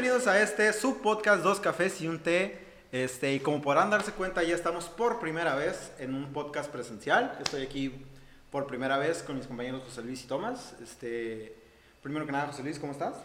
Bienvenidos 0.00 0.28
a 0.28 0.40
este 0.40 0.72
subpodcast 0.72 1.42
Dos 1.42 1.58
Cafés 1.58 2.00
y 2.00 2.06
un 2.06 2.20
Té. 2.20 2.56
Este, 2.92 3.34
y 3.34 3.40
como 3.40 3.60
podrán 3.60 3.90
darse 3.90 4.12
cuenta, 4.12 4.44
ya 4.44 4.54
estamos 4.54 4.84
por 4.84 5.18
primera 5.18 5.56
vez 5.56 5.90
en 5.98 6.14
un 6.14 6.32
podcast 6.32 6.70
presencial. 6.70 7.36
Estoy 7.42 7.62
aquí 7.64 8.06
por 8.52 8.68
primera 8.68 8.96
vez 8.96 9.24
con 9.24 9.38
mis 9.38 9.48
compañeros 9.48 9.82
José 9.82 10.02
Luis 10.02 10.22
y 10.22 10.28
Tomás. 10.28 10.76
Este, 10.80 11.56
primero 12.00 12.26
que 12.26 12.30
nada, 12.30 12.46
José 12.46 12.62
Luis, 12.62 12.78
¿cómo 12.78 12.92
estás? 12.92 13.16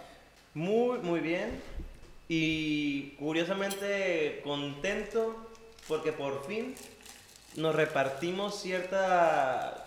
Muy, 0.55 0.97
muy 0.97 1.19
bien. 1.19 1.61
Y 2.27 3.11
curiosamente 3.19 4.41
contento 4.43 5.51
porque 5.87 6.11
por 6.11 6.43
fin 6.47 6.73
nos 7.55 7.75
repartimos 7.75 8.59
cierta 8.59 9.85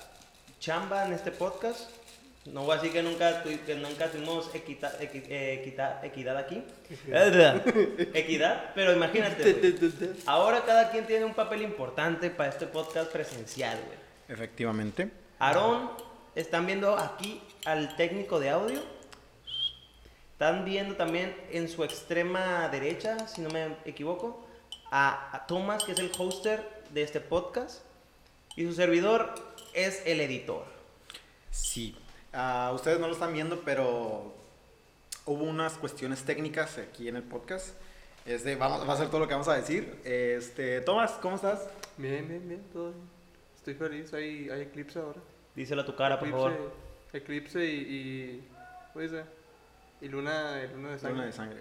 chamba 0.60 1.04
en 1.04 1.14
este 1.14 1.32
podcast. 1.32 1.95
No 2.56 2.62
voy 2.62 2.72
a 2.72 2.76
decir 2.80 2.90
que 2.90 3.02
nunca, 3.02 3.42
que 3.42 3.74
nunca 3.74 4.10
tuvimos 4.10 4.48
equita- 4.54 4.98
equi- 4.98 5.26
eh, 5.28 5.60
equita- 5.62 6.00
equidad 6.02 6.38
aquí. 6.38 6.64
equidad, 8.14 8.70
pero 8.74 8.94
imagínate. 8.94 9.74
Ahora 10.26 10.64
cada 10.64 10.90
quien 10.90 11.06
tiene 11.06 11.26
un 11.26 11.34
papel 11.34 11.60
importante 11.60 12.30
para 12.30 12.48
este 12.48 12.66
podcast 12.66 13.12
presencial, 13.12 13.78
güey. 13.84 13.98
Efectivamente. 14.30 15.10
Aarón, 15.38 15.90
están 16.34 16.64
viendo 16.64 16.96
aquí 16.96 17.42
al 17.66 17.94
técnico 17.94 18.40
de 18.40 18.48
audio. 18.48 18.82
Están 20.32 20.64
viendo 20.64 20.94
también 20.96 21.36
en 21.50 21.68
su 21.68 21.84
extrema 21.84 22.70
derecha, 22.70 23.28
si 23.28 23.42
no 23.42 23.50
me 23.50 23.76
equivoco, 23.84 24.46
a, 24.90 25.36
a 25.36 25.46
Thomas, 25.46 25.84
que 25.84 25.92
es 25.92 25.98
el 25.98 26.10
hoster 26.16 26.66
de 26.88 27.02
este 27.02 27.20
podcast. 27.20 27.82
Y 28.56 28.64
su 28.64 28.72
servidor 28.72 29.34
es 29.74 30.02
el 30.06 30.22
editor. 30.22 30.64
Sí. 31.50 31.94
Ah, 32.32 32.72
ustedes 32.74 33.00
no 33.00 33.06
lo 33.06 33.12
están 33.14 33.32
viendo, 33.32 33.60
pero 33.64 34.32
hubo 35.24 35.44
unas 35.44 35.74
cuestiones 35.74 36.24
técnicas 36.24 36.78
aquí 36.78 37.08
en 37.08 37.16
el 37.16 37.22
podcast. 37.22 37.70
Este, 38.24 38.56
vamos, 38.56 38.88
va 38.88 38.92
a 38.92 38.96
ser 38.96 39.08
todo 39.08 39.20
lo 39.20 39.28
que 39.28 39.34
vamos 39.34 39.48
a 39.48 39.54
decir. 39.54 40.00
Este, 40.04 40.80
Tomás, 40.80 41.12
¿cómo 41.12 41.36
estás? 41.36 41.68
Bien, 41.96 42.26
bien, 42.28 42.46
bien, 42.48 42.62
todo 42.72 42.90
bien. 42.90 43.00
Estoy 43.56 43.74
feliz, 43.74 44.12
hay, 44.14 44.48
hay 44.50 44.62
eclipse 44.62 44.98
ahora. 44.98 45.20
Díselo 45.54 45.82
a 45.82 45.86
tu 45.86 45.94
cara, 45.96 46.18
por 46.18 46.28
eclipse, 46.28 46.50
favor. 46.50 46.72
Eclipse 47.12 47.64
y, 47.64 47.70
y. 47.78 48.48
¿Cómo 48.92 49.02
dice? 49.02 49.22
Y 50.00 50.08
luna, 50.08 50.60
y 50.62 50.74
luna 50.74 50.90
de 50.90 50.98
sangre. 50.98 51.14
Luna 51.16 51.26
de 51.26 51.32
sangre. 51.32 51.60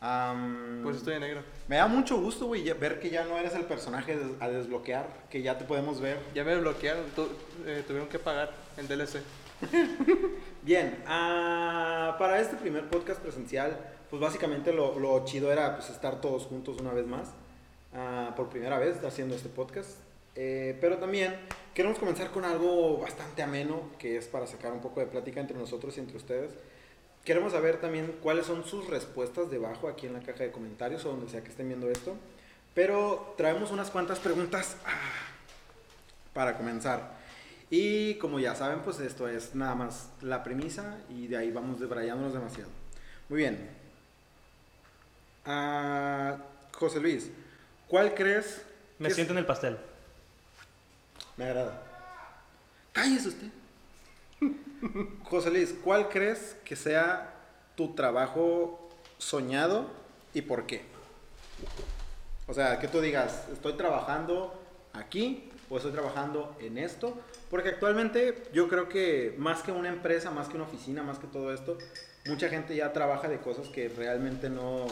Am, 0.00 0.80
Pues 0.82 0.96
estoy 0.96 1.14
de 1.14 1.20
negro. 1.20 1.42
Me 1.68 1.76
da 1.76 1.86
mucho 1.86 2.16
gusto, 2.18 2.46
güey, 2.46 2.70
ver 2.72 2.98
que 3.00 3.10
ya 3.10 3.24
no 3.24 3.36
eres 3.38 3.54
el 3.54 3.64
personaje 3.64 4.18
a 4.40 4.48
desbloquear, 4.48 5.06
que 5.30 5.42
ya 5.42 5.58
te 5.58 5.64
podemos 5.66 6.00
ver. 6.00 6.18
Ya 6.34 6.42
me 6.42 6.56
bloquearon, 6.56 7.04
tu- 7.14 7.28
eh, 7.66 7.84
tuvieron 7.86 8.08
que 8.08 8.18
pagar 8.18 8.50
el 8.78 8.88
DLC. 8.88 9.20
Bien, 10.62 11.02
ah, 11.06 12.16
para 12.18 12.40
este 12.40 12.56
primer 12.56 12.88
podcast 12.88 13.20
presencial, 13.20 13.76
pues 14.08 14.20
básicamente 14.20 14.72
lo, 14.72 14.98
lo 14.98 15.24
chido 15.24 15.52
era 15.52 15.76
pues, 15.76 15.90
estar 15.90 16.20
todos 16.20 16.46
juntos 16.46 16.78
una 16.80 16.92
vez 16.92 17.06
más, 17.06 17.30
ah, 17.94 18.32
por 18.36 18.48
primera 18.48 18.78
vez 18.78 19.02
haciendo 19.04 19.34
este 19.34 19.48
podcast. 19.48 19.90
Eh, 20.36 20.78
pero 20.80 20.98
también 20.98 21.36
queremos 21.74 21.98
comenzar 21.98 22.30
con 22.30 22.44
algo 22.44 22.98
bastante 22.98 23.42
ameno, 23.42 23.82
que 23.98 24.16
es 24.16 24.26
para 24.26 24.46
sacar 24.46 24.72
un 24.72 24.80
poco 24.80 25.00
de 25.00 25.06
plática 25.06 25.40
entre 25.40 25.56
nosotros 25.56 25.96
y 25.96 26.00
entre 26.00 26.16
ustedes. 26.16 26.52
Queremos 27.24 27.52
saber 27.52 27.80
también 27.80 28.16
cuáles 28.22 28.46
son 28.46 28.64
sus 28.64 28.88
respuestas 28.88 29.50
debajo 29.50 29.88
aquí 29.88 30.06
en 30.06 30.14
la 30.14 30.20
caja 30.20 30.44
de 30.44 30.52
comentarios 30.52 31.04
o 31.04 31.10
donde 31.10 31.28
sea 31.28 31.42
que 31.42 31.50
estén 31.50 31.68
viendo 31.68 31.90
esto. 31.90 32.14
Pero 32.74 33.34
traemos 33.36 33.72
unas 33.72 33.90
cuantas 33.90 34.20
preguntas 34.20 34.76
ah, 34.86 34.90
para 36.32 36.56
comenzar. 36.56 37.19
Y 37.70 38.14
como 38.14 38.40
ya 38.40 38.56
saben, 38.56 38.80
pues 38.80 38.98
esto 38.98 39.28
es 39.28 39.54
nada 39.54 39.76
más 39.76 40.10
la 40.20 40.42
premisa 40.42 40.98
y 41.08 41.28
de 41.28 41.36
ahí 41.36 41.52
vamos 41.52 41.78
debrayándonos 41.78 42.34
demasiado. 42.34 42.68
Muy 43.28 43.38
bien. 43.38 43.70
Ah, 45.46 46.36
José 46.72 46.98
Luis, 46.98 47.30
¿cuál 47.86 48.14
crees? 48.14 48.62
Me 48.98 49.08
que 49.08 49.14
siento 49.14 49.32
en 49.32 49.38
el 49.38 49.46
pastel. 49.46 49.78
Me 51.36 51.44
agrada. 51.44 51.80
Cállese 52.92 53.28
usted. 53.28 53.48
José 55.24 55.50
Luis, 55.50 55.74
¿cuál 55.84 56.08
crees 56.08 56.56
que 56.64 56.74
sea 56.74 57.34
tu 57.76 57.94
trabajo 57.94 58.90
soñado 59.18 59.88
y 60.34 60.42
por 60.42 60.66
qué? 60.66 60.84
O 62.48 62.52
sea, 62.52 62.80
que 62.80 62.88
tú 62.88 63.00
digas, 63.00 63.46
estoy 63.52 63.74
trabajando 63.74 64.60
aquí 64.92 65.49
o 65.70 65.76
estoy 65.76 65.92
trabajando 65.92 66.54
en 66.60 66.76
esto. 66.76 67.18
Porque 67.48 67.70
actualmente 67.70 68.42
yo 68.52 68.68
creo 68.68 68.88
que 68.88 69.34
más 69.38 69.62
que 69.62 69.72
una 69.72 69.88
empresa, 69.88 70.30
más 70.30 70.48
que 70.48 70.56
una 70.56 70.64
oficina, 70.64 71.02
más 71.02 71.18
que 71.18 71.26
todo 71.26 71.54
esto, 71.54 71.78
mucha 72.26 72.50
gente 72.50 72.76
ya 72.76 72.92
trabaja 72.92 73.28
de 73.28 73.38
cosas 73.38 73.68
que 73.68 73.88
realmente 73.88 74.50
no, 74.50 74.86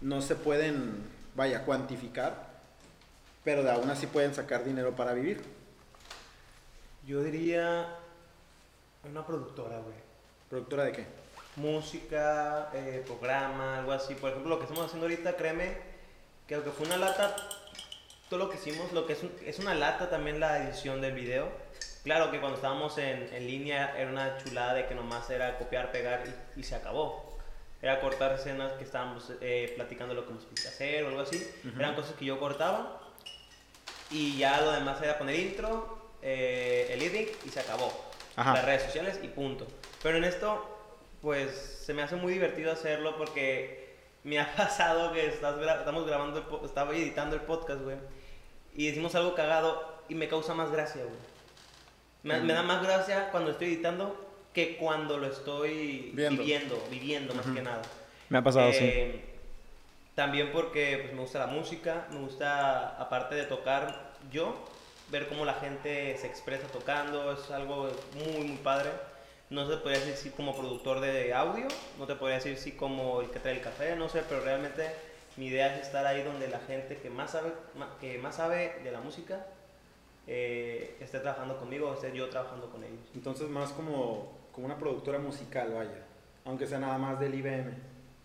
no 0.00 0.22
se 0.22 0.34
pueden, 0.34 1.04
vaya, 1.34 1.64
cuantificar. 1.64 2.48
Pero 3.44 3.62
de 3.62 3.70
aún 3.70 3.90
así 3.90 4.06
pueden 4.06 4.34
sacar 4.34 4.64
dinero 4.64 4.96
para 4.96 5.12
vivir. 5.12 5.42
Yo 7.06 7.22
diría 7.22 7.94
una 9.10 9.26
productora, 9.26 9.78
güey. 9.80 9.96
¿Productora 10.48 10.84
de 10.84 10.92
qué? 10.92 11.18
música, 11.58 12.70
eh, 12.72 13.02
programa, 13.06 13.78
algo 13.78 13.92
así. 13.92 14.14
Por 14.14 14.30
ejemplo, 14.30 14.50
lo 14.50 14.58
que 14.58 14.64
estamos 14.64 14.86
haciendo 14.86 15.06
ahorita, 15.06 15.36
créeme, 15.36 15.76
que 16.46 16.54
aunque 16.54 16.70
fue 16.70 16.86
una 16.86 16.96
lata, 16.96 17.36
todo 18.28 18.38
lo 18.40 18.50
que 18.50 18.56
hicimos, 18.56 18.92
lo 18.92 19.06
que 19.06 19.14
es, 19.14 19.22
un- 19.22 19.34
es 19.44 19.58
una 19.58 19.74
lata 19.74 20.10
también 20.10 20.40
la 20.40 20.62
edición 20.64 21.00
del 21.00 21.12
video. 21.12 21.48
Claro 22.04 22.30
que 22.30 22.38
cuando 22.40 22.56
estábamos 22.56 22.96
en, 22.98 23.28
en 23.34 23.46
línea 23.46 23.94
era 23.98 24.10
una 24.10 24.38
chulada 24.38 24.74
de 24.74 24.86
que 24.86 24.94
nomás 24.94 25.28
era 25.30 25.58
copiar, 25.58 25.90
pegar 25.92 26.24
y, 26.56 26.60
y 26.60 26.62
se 26.62 26.74
acabó. 26.74 27.36
Era 27.82 28.00
cortar 28.00 28.32
escenas 28.32 28.72
que 28.72 28.84
estábamos 28.84 29.30
eh, 29.40 29.72
platicando 29.76 30.14
lo 30.14 30.26
que 30.26 30.32
nos 30.34 30.44
quería 30.44 30.68
hacer 30.70 31.04
o 31.04 31.08
algo 31.08 31.20
así. 31.20 31.48
Eran 31.78 31.94
cosas 31.94 32.14
que 32.14 32.24
yo 32.24 32.38
cortaba 32.40 33.00
y 34.10 34.38
ya 34.38 34.60
lo 34.60 34.72
demás 34.72 35.00
era 35.02 35.18
poner 35.18 35.36
intro, 35.36 35.98
eh, 36.22 36.88
el 36.90 37.02
editing 37.02 37.34
y 37.44 37.48
se 37.50 37.60
acabó. 37.60 37.92
Ajá. 38.36 38.54
Las 38.54 38.64
redes 38.64 38.82
sociales 38.84 39.20
y 39.22 39.28
punto. 39.28 39.66
Pero 40.02 40.16
en 40.18 40.24
esto, 40.24 40.64
pues 41.20 41.50
se 41.84 41.92
me 41.94 42.02
hace 42.02 42.16
muy 42.16 42.32
divertido 42.32 42.72
hacerlo 42.72 43.16
porque 43.16 43.96
me 44.24 44.40
ha 44.40 44.52
pasado 44.56 45.12
que 45.12 45.26
estás 45.26 45.56
gra- 45.56 45.78
estamos 45.80 46.06
grabando, 46.06 46.38
el 46.60 46.66
estaba 46.66 46.92
editando 46.96 47.36
el 47.36 47.42
podcast, 47.42 47.82
güey, 47.82 47.96
y 48.78 48.86
decimos 48.86 49.16
algo 49.16 49.34
cagado 49.34 50.04
y 50.08 50.14
me 50.14 50.28
causa 50.28 50.54
más 50.54 50.70
gracia, 50.70 51.02
güey. 51.02 51.16
Me, 52.22 52.40
me 52.46 52.52
da 52.52 52.62
más 52.62 52.80
gracia 52.80 53.28
cuando 53.32 53.50
estoy 53.50 53.74
editando 53.74 54.14
que 54.54 54.76
cuando 54.76 55.18
lo 55.18 55.26
estoy 55.26 56.12
Viendo. 56.14 56.42
viviendo, 56.42 56.80
viviendo 56.88 57.34
más 57.34 57.46
Ujú. 57.46 57.56
que 57.56 57.62
nada. 57.62 57.82
Me 58.28 58.38
ha 58.38 58.42
Eh, 58.60 59.20
También 60.14 60.52
porque 60.52 60.98
pues, 61.02 61.12
me 61.12 61.20
gusta 61.22 61.40
la 61.40 61.48
música, 61.48 62.06
me 62.12 62.20
gusta, 62.20 62.96
aparte 63.00 63.34
de 63.34 63.44
tocar 63.46 64.12
yo, 64.30 64.54
ver 65.10 65.28
cómo 65.28 65.44
la 65.44 65.54
gente 65.54 66.16
se 66.16 66.28
expresa 66.28 66.68
tocando, 66.68 67.32
es 67.32 67.50
algo 67.50 67.90
muy, 68.14 68.44
muy 68.44 68.56
padre. 68.58 68.90
No 69.50 69.68
se 69.68 69.76
podría 69.78 69.98
decir 69.98 70.16
sí 70.16 70.30
como 70.30 70.56
productor 70.56 71.00
de 71.00 71.34
audio, 71.34 71.66
no 71.98 72.06
te 72.06 72.14
podría 72.14 72.36
decir 72.36 72.56
sí 72.58 72.72
como 72.72 73.22
el 73.22 73.30
que 73.30 73.40
trae 73.40 73.54
el 73.54 73.60
café, 73.60 73.96
no 73.96 74.08
sé, 74.08 74.22
pero 74.28 74.40
realmente 74.42 74.94
mi 75.38 75.46
idea 75.46 75.74
es 75.76 75.82
estar 75.82 76.04
ahí 76.04 76.22
donde 76.24 76.48
la 76.48 76.58
gente 76.58 76.98
que 76.98 77.10
más 77.10 77.30
sabe, 77.30 77.52
que 78.00 78.18
más 78.18 78.34
sabe 78.34 78.80
de 78.82 78.90
la 78.90 79.00
música 79.00 79.46
eh, 80.26 80.96
esté 81.00 81.20
trabajando 81.20 81.56
conmigo 81.58 81.88
o 81.88 81.94
esté 81.94 82.14
yo 82.14 82.28
trabajando 82.28 82.68
con 82.70 82.82
ellos. 82.82 83.00
Entonces 83.14 83.48
más 83.48 83.72
como, 83.72 84.32
como 84.52 84.66
una 84.66 84.76
productora 84.76 85.18
musical, 85.20 85.72
vaya. 85.72 86.04
Aunque 86.44 86.66
sea 86.66 86.80
nada 86.80 86.98
más 86.98 87.20
del 87.20 87.34
IBM. 87.36 87.72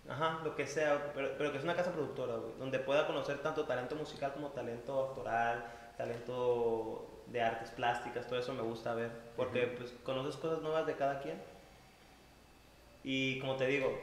Ajá, 0.10 0.42
lo 0.44 0.56
que 0.56 0.65
sea, 0.65 1.12
pero, 1.13 1.30
pero 1.38 1.51
que 1.51 1.60
es 1.60 1.63
una 1.63 1.75
casa 1.75 1.92
productora, 1.92 2.36
güey, 2.36 2.54
donde 2.57 2.80
pueda 2.80 3.06
conocer 3.06 3.38
tanto 3.44 3.65
talento 3.65 3.95
musical 3.95 4.33
como 4.33 4.50
talento 4.50 5.10
actoral, 5.10 5.63
talento 5.95 7.24
de 7.27 7.42
artes 7.42 7.69
plásticas, 7.69 8.27
todo 8.27 8.39
eso 8.39 8.54
me 8.54 8.63
gusta 8.63 8.95
ver, 8.95 9.12
porque 9.38 9.68
Ujú. 9.68 9.75
pues 9.77 9.94
conoces 10.04 10.36
cosas 10.38 10.62
nuevas 10.62 10.86
de 10.88 10.95
cada 10.95 11.19
quien. 11.21 11.39
Y 13.04 13.39
como 13.39 13.56
te 13.56 13.68
digo, 13.68 13.98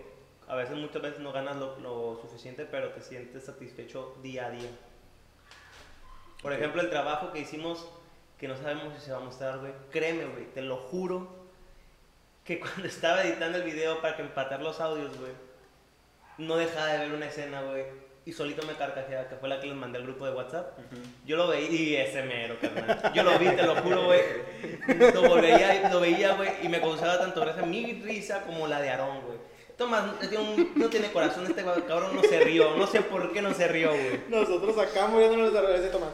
a 0.48 0.54
veces 0.56 0.76
muchas 0.76 1.00
veces 1.02 1.20
no 1.20 1.32
ganas 1.32 1.56
lo, 1.56 1.78
lo 1.80 2.18
suficiente, 2.22 2.64
pero 2.64 2.90
te 2.90 3.00
sientes 3.02 3.44
satisfecho 3.44 4.16
día 4.22 4.46
a 4.46 4.50
día. 4.50 4.70
Por 6.42 6.52
ejemplo, 6.52 6.80
el 6.80 6.90
trabajo 6.90 7.32
que 7.32 7.40
hicimos, 7.40 7.86
que 8.38 8.48
no 8.48 8.56
sabemos 8.56 8.94
si 8.98 9.04
se 9.04 9.12
va 9.12 9.18
a 9.18 9.22
mostrar, 9.22 9.58
güey, 9.58 9.72
créeme, 9.90 10.24
güey, 10.24 10.46
te 10.54 10.62
lo 10.62 10.76
juro, 10.76 11.28
que 12.44 12.58
cuando 12.60 12.86
estaba 12.86 13.22
editando 13.22 13.58
el 13.58 13.64
video 13.64 14.00
para 14.00 14.16
que 14.16 14.22
empatar 14.22 14.62
los 14.62 14.80
audios, 14.80 15.16
güey, 15.18 15.32
no 16.38 16.56
dejaba 16.56 16.86
de 16.86 16.98
ver 17.00 17.12
una 17.12 17.26
escena, 17.26 17.60
güey, 17.62 17.84
y 18.24 18.32
solito 18.32 18.66
me 18.66 18.74
carcajeaba, 18.74 19.28
que 19.28 19.36
fue 19.36 19.48
la 19.48 19.60
que 19.60 19.66
les 19.66 19.76
mandé 19.76 19.98
al 19.98 20.04
grupo 20.04 20.24
de 20.26 20.32
WhatsApp. 20.32 20.78
Yo 21.26 21.36
lo 21.36 21.48
veía, 21.48 21.70
y 21.70 21.96
ese 21.96 22.22
mero, 22.22 22.54
carnal. 22.60 23.12
Yo 23.14 23.22
lo 23.22 23.38
vi, 23.38 23.46
te 23.48 23.62
lo 23.62 23.76
juro, 23.76 24.04
güey. 24.04 24.20
Lo, 25.14 25.22
volveía- 25.22 25.88
lo 25.90 26.00
veía, 26.00 26.34
güey, 26.34 26.50
y 26.62 26.68
me 26.68 26.80
causaba 26.80 27.18
tanto 27.18 27.40
gracia 27.40 27.62
mi 27.62 27.94
risa 28.02 28.42
como 28.42 28.66
la 28.66 28.80
de 28.80 28.90
Aarón, 28.90 29.20
güey. 29.22 29.38
Tomás, 29.80 30.04
un- 30.38 30.72
no 30.74 30.90
tiene 30.90 31.10
corazón, 31.10 31.46
este 31.46 31.64
cabrón 31.64 32.14
no 32.14 32.22
se 32.22 32.38
rió. 32.40 32.76
No 32.76 32.86
sé 32.86 33.00
por 33.00 33.32
qué 33.32 33.40
no 33.40 33.54
se 33.54 33.66
rió, 33.66 33.88
güey. 33.92 34.20
Nosotros 34.28 34.76
acá 34.76 35.06
muriéndonos 35.06 35.54
de 35.54 35.60
revés 35.62 35.80
de 35.84 35.88
tomar. 35.88 36.10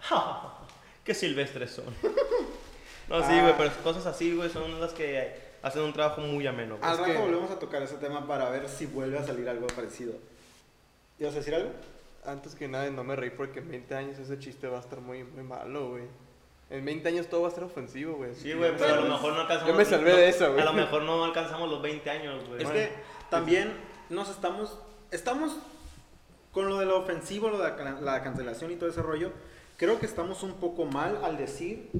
Qué 1.04 1.12
silvestres 1.14 1.70
son. 1.72 1.84
No, 3.08 3.18
sí, 3.26 3.32
Ah. 3.34 3.42
güey, 3.42 3.54
pero 3.58 3.70
cosas 3.82 4.06
así, 4.06 4.34
güey, 4.34 4.48
son 4.48 4.80
las 4.80 4.94
que 4.94 5.34
hacen 5.60 5.82
un 5.82 5.92
trabajo 5.92 6.22
muy 6.22 6.46
ameno. 6.46 6.78
güey. 6.78 6.90
Al 6.90 6.96
rato 6.96 7.12
que- 7.12 7.18
volvemos 7.18 7.50
a 7.50 7.58
tocar 7.58 7.82
ese 7.82 7.96
tema 7.96 8.26
para 8.26 8.48
ver 8.48 8.66
si 8.70 8.86
vuelve 8.86 9.18
a 9.18 9.24
salir 9.26 9.46
algo 9.50 9.66
parecido. 9.66 10.14
¿Ibas 11.18 11.34
a 11.34 11.38
decir 11.38 11.54
algo? 11.54 11.68
Antes 12.24 12.54
que 12.54 12.68
nada, 12.68 12.88
no 12.88 13.04
me 13.04 13.14
reí 13.16 13.28
porque 13.30 13.58
en 13.58 13.68
20 13.68 13.94
años 13.94 14.18
ese 14.18 14.38
chiste 14.38 14.66
va 14.66 14.78
a 14.78 14.80
estar 14.80 15.00
muy, 15.00 15.24
muy 15.24 15.42
malo, 15.42 15.90
güey. 15.90 16.04
En 16.72 16.84
20 16.86 17.06
años 17.08 17.26
todo 17.26 17.42
va 17.42 17.48
a 17.48 17.50
estar 17.50 17.64
ofensivo, 17.64 18.14
güey. 18.14 18.34
Sí, 18.34 18.54
güey, 18.54 18.72
pero 18.78 18.94
a 18.94 19.00
lo 19.02 19.08
mejor 19.10 19.34
no 19.34 19.40
alcanzamos. 19.42 19.72
Yo 19.72 19.78
me 19.78 19.84
salvé 19.84 20.12
de 20.16 20.28
esa, 20.30 20.48
güey. 20.48 20.60
A 20.62 20.64
lo 20.64 20.72
mejor 20.72 21.02
no 21.02 21.22
alcanzamos 21.22 21.70
los 21.70 21.82
20 21.82 22.08
años, 22.08 22.48
güey. 22.48 22.62
Es 22.62 22.64
Bueno. 22.64 22.72
que 22.80 22.90
también 23.28 23.72
nos 24.08 24.30
estamos, 24.30 24.78
estamos 25.10 25.58
con 26.50 26.68
lo 26.70 26.78
de 26.78 26.86
lo 26.86 26.98
ofensivo, 26.98 27.50
lo 27.50 27.58
de 27.58 27.70
la, 27.84 28.00
la 28.00 28.22
cancelación 28.22 28.70
y 28.70 28.76
todo 28.76 28.88
ese 28.88 29.02
rollo. 29.02 29.32
Creo 29.76 29.98
que 29.98 30.06
estamos 30.06 30.42
un 30.42 30.54
poco 30.54 30.86
mal 30.86 31.18
al 31.22 31.36
decir, 31.36 31.90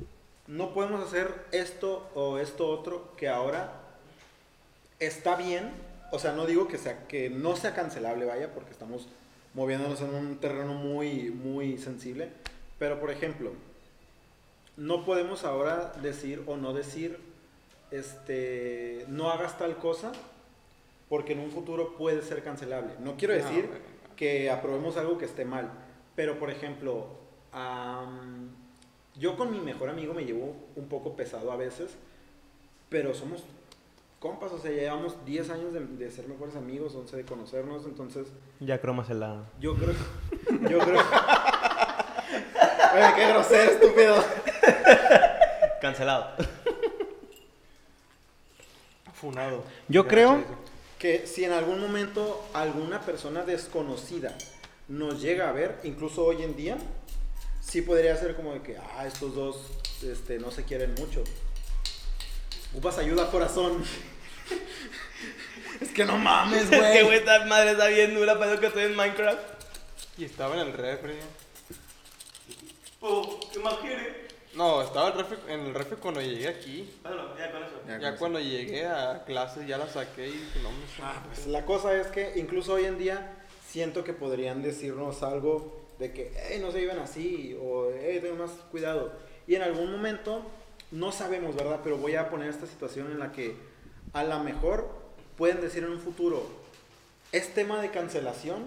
no 0.47 0.73
podemos 0.73 1.07
hacer 1.07 1.29
esto 1.53 2.09
o 2.15 2.39
esto 2.39 2.67
otro 2.69 3.13
que 3.19 3.29
ahora 3.29 3.75
está 5.01 5.37
bien. 5.37 5.71
O 6.13 6.19
sea, 6.19 6.33
no 6.33 6.47
digo 6.47 6.67
que, 6.67 6.79
sea, 6.79 7.07
que 7.09 7.29
no 7.29 7.57
sea 7.57 7.75
cancelable, 7.75 8.25
vaya, 8.25 8.55
porque 8.55 8.71
estamos 8.71 9.07
moviéndonos 9.53 10.01
en 10.01 10.15
un 10.15 10.39
terreno 10.39 10.73
muy, 10.75 11.31
muy 11.31 11.77
sensible. 11.77 12.31
Pero, 12.79 12.99
por 13.01 13.11
ejemplo, 13.11 13.53
no 14.77 15.05
podemos 15.05 15.45
ahora 15.45 15.93
decir 16.03 16.43
o 16.47 16.57
no 16.57 16.73
decir, 16.73 17.19
este, 17.91 19.05
no 19.09 19.31
hagas 19.31 19.59
tal 19.59 19.77
cosa, 19.77 20.13
porque 21.09 21.33
en 21.35 21.41
un 21.41 21.51
futuro 21.51 21.95
puede 21.97 22.23
ser 22.23 22.43
cancelable. 22.43 22.93
No 23.01 23.17
quiero 23.17 23.37
No, 23.37 23.43
decir 23.45 23.69
que 24.17 24.51
aprobemos 24.51 24.97
algo 24.97 25.19
que 25.19 25.27
esté 25.27 25.45
mal, 25.45 25.71
pero 26.17 26.39
por 26.39 26.51
ejemplo, 26.51 27.07
am, 27.53 28.49
yo 29.17 29.37
con 29.37 29.51
mi 29.51 29.61
mejor 29.61 29.91
amigo 29.91 30.15
me 30.15 30.25
llevo 30.25 30.55
un 30.77 30.89
poco 30.89 31.15
pesado 31.17 31.53
a 31.53 31.57
veces, 31.57 31.91
pero 32.89 33.15
somos 33.15 33.43
compas, 34.21 34.53
o 34.53 34.59
sea, 34.59 34.71
ya 34.71 34.77
llevamos 34.83 35.17
10 35.27 35.51
años 35.51 35.73
de, 35.73 35.81
de 35.81 36.11
ser 36.11 36.29
mejores 36.29 36.55
amigos, 36.57 36.95
11 36.95 37.17
de 37.17 37.25
conocernos, 37.25 37.85
entonces 37.85 38.29
Ya 38.61 38.81
cromas 38.81 39.11
el 39.11 39.21
la. 39.21 39.45
yo 39.61 39.75
creo 39.75 39.95
yo 40.71 40.79
creo 40.79 41.01
Oye, 42.95 43.07
qué 43.17 43.27
grosero, 43.29 43.71
estúpido. 43.73 44.25
Cancelado. 45.81 46.37
Funado. 49.15 49.65
Yo 49.89 50.07
creo 50.07 50.43
que 50.99 51.27
si 51.27 51.45
en 51.45 51.53
algún 51.53 51.81
momento 51.81 52.45
alguna 52.55 53.01
persona 53.01 53.43
desconocida 53.43 54.37
nos 54.89 55.21
llega 55.21 55.49
a 55.49 55.53
ver, 55.53 55.79
incluso 55.85 56.25
hoy 56.25 56.43
en 56.43 56.57
día, 56.57 56.77
sí 57.61 57.83
podría 57.83 58.17
ser 58.17 58.35
como 58.35 58.53
de 58.53 58.63
que, 58.63 58.77
ah, 58.77 59.07
estos 59.07 59.35
dos 59.35 59.57
este, 60.03 60.39
no 60.39 60.51
se 60.51 60.65
quieren 60.65 60.95
mucho. 60.95 61.23
Upas 62.75 62.99
ayuda 62.99 63.31
corazón. 63.31 63.85
es 65.81 65.91
que 65.91 66.05
no 66.05 66.19
mames, 66.19 66.63
Es 66.65 66.71
que, 66.71 66.79
güey. 66.79 67.03
güey, 67.05 67.19
esta 67.19 67.45
madre 67.47 67.73
está 67.73 67.87
bien 67.89 68.15
dura, 68.15 68.39
pero 68.39 68.61
que 68.61 68.67
estoy 68.67 68.85
en 68.85 68.97
Minecraft. 68.97 69.41
Y 70.19 70.25
estaba 70.25 70.55
en 70.55 70.69
el 70.69 70.73
refri. 70.73 71.15
Oh, 73.01 73.41
¿qué 73.53 73.59
más 73.59 73.75
quiere? 73.75 74.32
No, 74.55 74.83
estaba 74.83 75.09
el 75.09 75.15
refri- 75.15 75.49
en 75.49 75.61
el 75.61 75.75
refri 75.75 75.97
cuando 75.97 76.21
llegué 76.21 76.49
aquí. 76.49 76.91
Bueno, 77.03 77.37
ya 77.39 77.51
con 77.53 77.63
eso. 77.63 77.73
Ya, 77.87 77.99
Ya 77.99 78.11
con 78.11 78.19
cuando 78.19 78.41
llegué 78.41 78.87
a 78.87 79.25
clases 79.25 79.67
ya 79.67 79.79
la 79.79 79.89
saqué 79.89 80.29
y 80.29 80.51
no 80.63 80.71
me 80.71 80.77
Ah, 81.03 81.23
pues 81.27 81.47
la 81.47 81.65
cosa 81.65 81.95
es 81.95 82.09
que 82.09 82.35
incluso 82.37 82.75
hoy 82.75 82.85
en 82.85 82.99
día 82.99 83.39
siento 83.67 84.05
que 84.05 84.13
podrían 84.13 84.63
decirnos 84.63 85.23
algo 85.23 85.81
de 85.99 86.13
que, 86.13 86.33
hey, 86.37 86.59
no 86.61 86.71
se 86.73 86.81
viven 86.81 86.99
así, 86.99 87.57
o 87.63 87.89
hey, 87.99 88.19
ten 88.21 88.37
más 88.37 88.51
cuidado. 88.71 89.13
Y 89.47 89.55
en 89.55 89.63
algún 89.63 89.91
momento, 89.91 90.43
no 90.91 91.13
sabemos, 91.13 91.57
¿verdad? 91.57 91.81
Pero 91.83 91.97
voy 91.97 92.17
a 92.17 92.29
poner 92.29 92.49
esta 92.51 92.67
situación 92.67 93.11
en 93.11 93.19
la 93.19 93.33
que 93.33 93.57
a 94.13 94.25
lo 94.25 94.39
mejor 94.41 94.91
pueden 95.39 95.61
decir 95.63 95.83
en 95.85 95.91
un 95.91 96.01
futuro, 96.01 96.47
es 97.31 97.55
tema 97.55 97.81
de 97.81 97.91
cancelación 97.91 98.67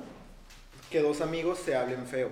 que 0.89 1.01
dos 1.01 1.21
amigos 1.21 1.59
se 1.59 1.75
hablen 1.75 2.07
feo. 2.07 2.29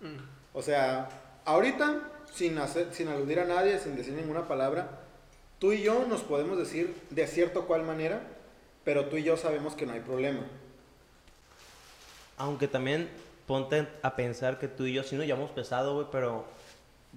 Mm. 0.00 0.18
O 0.54 0.62
sea, 0.62 1.08
ahorita, 1.44 2.12
sin, 2.36 2.58
hacer, 2.58 2.88
sin 2.92 3.08
aludir 3.08 3.40
a 3.40 3.44
nadie, 3.44 3.78
sin 3.78 3.96
decir 3.96 4.12
ninguna 4.14 4.46
palabra, 4.46 5.00
tú 5.58 5.72
y 5.72 5.82
yo 5.82 6.04
nos 6.06 6.20
podemos 6.22 6.58
decir 6.58 6.94
de 7.10 7.26
cierto 7.26 7.66
cual 7.66 7.82
manera, 7.82 8.20
pero 8.84 9.06
tú 9.06 9.16
y 9.16 9.24
yo 9.24 9.36
sabemos 9.36 9.74
que 9.74 9.86
no 9.86 9.92
hay 9.94 10.00
problema. 10.00 10.40
Aunque 12.36 12.68
también 12.68 13.08
ponte 13.46 13.86
a 14.02 14.16
pensar 14.16 14.58
que 14.58 14.68
tú 14.68 14.84
y 14.84 14.92
yo 14.92 15.02
sí 15.02 15.16
nos 15.16 15.24
llevamos 15.26 15.50
pesado, 15.50 15.94
güey, 15.94 16.06
pero 16.12 16.44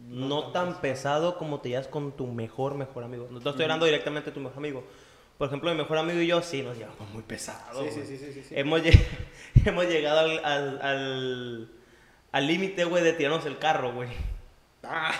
no, 0.07 0.51
tan 0.51 0.79
pesado. 0.79 1.37
como 1.37 1.59
te 1.59 1.69
llevas 1.69 1.87
con 1.87 2.13
tu 2.13 2.27
mejor, 2.27 2.75
mejor 2.75 3.03
amigo. 3.03 3.27
No 3.29 3.39
te 3.41 3.49
estoy 3.49 3.63
hablando 3.63 3.85
directamente 3.85 4.29
de 4.29 4.33
tu 4.33 4.39
mejor 4.39 4.57
amigo. 4.59 4.83
Por 5.37 5.47
ejemplo, 5.47 5.71
mi 5.71 5.77
mejor 5.77 5.97
amigo 5.97 6.19
y 6.19 6.27
yo 6.27 6.41
sí 6.41 6.61
nos 6.61 6.77
llevamos 6.77 7.09
muy 7.11 7.23
pesado. 7.23 7.83
Sí, 7.83 7.89
sí, 7.91 8.03
sí, 8.05 8.17
sí, 8.17 8.33
sí, 8.33 8.43
sí. 8.47 8.55
Hemos, 8.57 8.81
lle- 8.81 8.99
hemos 9.65 9.85
llegado 9.85 10.19
al 10.19 10.43
al- 10.45 10.81
al- 10.81 11.69
al 12.31 12.47
límite, 12.47 12.85
güey, 12.85 13.03
de 13.03 13.13
tirarnos 13.13 13.45
el 13.45 13.57
carro, 13.57 13.93
güey. 13.93 14.09
Ah, 14.83 15.11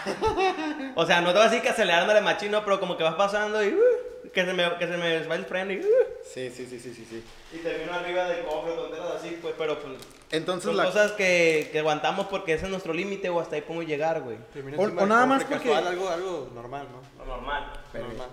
O 0.96 1.06
sea, 1.06 1.22
no 1.22 1.28
te 1.28 1.34
voy 1.34 1.42
a 1.48 1.50
decir 1.50 1.62
que 1.62 1.70
acelerándole 1.70 2.22
machino, 2.22 2.64
pero 2.64 2.80
como 2.80 2.96
que 2.98 3.04
vas 3.04 3.16
pasando 3.16 3.64
y 3.64 3.74
uh, 3.74 4.30
que, 4.32 4.46
se 4.46 4.54
me, 4.54 4.78
que 4.78 4.88
se 4.88 4.98
me 4.98 5.26
va 5.28 5.36
el 5.36 5.46
freno 5.46 5.74
y, 5.74 5.80
uh, 5.80 5.84
sí, 6.24 6.50
sí, 6.50 6.66
sí, 6.66 6.80
sí, 6.80 6.94
sí, 6.94 7.06
sí. 7.10 7.24
y 7.54 7.58
termino 7.58 7.92
arriba 7.94 8.26
del 8.26 8.46
cofre, 8.46 8.74
tonteras 8.74 9.12
así, 9.18 9.38
pues, 9.42 9.56
pero 9.58 9.78
pues, 9.80 9.96
Entonces, 10.32 10.64
son 10.66 10.78
la, 10.78 10.86
cosas 10.86 11.12
que, 11.14 11.70
que 11.72 11.80
aguantamos 11.80 12.28
porque 12.28 12.54
ese 12.54 12.66
es 12.66 12.72
nuestro 12.72 12.94
límite 12.94 13.30
o 13.30 13.40
hasta 13.42 13.56
ahí 13.58 13.62
podemos 13.62 13.86
llegar, 13.86 14.22
güey. 14.22 14.38
O- 14.78 14.84
o 14.84 15.06
nada 15.06 15.26
más 15.26 15.44
porque- 15.44 15.58
casual, 15.70 15.88
algo, 15.88 16.10
algo 16.10 16.50
normal, 16.56 16.88
¿no? 16.92 17.26
Lo 17.26 17.30
normal. 17.30 17.74
Pero- 17.92 18.08
normal. 18.08 18.30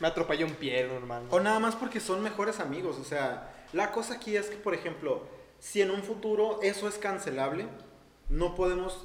Me 0.00 0.08
atropelló 0.08 0.46
un 0.46 0.54
pie, 0.54 0.82
normal. 0.88 1.22
¿no? 1.30 1.36
o 1.36 1.40
nada 1.40 1.60
más 1.60 1.76
porque 1.76 2.00
son 2.00 2.20
mejores 2.20 2.58
amigos. 2.58 2.96
O 3.00 3.04
sea, 3.04 3.52
la 3.72 3.92
cosa 3.92 4.14
aquí 4.14 4.36
es 4.36 4.46
que, 4.50 4.56
por 4.56 4.74
ejemplo, 4.74 5.22
si 5.60 5.82
en 5.82 5.92
un 5.92 6.02
futuro 6.02 6.58
eso 6.62 6.88
es 6.88 6.98
cancelable, 6.98 7.66
no 8.28 8.56
podemos 8.56 9.04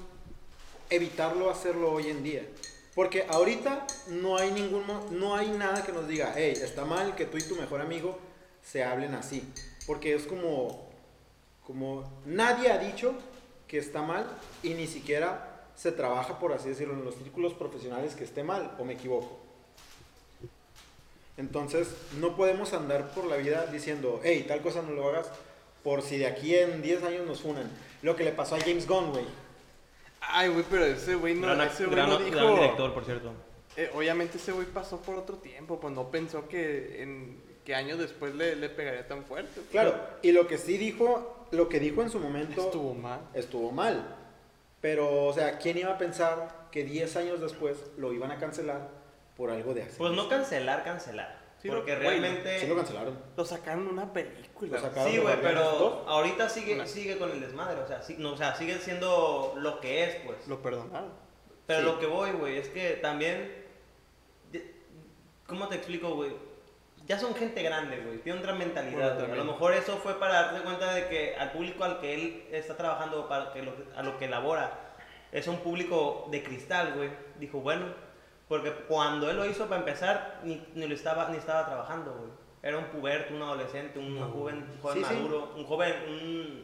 evitarlo 0.90 1.50
hacerlo 1.50 1.92
hoy 1.92 2.10
en 2.10 2.24
día. 2.24 2.46
Porque 2.96 3.26
ahorita 3.30 3.86
no 4.08 4.38
hay 4.38 4.52
ningún 4.52 4.84
no 5.12 5.36
hay 5.36 5.50
nada 5.50 5.86
que 5.86 5.92
nos 5.92 6.08
diga, 6.08 6.34
hey, 6.36 6.54
está 6.56 6.86
mal 6.86 7.16
que 7.16 7.26
tú 7.26 7.38
y 7.38 7.44
tu 7.44 7.56
mejor 7.56 7.82
amigo 7.82 8.18
se 8.64 8.84
hablen 8.84 9.14
así. 9.16 9.44
Porque 9.88 10.14
es 10.14 10.24
como, 10.24 10.90
como 11.66 12.22
nadie 12.26 12.72
ha 12.72 12.78
dicho 12.78 13.14
que 13.68 13.78
está 13.78 14.02
mal 14.02 14.28
y 14.64 14.74
ni 14.74 14.88
siquiera 14.88 15.68
se 15.76 15.94
trabaja, 15.94 16.40
por 16.40 16.52
así 16.52 16.68
decirlo, 16.70 16.94
en 16.94 17.06
los 17.06 17.16
círculos 17.16 17.54
profesionales 17.54 18.16
que 18.16 18.26
esté 18.26 18.44
mal, 18.44 18.76
o 18.80 18.84
me 18.84 18.94
equivoco. 18.94 19.40
Entonces, 21.38 21.88
no 22.20 22.36
podemos 22.36 22.74
andar 22.74 23.14
por 23.14 23.26
la 23.26 23.38
vida 23.38 23.66
diciendo, 23.68 24.20
hey, 24.24 24.44
tal 24.46 24.62
cosa 24.62 24.82
no 24.82 24.92
lo 24.92 25.08
hagas, 25.08 25.32
por 25.86 26.02
si 26.02 26.18
de 26.18 26.28
aquí 26.28 26.54
en 26.54 26.82
10 26.82 27.04
años 27.04 27.26
nos 27.26 27.40
funan. 27.40 27.72
Lo 28.02 28.18
que 28.18 28.26
le 28.26 28.34
pasó 28.34 28.56
a 28.56 28.60
James 28.60 28.86
Gunn. 28.86 29.14
Ay, 30.22 30.50
güey, 30.50 30.66
pero 30.70 30.86
ese 30.86 31.16
güey 31.16 31.36
no, 31.36 31.48
gran, 31.48 31.62
ese 31.62 31.86
güey 31.86 31.96
gran- 31.96 32.10
no 32.10 32.20
gran 32.20 32.32
dijo... 32.32 32.54
director, 32.56 32.94
por 32.94 33.06
cierto. 33.06 33.32
Eh, 33.78 33.90
obviamente 33.94 34.38
ese 34.38 34.52
güey 34.52 34.66
pasó 34.68 35.00
por 35.02 35.16
otro 35.16 35.38
tiempo, 35.38 35.80
pues 35.80 35.94
no 35.94 36.10
pensó 36.12 36.48
que 36.48 37.02
en 37.02 37.42
que 37.64 37.76
años 37.76 38.00
después 38.00 38.34
le, 38.36 38.56
le 38.56 38.70
pegaría 38.70 39.08
tan 39.08 39.24
fuerte. 39.26 39.62
Claro, 39.72 39.96
y 40.22 40.32
lo 40.32 40.48
que 40.48 40.58
sí 40.58 40.78
dijo, 40.78 41.48
lo 41.52 41.70
que 41.70 41.80
dijo 41.80 42.02
en 42.02 42.10
su 42.10 42.20
momento 42.20 42.62
Estuvo 42.62 42.94
mal. 42.96 43.22
estuvo 43.34 43.72
mal. 43.72 44.16
Pero, 44.82 45.26
o 45.28 45.34
sea, 45.34 45.58
¿quién 45.60 45.78
iba 45.78 45.92
a 45.92 45.98
pensar 45.98 46.68
que 46.72 46.84
10 46.84 47.16
años 47.18 47.42
después 47.42 47.78
lo 47.98 48.12
iban 48.14 48.32
a 48.32 48.38
cancelar 48.40 48.90
por 49.38 49.52
algo 49.52 49.74
de 49.74 49.84
así? 49.84 49.96
Pues 49.98 50.14
no 50.14 50.28
cancelar, 50.30 50.84
cancelar. 50.84 51.39
Sí, 51.62 51.68
lo- 51.68 51.76
porque 51.76 51.96
güey, 51.96 52.08
realmente... 52.08 52.60
Sí 52.60 52.68
lo 52.68 52.76
cancelaron. 52.76 53.20
Lo 53.36 53.46
sacaron 53.46 53.84
en 53.84 53.90
una 53.94 54.14
película. 54.14 54.78
Lo 54.78 54.82
sacaron. 54.82 55.12
Sí, 55.12 55.18
güey, 55.18 55.36
pero 55.42 55.62
2. 55.72 55.94
ahorita 56.08 56.48
sigue, 56.50 56.76
Una. 56.76 56.86
sigue 56.86 57.18
con 57.18 57.32
el 57.32 57.42
desmadre, 57.42 57.82
o 57.82 57.88
sea, 57.88 58.02
sí- 58.02 58.16
no, 58.18 58.34
o 58.34 58.38
sea, 58.38 58.56
sigue 58.56 58.78
siendo 58.80 59.54
lo 59.58 59.80
que 59.80 60.04
es, 60.06 60.16
pues. 60.26 60.48
Lo 60.48 60.62
perdonaron. 60.62 61.12
Pero 61.66 61.80
Sí. 61.82 61.86
lo 61.86 62.00
que 62.00 62.06
voy, 62.08 62.32
güey, 62.32 62.58
es 62.58 62.70
que 62.70 62.92
también. 63.02 63.60
¿Cómo 65.48 65.68
te 65.68 65.76
explico, 65.76 66.14
güey? 66.16 66.32
Ya 67.08 67.18
son 67.20 67.34
gente 67.34 67.64
grande, 67.64 68.00
güey. 68.02 68.20
Tiene 68.20 68.38
otra 68.40 68.54
mentalidad. 68.54 69.18
Bueno, 69.18 69.34
a 69.34 69.38
lo 69.38 69.44
mejor 69.46 69.74
eso 69.74 69.98
fue 69.98 70.20
para 70.20 70.44
darte 70.44 70.62
cuenta 70.62 70.94
de 70.94 71.08
que 71.08 71.36
al 71.36 71.52
público 71.52 71.84
al 71.84 72.00
que 72.00 72.14
él 72.14 72.48
está 72.52 72.78
trabajando, 72.78 73.28
para 73.28 73.52
que 73.52 73.64
lo, 73.64 73.74
a 73.96 74.04
lo 74.04 74.18
que 74.20 74.26
elabora, 74.26 74.96
es 75.32 75.48
un 75.48 75.58
público 75.58 76.28
de 76.30 76.44
cristal, 76.44 76.94
güey. 76.96 77.10
Dijo, 77.40 77.62
bueno, 77.62 77.88
porque 78.50 78.74
cuando 78.88 79.30
él 79.30 79.38
lo 79.38 79.46
hizo, 79.46 79.68
para 79.68 79.80
empezar, 79.80 80.42
ni, 80.44 80.62
ni 80.76 80.88
lo 80.88 80.96
estaba, 80.96 81.30
ni 81.30 81.38
estaba 81.38 81.66
trabajando, 81.68 82.14
güey. 82.20 82.32
Era 82.62 82.78
un 82.78 82.86
puberto, 82.86 83.34
un 83.34 83.42
adolescente, 83.42 83.98
un 84.00 84.20
joven, 84.32 84.66
joven 84.82 84.98
Sí, 84.98 85.06
sí. 85.08 85.14
maduro, 85.16 85.54
un 85.56 85.64
joven, 85.64 85.94
un 86.10 86.64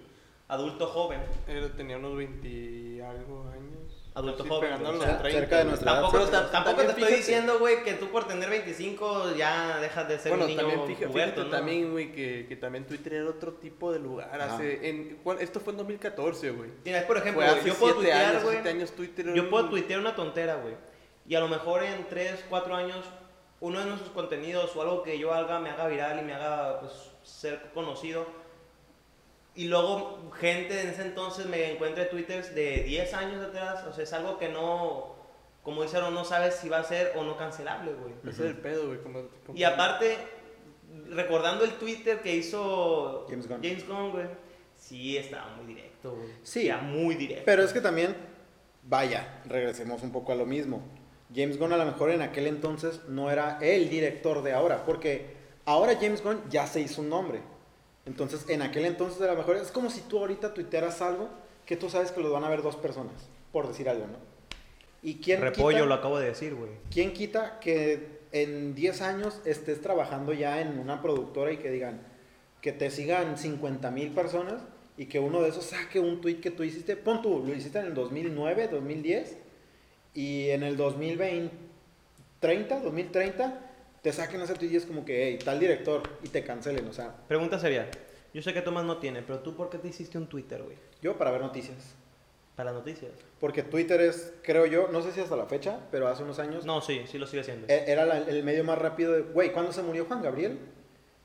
adulto 0.49 0.87
joven. 0.87 1.21
Él 1.47 1.71
tenía 1.77 1.97
unos 1.97 2.17
20 2.17 2.47
y 2.49 2.99
algo 2.99 3.47
años. 3.53 4.01
Adulto 4.13 4.43
Así, 4.43 4.49
joven, 4.49 4.71
los 4.83 4.95
O 4.95 5.01
sea, 5.03 5.19
30, 5.19 5.39
cerca 5.39 5.57
de 5.57 5.65
nuestra 5.65 5.91
edad. 5.91 6.01
Tampoco, 6.01 6.25
Pero 6.25 6.31
ta- 6.31 6.51
tampoco 6.51 6.81
te 6.81 6.87
estoy 6.87 7.13
diciendo, 7.15 7.59
güey, 7.59 7.83
que 7.83 7.93
tú 7.95 8.07
por 8.07 8.25
tener 8.27 8.49
25 8.49 9.35
ya 9.35 9.77
dejas 9.79 10.07
de 10.07 10.19
ser 10.19 10.29
Bueno, 10.31 10.45
un 10.45 10.49
niño 10.51 10.61
también 10.61 10.87
fíjate, 10.87 11.07
puberto, 11.07 11.31
fíjate 11.35 11.49
¿no? 11.51 11.57
también, 11.57 11.91
güey, 11.91 12.11
que, 12.13 12.45
que 12.47 12.55
también 12.55 12.85
Twitter 12.85 13.13
era 13.15 13.29
otro 13.29 13.53
tipo 13.53 13.91
de 13.91 13.99
lugar. 13.99 14.29
Ajá. 14.41 14.55
Hace, 14.55 14.89
en, 14.89 15.19
¿cuál- 15.23 15.39
esto 15.41 15.59
fue 15.59 15.71
en 15.71 15.77
2014, 15.77 16.51
güey. 16.51 16.69
Mira, 16.85 16.99
es 16.99 17.03
por 17.05 17.17
ejemplo, 17.17 17.43
yo 17.65 17.73
puedo 17.75 17.93
7 17.93 17.93
tuitear, 17.95 18.41
güey. 18.41 18.55
7 18.55 18.69
años 18.69 18.91
Twitter. 18.93 19.27
era 19.27 19.35
Yo 19.35 19.49
puedo 19.49 19.65
un- 19.65 19.69
tuitear 19.69 19.99
una 19.99 20.15
tontera, 20.15 20.55
güey. 20.55 20.75
Y 21.27 21.35
a 21.35 21.39
lo 21.39 21.47
mejor 21.47 21.83
en 21.83 22.07
3, 22.07 22.45
4 22.49 22.75
años 22.75 23.05
uno 23.61 23.79
de 23.79 23.85
nuestros 23.85 24.11
contenidos 24.11 24.75
o 24.75 24.81
algo 24.81 25.01
que 25.01 25.17
yo 25.17 25.33
haga 25.33 25.59
me 25.59 25.69
haga 25.71 25.87
viral 25.87 26.19
y 26.19 26.23
me 26.23 26.33
haga 26.33 26.79
pues, 26.81 26.91
ser 27.23 27.71
conocido. 27.73 28.25
Y 29.55 29.67
luego 29.69 30.31
gente 30.39 30.81
en 30.81 30.89
ese 30.89 31.03
entonces 31.03 31.45
me 31.45 31.71
encuentre 31.71 32.05
twitters 32.05 32.53
de 32.53 32.83
10 32.83 33.13
años 33.13 33.43
atrás. 33.45 33.85
O 33.85 33.93
sea, 33.93 34.03
es 34.03 34.11
algo 34.13 34.37
que 34.37 34.49
no, 34.49 35.15
como 35.63 35.81
dijeron, 35.83 36.13
no 36.13 36.25
sabes 36.25 36.55
si 36.55 36.67
va 36.69 36.79
a 36.79 36.83
ser 36.83 37.13
o 37.15 37.23
no 37.23 37.37
cancelable, 37.37 37.93
güey. 37.93 38.13
Ese 38.23 38.43
es 38.43 38.49
el 38.51 38.57
pedo, 38.57 38.87
güey. 38.87 38.99
como- 39.01 39.23
como- 39.45 39.57
Y 39.57 39.63
aparte, 39.63 40.17
recordando 41.09 41.63
el 41.63 41.71
Twitter 41.75 42.19
que 42.21 42.35
hizo 42.35 43.25
James 43.29 43.47
Gunn. 43.47 43.61
James 43.63 43.87
Gunn, 43.87 44.11
güey. 44.11 44.27
Sí, 44.75 45.17
estaba 45.17 45.47
muy 45.55 45.65
directo, 45.67 46.11
güey. 46.15 46.29
Sí. 46.43 46.67
Era 46.67 46.77
muy 46.79 47.15
directo. 47.15 47.43
Pero 47.45 47.63
es 47.63 47.71
que 47.71 47.79
también, 47.79 48.13
vaya, 48.83 49.41
regresemos 49.45 50.03
un 50.03 50.11
poco 50.11 50.33
a 50.33 50.35
lo 50.35 50.45
mismo. 50.45 50.81
James 51.33 51.57
Gunn 51.57 51.73
a 51.73 51.77
lo 51.77 51.85
mejor 51.85 52.11
en 52.11 52.21
aquel 52.21 52.47
entonces 52.47 53.01
no 53.07 53.31
era 53.31 53.57
el 53.61 53.89
director 53.89 54.43
de 54.43 54.53
ahora, 54.53 54.85
porque 54.85 55.35
ahora 55.65 55.97
James 55.99 56.23
Gunn 56.23 56.41
ya 56.49 56.67
se 56.67 56.81
hizo 56.81 57.01
un 57.01 57.09
nombre. 57.09 57.41
Entonces, 58.05 58.47
en 58.49 58.61
aquel 58.61 58.85
entonces 58.85 59.21
a 59.21 59.25
lo 59.25 59.35
mejor 59.35 59.57
es 59.57 59.71
como 59.71 59.89
si 59.89 60.01
tú 60.01 60.19
ahorita 60.19 60.53
tuitearas 60.53 61.01
algo 61.01 61.29
que 61.65 61.75
tú 61.75 61.89
sabes 61.89 62.11
que 62.11 62.21
lo 62.21 62.31
van 62.31 62.43
a 62.43 62.49
ver 62.49 62.61
dos 62.61 62.75
personas, 62.75 63.29
por 63.51 63.67
decir 63.67 63.89
algo, 63.89 64.05
¿no? 64.05 64.17
¿Y 65.01 65.15
quién 65.15 65.41
Repollo, 65.41 65.77
quita, 65.77 65.85
lo 65.87 65.93
acabo 65.95 66.19
de 66.19 66.27
decir, 66.27 66.55
güey. 66.55 66.71
quién 66.91 67.13
quita 67.13 67.59
que 67.59 68.19
en 68.31 68.75
10 68.75 69.01
años 69.01 69.41
estés 69.45 69.81
trabajando 69.81 70.33
ya 70.33 70.61
en 70.61 70.79
una 70.79 71.01
productora 71.01 71.51
y 71.51 71.57
que 71.57 71.71
digan 71.71 72.01
que 72.61 72.71
te 72.71 72.89
sigan 72.89 73.37
50 73.37 73.91
mil 73.91 74.11
personas 74.11 74.61
y 74.97 75.05
que 75.05 75.19
uno 75.19 75.41
de 75.41 75.49
esos 75.49 75.65
saque 75.65 75.99
un 75.99 76.21
tweet 76.21 76.41
que 76.41 76.49
tú 76.49 76.63
hiciste, 76.63 76.95
pon 76.97 77.21
tú, 77.21 77.43
lo 77.45 77.53
hiciste 77.53 77.79
en 77.79 77.85
el 77.85 77.93
2009, 77.93 78.67
2010 78.67 79.37
y 80.15 80.49
en 80.49 80.63
el 80.63 80.75
2020, 80.77 81.53
30, 82.39 82.79
2030 82.79 83.61
te 84.01 84.11
saquen 84.13 84.41
tweet 84.45 84.69
y 84.71 84.75
es 84.77 84.85
como 84.85 85.05
que, 85.05 85.25
hey, 85.27 85.39
tal 85.43 85.59
director 85.59 86.01
y 86.23 86.29
te 86.29 86.43
cancelen, 86.43 86.87
o 86.87 86.93
sea, 86.93 87.15
Pregunta 87.27 87.59
sería, 87.59 87.89
yo 88.33 88.41
sé 88.41 88.53
que 88.53 88.61
Tomás 88.61 88.85
no 88.85 88.97
tiene, 88.97 89.21
pero 89.21 89.39
tú 89.39 89.55
¿por 89.55 89.69
qué 89.69 89.77
te 89.77 89.87
hiciste 89.89 90.17
un 90.17 90.27
Twitter, 90.27 90.63
güey? 90.63 90.77
yo 91.01 91.17
para 91.17 91.29
ver 91.31 91.41
noticias. 91.41 91.95
Para 92.55 92.71
noticias. 92.71 93.11
Porque 93.41 93.63
Twitter 93.63 93.99
es, 93.99 94.33
creo 94.41 94.65
yo, 94.65 94.87
no 94.87 95.01
sé 95.01 95.11
si 95.11 95.19
hasta 95.19 95.35
la 95.35 95.45
fecha, 95.45 95.77
pero 95.91 96.07
hace 96.07 96.23
unos 96.23 96.39
años 96.39 96.65
No, 96.65 96.79
sí, 96.79 97.01
sí 97.05 97.17
lo 97.17 97.27
sigue 97.27 97.41
haciendo. 97.41 97.67
E- 97.67 97.83
Era 97.91 98.05
la- 98.05 98.19
el 98.19 98.43
medio 98.45 98.63
más 98.63 98.79
rápido 98.79 99.11
de... 99.11 99.21
Güey, 99.23 99.51
¿cuándo 99.51 99.73
se 99.73 99.81
murió 99.83 100.05
Juan 100.05 100.21
Gabriel? 100.21 100.57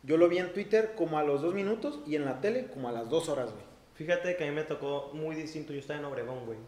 Yo 0.02 0.16
lo 0.16 0.28
vi 0.28 0.38
en 0.38 0.52
Twitter 0.52 0.92
como 0.96 1.18
a 1.18 1.22
los 1.22 1.40
dos 1.42 1.54
minutos 1.54 2.00
y 2.04 2.16
en 2.16 2.24
la 2.24 2.40
tele 2.40 2.66
como 2.66 2.88
a 2.88 2.92
las 2.92 3.08
dos 3.08 3.28
horas, 3.28 3.50
güey. 3.52 3.62
Fíjate 3.94 4.34
que 4.36 4.42
a 4.42 4.46
mí 4.48 4.52
me 4.56 4.64
tocó 4.64 5.10
muy 5.12 5.36
distinto. 5.36 5.72
Yo 5.72 5.78
estaba 5.78 6.00
en 6.00 6.06
Obregón, 6.06 6.46
güey. 6.46 6.58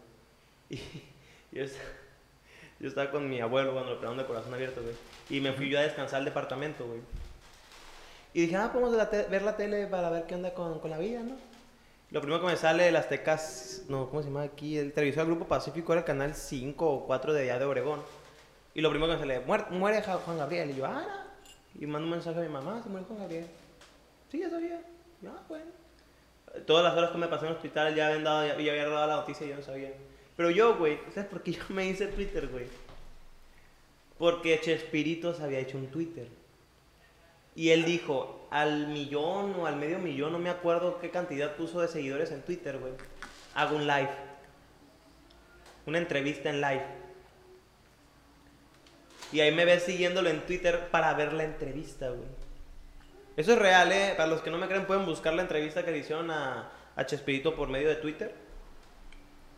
Y 0.69 0.79
yo 1.57 1.63
estaba, 1.65 1.83
yo 2.83 2.89
estaba 2.89 3.09
con 3.09 3.29
mi 3.29 3.39
abuelo 3.39 3.71
cuando 3.71 3.91
lo 3.91 3.95
operaron 3.97 4.17
de 4.17 4.25
corazón 4.25 4.53
abierto, 4.53 4.81
güey. 4.81 4.93
Y 5.29 5.39
me 5.39 5.53
fui 5.53 5.69
yo 5.69 5.79
a 5.79 5.83
descansar 5.83 6.19
al 6.19 6.25
departamento, 6.25 6.85
güey. 6.85 6.99
Y 8.33 8.41
dije, 8.41 8.57
ah, 8.57 8.71
podemos 8.73 8.93
la 8.93 9.09
te- 9.09 9.23
ver 9.23 9.41
la 9.43 9.55
tele 9.55 9.87
para 9.87 10.09
ver 10.09 10.25
qué 10.25 10.35
onda 10.35 10.53
con, 10.53 10.79
con 10.79 10.91
la 10.91 10.97
vida, 10.97 11.21
¿no? 11.21 11.35
Lo 12.11 12.19
primero 12.21 12.41
que 12.41 12.47
me 12.47 12.57
sale 12.57 12.83
de 12.83 12.91
las 12.91 13.07
tecas, 13.07 13.83
no, 13.87 14.09
¿cómo 14.09 14.21
se 14.21 14.27
llama 14.27 14.43
aquí? 14.43 14.77
El 14.77 14.91
televisor 14.91 15.23
del 15.25 15.33
Grupo 15.35 15.47
Pacífico 15.47 15.93
era 15.93 16.01
el 16.01 16.05
canal 16.05 16.35
5 16.35 16.85
o 16.87 17.05
4 17.07 17.33
de 17.33 17.43
allá 17.43 17.57
de 17.57 17.65
Obregón. 17.65 18.01
Y 18.75 18.81
lo 18.81 18.89
primero 18.89 19.11
que 19.13 19.17
me 19.17 19.19
sale, 19.21 19.39
muere, 19.45 19.63
muere 19.69 20.01
Juan 20.03 20.37
Gabriel. 20.37 20.69
Y 20.71 20.75
yo, 20.75 20.85
ah, 20.85 21.03
no. 21.07 21.81
Y 21.81 21.87
mando 21.87 22.05
un 22.05 22.11
mensaje 22.11 22.37
a 22.37 22.41
mi 22.43 22.49
mamá, 22.49 22.81
se 22.83 22.89
murió 22.89 23.05
Juan 23.07 23.19
Gabriel. 23.19 23.47
Sí, 24.29 24.39
ya 24.39 24.49
sabía. 24.49 24.81
Y 25.21 25.25
yo, 25.25 25.31
ah, 25.31 25.41
bueno. 25.47 25.65
Todas 26.67 26.83
las 26.83 26.95
horas 26.95 27.11
que 27.11 27.17
me 27.17 27.27
pasé 27.27 27.45
en 27.45 27.51
el 27.51 27.55
hospital 27.55 27.95
ya 27.95 28.07
habían 28.07 28.23
dado, 28.25 28.45
ya, 28.45 28.59
ya 28.59 28.71
había 28.73 28.89
dado 28.89 29.07
la 29.07 29.15
noticia 29.15 29.45
y 29.47 29.49
yo 29.51 29.55
no 29.55 29.63
sabía. 29.63 29.91
Pero 30.35 30.49
yo, 30.49 30.77
güey, 30.77 30.99
¿sabes 31.13 31.29
por 31.29 31.43
qué 31.43 31.51
yo 31.53 31.63
me 31.69 31.87
hice 31.87 32.07
Twitter, 32.07 32.47
güey? 32.47 32.65
Porque 34.17 34.59
Chespirito 34.59 35.33
se 35.33 35.43
había 35.43 35.59
hecho 35.59 35.77
un 35.77 35.87
Twitter. 35.87 36.27
Y 37.55 37.69
él 37.69 37.85
dijo, 37.85 38.47
al 38.49 38.87
millón 38.87 39.55
o 39.59 39.67
al 39.67 39.75
medio 39.75 39.99
millón, 39.99 40.31
no 40.31 40.39
me 40.39 40.49
acuerdo 40.49 40.99
qué 40.99 41.11
cantidad 41.11 41.55
puso 41.55 41.81
de 41.81 41.87
seguidores 41.87 42.31
en 42.31 42.41
Twitter, 42.41 42.77
güey. 42.79 42.93
Hago 43.53 43.75
un 43.75 43.85
live. 43.85 44.09
Una 45.85 45.99
entrevista 45.99 46.49
en 46.49 46.61
live. 46.61 46.85
Y 49.31 49.39
ahí 49.41 49.51
me 49.51 49.65
ves 49.65 49.83
siguiéndolo 49.83 50.29
en 50.29 50.45
Twitter 50.45 50.89
para 50.89 51.13
ver 51.13 51.33
la 51.33 51.43
entrevista, 51.43 52.09
güey. 52.09 52.29
Eso 53.35 53.53
es 53.53 53.59
real, 53.59 53.91
¿eh? 53.91 54.13
Para 54.15 54.29
los 54.29 54.41
que 54.41 54.51
no 54.51 54.57
me 54.57 54.67
creen, 54.67 54.85
pueden 54.85 55.05
buscar 55.05 55.33
la 55.33 55.41
entrevista 55.41 55.83
que 55.83 55.91
le 55.91 55.97
hicieron 55.99 56.29
a, 56.29 56.71
a 56.95 57.05
Chespirito 57.05 57.55
por 57.55 57.67
medio 57.67 57.89
de 57.89 57.95
Twitter. 57.95 58.33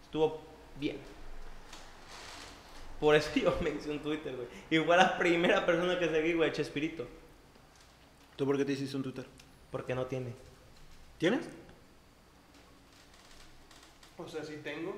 Estuvo 0.01 0.44
bien. 0.79 0.97
Por 2.99 3.15
eso 3.15 3.29
yo 3.35 3.57
me 3.61 3.71
hice 3.71 3.91
un 3.91 3.99
Twitter, 3.99 4.35
güey. 4.35 4.47
Y 4.69 4.83
fue 4.83 4.97
la 4.97 5.17
primera 5.17 5.65
persona 5.65 5.99
que 5.99 6.09
seguí, 6.09 6.33
güey, 6.33 6.51
Chespirito. 6.51 7.07
¿Tú 8.35 8.45
por 8.45 8.57
qué 8.57 8.65
te 8.65 8.73
hiciste 8.73 8.95
un 8.97 9.03
Twitter? 9.03 9.25
Porque 9.71 9.95
no 9.95 10.05
tiene. 10.05 10.33
¿Tienes? 11.17 11.47
O 14.17 14.27
sea, 14.27 14.43
sí 14.43 14.59
tengo, 14.63 14.95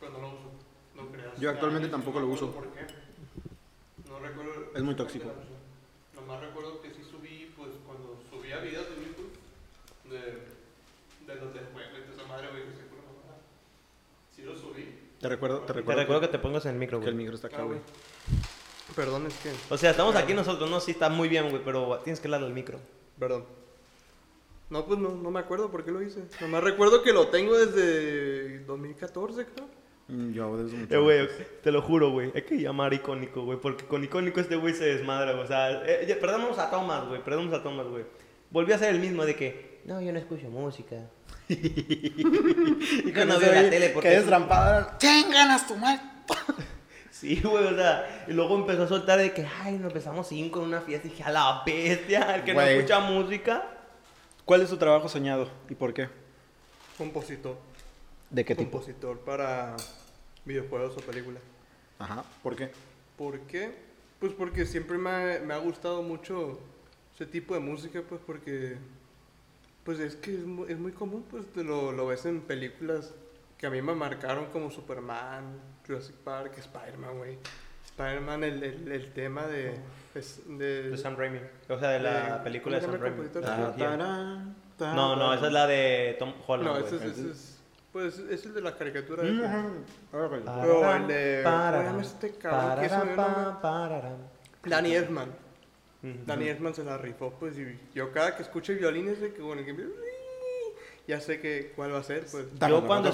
pero 0.00 0.12
no 0.12 0.20
lo 0.20 0.28
uso. 0.28 0.50
No 0.94 1.10
creas. 1.10 1.38
Yo 1.38 1.50
actualmente 1.50 1.88
tampoco 1.88 2.20
no 2.20 2.26
lo 2.26 2.32
uso. 2.32 2.50
¿Por 2.52 2.68
qué? 2.72 2.86
No 4.08 4.18
recuerdo. 4.18 4.72
Es 4.74 4.82
muy 4.82 4.94
tóxico. 4.94 5.30
Nomás 6.14 6.40
recuerdo 6.40 6.80
que 6.80 6.90
sí 6.90 7.02
subí, 7.02 7.52
pues 7.56 7.70
cuando 7.86 8.18
subía 8.30 8.58
videos 8.58 8.88
de 8.90 8.96
YouTube, 9.06 9.32
de, 10.04 11.32
de 11.32 11.40
los 11.40 11.52
de 11.52 11.60
juegos 11.60 12.06
de 12.06 12.14
esa 12.14 12.26
madre, 12.28 12.48
güey, 12.50 12.64
que 12.64 12.76
se. 12.76 12.84
Sí 14.34 14.42
lo 14.42 14.56
subí. 14.56 14.83
Te 15.24 15.30
recuerdo, 15.30 15.60
te 15.60 15.72
Te 15.72 15.72
recuerdo, 15.80 16.20
que 16.20 16.28
te 16.28 16.38
pongas 16.38 16.66
en 16.66 16.72
el 16.72 16.78
micro, 16.78 17.00
que 17.00 17.06
el 17.06 17.12
güey. 17.14 17.24
micro 17.24 17.34
está 17.34 17.46
acá, 17.48 17.58
Ah, 17.60 17.64
güey. 17.64 17.78
Perdón, 18.94 19.26
es 19.26 19.34
que. 19.38 19.50
O 19.72 19.78
sea, 19.78 19.90
estamos 19.90 20.14
aquí 20.16 20.34
nosotros, 20.34 20.68
¿no? 20.70 20.80
Sí, 20.80 20.90
está 20.90 21.08
muy 21.08 21.28
bien, 21.28 21.48
güey, 21.48 21.62
pero 21.64 21.98
tienes 22.04 22.20
que 22.20 22.26
hablarle 22.28 22.48
al 22.48 22.52
micro. 22.52 22.78
Perdón. 23.18 23.46
No, 24.68 24.84
pues 24.84 24.98
no, 24.98 25.10
no 25.14 25.30
me 25.30 25.40
acuerdo 25.40 25.70
por 25.70 25.82
qué 25.82 25.90
lo 25.92 26.02
hice. 26.02 26.24
Nomás 26.42 26.62
recuerdo 26.62 27.02
que 27.02 27.12
lo 27.14 27.28
tengo 27.28 27.56
desde 27.56 28.58
2014, 28.66 29.46
creo. 29.46 29.66
Mm, 30.08 30.32
Yo 30.34 30.56
desde 30.58 30.76
mucho 30.76 30.94
Eh, 30.94 30.98
güey, 30.98 31.28
te 31.62 31.72
lo 31.72 31.80
juro, 31.80 32.10
güey. 32.10 32.30
Hay 32.34 32.42
que 32.42 32.58
llamar 32.60 32.92
icónico, 32.92 33.44
güey. 33.44 33.58
Porque 33.58 33.86
con 33.86 34.04
icónico 34.04 34.40
este 34.40 34.56
güey 34.56 34.74
se 34.74 34.84
desmadra, 34.84 35.32
güey. 35.32 35.44
O 35.44 35.46
sea, 35.46 35.82
eh, 35.86 36.04
ya- 36.06 36.20
perdónanos 36.20 36.58
a 36.58 36.70
Thomas, 36.70 37.08
güey. 37.08 37.22
Perdónanos 37.24 37.58
a 37.58 37.62
Thomas, 37.62 37.86
güey. 37.86 38.04
Volví 38.50 38.72
a 38.72 38.78
ser 38.78 38.94
el 38.94 39.00
mismo 39.00 39.24
de 39.24 39.34
que, 39.34 39.80
no, 39.86 40.00
yo 40.02 40.12
no 40.12 40.18
escucho 40.18 40.48
música. 40.50 40.96
Y 41.48 43.12
no 43.14 43.34
ese 43.34 43.38
veo 43.38 43.62
la 43.62 43.70
tele 43.70 43.86
Que 43.88 43.92
porque... 43.92 44.08
destrampada. 44.10 44.96
¡Chinganas 44.98 45.66
tu 45.66 45.76
madre! 45.76 46.00
Sí, 47.10 47.40
güey, 47.42 47.64
o 47.64 47.76
sea, 47.76 48.24
y 48.28 48.32
luego 48.32 48.56
empezó 48.56 48.82
a 48.82 48.88
soltar 48.88 49.18
de 49.18 49.32
que, 49.32 49.46
ay, 49.62 49.74
nos 49.74 49.92
empezamos 49.92 50.26
cinco 50.28 50.58
en 50.60 50.66
una 50.66 50.80
fiesta. 50.82 51.06
Y 51.06 51.10
dije, 51.10 51.22
a 51.22 51.30
la 51.30 51.62
bestia, 51.64 52.34
el 52.34 52.42
que 52.44 52.52
no 52.52 52.60
Güey. 52.60 52.76
escucha 52.76 52.98
música. 53.00 53.62
¿Cuál 54.44 54.60
es 54.62 54.68
tu 54.68 54.76
trabajo 54.76 55.08
soñado 55.08 55.48
y 55.70 55.74
por 55.74 55.94
qué? 55.94 56.08
Compositor. 56.98 57.56
¿De 58.28 58.44
qué 58.44 58.54
tipo? 58.54 58.72
Compositor 58.72 59.20
para 59.20 59.74
videojuegos 60.44 60.96
o 60.98 61.00
películas. 61.00 61.40
Ajá, 61.98 62.24
¿por 62.42 62.56
qué? 62.56 62.72
¿Por 63.16 63.38
qué? 63.42 63.72
Pues 64.18 64.32
porque 64.34 64.66
siempre 64.66 64.98
me 64.98 65.08
ha, 65.10 65.40
me 65.42 65.54
ha 65.54 65.58
gustado 65.58 66.02
mucho 66.02 66.58
ese 67.14 67.24
tipo 67.26 67.54
de 67.54 67.60
música, 67.60 68.02
pues 68.06 68.20
porque 68.26 68.76
pues 69.84 70.00
es 70.00 70.16
que 70.16 70.34
es 70.34 70.44
muy, 70.46 70.70
es 70.72 70.78
muy 70.78 70.92
común, 70.92 71.24
pues 71.30 71.46
te 71.52 71.62
lo, 71.64 71.92
lo 71.92 72.06
ves 72.06 72.24
en 72.26 72.40
películas 72.40 73.12
que 73.58 73.66
a 73.66 73.70
mí 73.70 73.80
me 73.82 73.94
marcaron 73.94 74.46
como 74.46 74.70
Superman, 74.70 75.58
Jurassic 75.86 76.16
Park, 76.16 76.52
Spider-Man, 76.58 77.18
güey. 77.18 77.38
Spider-Man, 77.86 78.42
el, 78.44 78.62
el, 78.62 78.90
el 78.92 79.12
tema 79.12 79.46
de... 79.46 79.74
es- 80.14 80.40
de, 80.46 80.90
De 80.90 80.96
Sam 80.96 81.16
Raimi. 81.16 81.38
O 81.68 81.78
sea, 81.78 81.90
de 81.90 82.00
la 82.00 82.36
Eh, 82.36 82.40
película 82.42 82.76
de 82.80 82.86
¿cómo 82.86 82.96
Sam 82.98 83.02
Raimi. 83.02 83.28
tarán, 83.28 84.56
No, 84.96 85.16
no, 85.16 85.32
esa 85.34 85.46
es 85.46 85.52
la 85.52 85.66
de 85.66 86.16
Tom 86.18 86.32
Holland, 86.46 86.68
no, 86.80 86.86
ese 86.86 86.96
es, 86.96 87.02
ese 87.02 87.30
es- 87.30 87.50
pues 87.92 88.18
es 88.18 88.44
el 88.46 88.54
de 88.54 88.60
la 88.60 88.74
caricatura. 88.76 89.22
Mm, 89.22 89.40
esa. 89.40 90.42
Ah. 90.48 90.58
Pero 90.62 90.92
el 90.96 91.06
de... 91.06 91.40
¿Cómo 91.44 91.56
se 91.56 91.60
Pararán, 91.62 91.84
llama 91.86 92.02
este 92.02 92.30
cabrón? 92.32 92.60
que 92.80 92.86
hizo. 92.86 94.76
Danny 94.76 94.94
Elfman. 94.96 95.28
Ujú. 96.04 96.18
Danny 96.26 96.48
Elfman 96.48 96.74
se 96.74 96.84
la 96.84 96.98
rifó, 96.98 97.32
pues, 97.40 97.56
y 97.58 97.78
yo 97.94 98.12
cada 98.12 98.36
que 98.36 98.42
escucho 98.42 98.74
violines 98.74 99.20
de 99.20 99.32
que 99.32 99.40
con 99.40 99.58
el 99.58 99.64
que 99.64 99.74
ya 101.06 101.20
sé 101.20 101.40
que 101.40 101.72
cuál 101.76 101.94
va 101.94 101.98
a 101.98 102.02
ser, 102.02 102.26
pues. 102.30 102.46
Yo 102.82 102.86
cuando- 102.86 103.08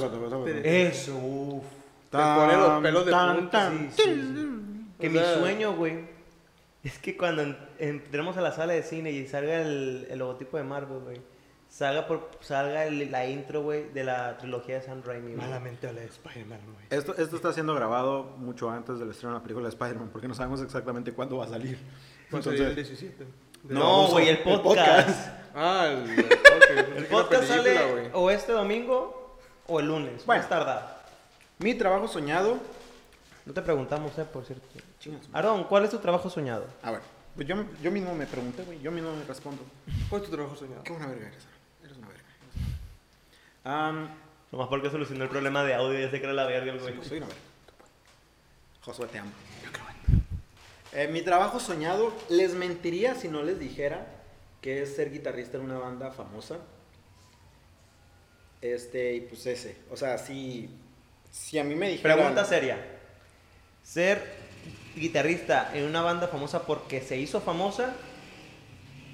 Eso, 0.89 1.17
uff. 1.17 1.65
Te 2.11 2.19
pone 2.19 2.57
los 2.57 2.83
pelos 2.83 3.07
de 3.07 3.13
punta. 3.41 3.71
Que 4.99 5.09
mi 5.09 5.19
sueño, 5.39 5.75
güey, 5.77 6.05
es 6.83 6.99
que 6.99 7.17
cuando 7.17 7.43
en- 7.43 7.57
entremos 7.79 8.37
a 8.37 8.41
la 8.41 8.53
sala 8.53 8.73
de 8.73 8.83
cine 8.83 9.13
y 9.13 9.27
salga 9.29 9.63
el, 9.63 10.07
el 10.11 10.19
logotipo 10.19 10.57
de 10.57 10.65
Marvel, 10.65 10.99
güey, 11.01 11.21
salga, 11.69 12.07
por, 12.09 12.31
salga 12.41 12.85
el- 12.87 13.11
la 13.13 13.27
intro, 13.27 13.63
güey, 13.63 13.89
de 13.93 14.03
la 14.05 14.37
trilogía 14.39 14.77
de 14.77 14.83
Sam 14.83 15.03
Raimi. 15.05 15.35
Malamente 15.37 15.87
hablé 15.89 16.01
de 16.01 16.07
Spider-Man, 16.09 16.61
güey. 16.65 16.87
Esto, 16.91 17.15
esto 17.17 17.37
está 17.37 17.53
siendo 17.53 17.75
grabado 17.75 18.25
mucho 18.39 18.69
antes 18.71 18.99
del 18.99 19.11
estreno 19.11 19.35
de 19.35 19.39
la 19.39 19.43
película 19.45 19.65
de 19.69 19.71
Spider-Man, 19.71 20.09
porque 20.13 20.27
no 20.29 20.35
sabemos 20.35 20.61
exactamente 20.63 21.13
cuándo 21.13 21.37
va 21.39 21.45
a 21.45 21.49
salir. 21.49 21.79
Salir 22.31 22.61
el 22.63 22.69
Entonces, 22.69 22.77
17. 23.01 23.25
De- 23.65 23.75
No, 23.75 24.09
güey, 24.09 24.29
el 24.29 24.37
el 24.37 24.43
podcast. 24.43 25.09
podcast. 25.09 25.29
Ah, 25.55 25.87
el, 25.91 26.11
el 26.11 26.25
podcast. 26.25 26.97
El 26.97 27.07
podcast 27.07 27.45
sale 27.45 27.87
güey. 27.93 28.11
o 28.13 28.31
este 28.31 28.53
domingo 28.53 29.39
o 29.67 29.81
el 29.81 29.87
lunes, 29.87 30.25
Bueno. 30.27 30.45
tardar. 30.49 31.05
mi 31.59 31.75
trabajo 31.75 32.09
soñado. 32.09 32.59
No 33.47 33.53
te 33.53 33.63
preguntamos, 33.63 34.17
eh, 34.19 34.25
por 34.25 34.45
cierto. 34.45 34.67
Chingas. 35.01 35.23
Aaron, 35.33 35.65
¿cuál 35.65 35.85
es 35.85 35.91
tu 35.91 35.99
trabajo 35.99 36.31
soñado? 36.31 36.67
A 36.83 36.93
ver, 36.93 37.01
Pues 37.35 37.47
yo, 37.49 37.57
yo 37.83 37.91
mismo 37.91 38.15
me 38.15 38.27
pregunté, 38.27 38.63
güey. 38.65 38.81
Yo 38.81 38.91
mismo 38.91 39.13
me 39.15 39.25
respondo. 39.25 39.63
¿Cuál 40.09 40.23
es 40.23 40.29
tu 40.29 40.35
trabajo 40.37 40.55
soñado? 40.57 40.83
Qué 40.85 40.93
buena 40.93 41.07
verga 41.09 41.27
eres. 41.29 41.47
Eres 41.85 41.97
una 41.97 42.09
verga. 42.09 42.23
Nomás 44.53 44.69
porque 44.69 44.91
solucionó 44.91 45.25
el 45.25 45.31
problema 45.31 45.63
de 45.65 45.75
audio, 45.75 45.99
ya 45.99 46.11
se 46.11 46.21
cree 46.21 46.33
la 46.33 46.45
verga 46.47 46.73
el 46.73 46.81
güey. 46.81 46.95
soy 47.03 47.19
una 47.19 47.27
verga. 47.27 47.43
Josué, 48.83 49.07
te 49.09 49.19
amo. 49.19 49.31
Eh, 50.93 51.09
mi 51.09 51.23
trabajo 51.23 51.61
soñado, 51.61 52.13
les 52.29 52.55
mentiría 52.55 53.15
si 53.15 53.29
no 53.29 53.43
les 53.43 53.61
dijera 53.61 54.07
que 54.61 54.83
es 54.83 54.97
ser 54.97 55.11
guitarrista 55.13 55.57
en 55.57 55.65
una 55.65 55.79
banda 55.79 56.11
famosa. 56.11 56.59
Este, 58.61 59.15
y 59.15 59.21
pues 59.21 59.47
ese. 59.47 59.77
O 59.91 59.97
sea, 59.97 60.19
si, 60.19 60.69
si 61.31 61.59
a 61.59 61.65
mí 61.65 61.75
me 61.75 61.89
dijeran... 61.91 62.19
Pregunta 62.19 62.45
seria. 62.45 62.79
¿Ser 63.83 64.23
guitarrista 64.97 65.71
en 65.75 65.85
una 65.85 66.03
banda 66.03 66.29
famosa 66.29 66.67
porque 66.67 67.01
se 67.01 67.17
hizo 67.17 67.41
famosa? 67.41 67.95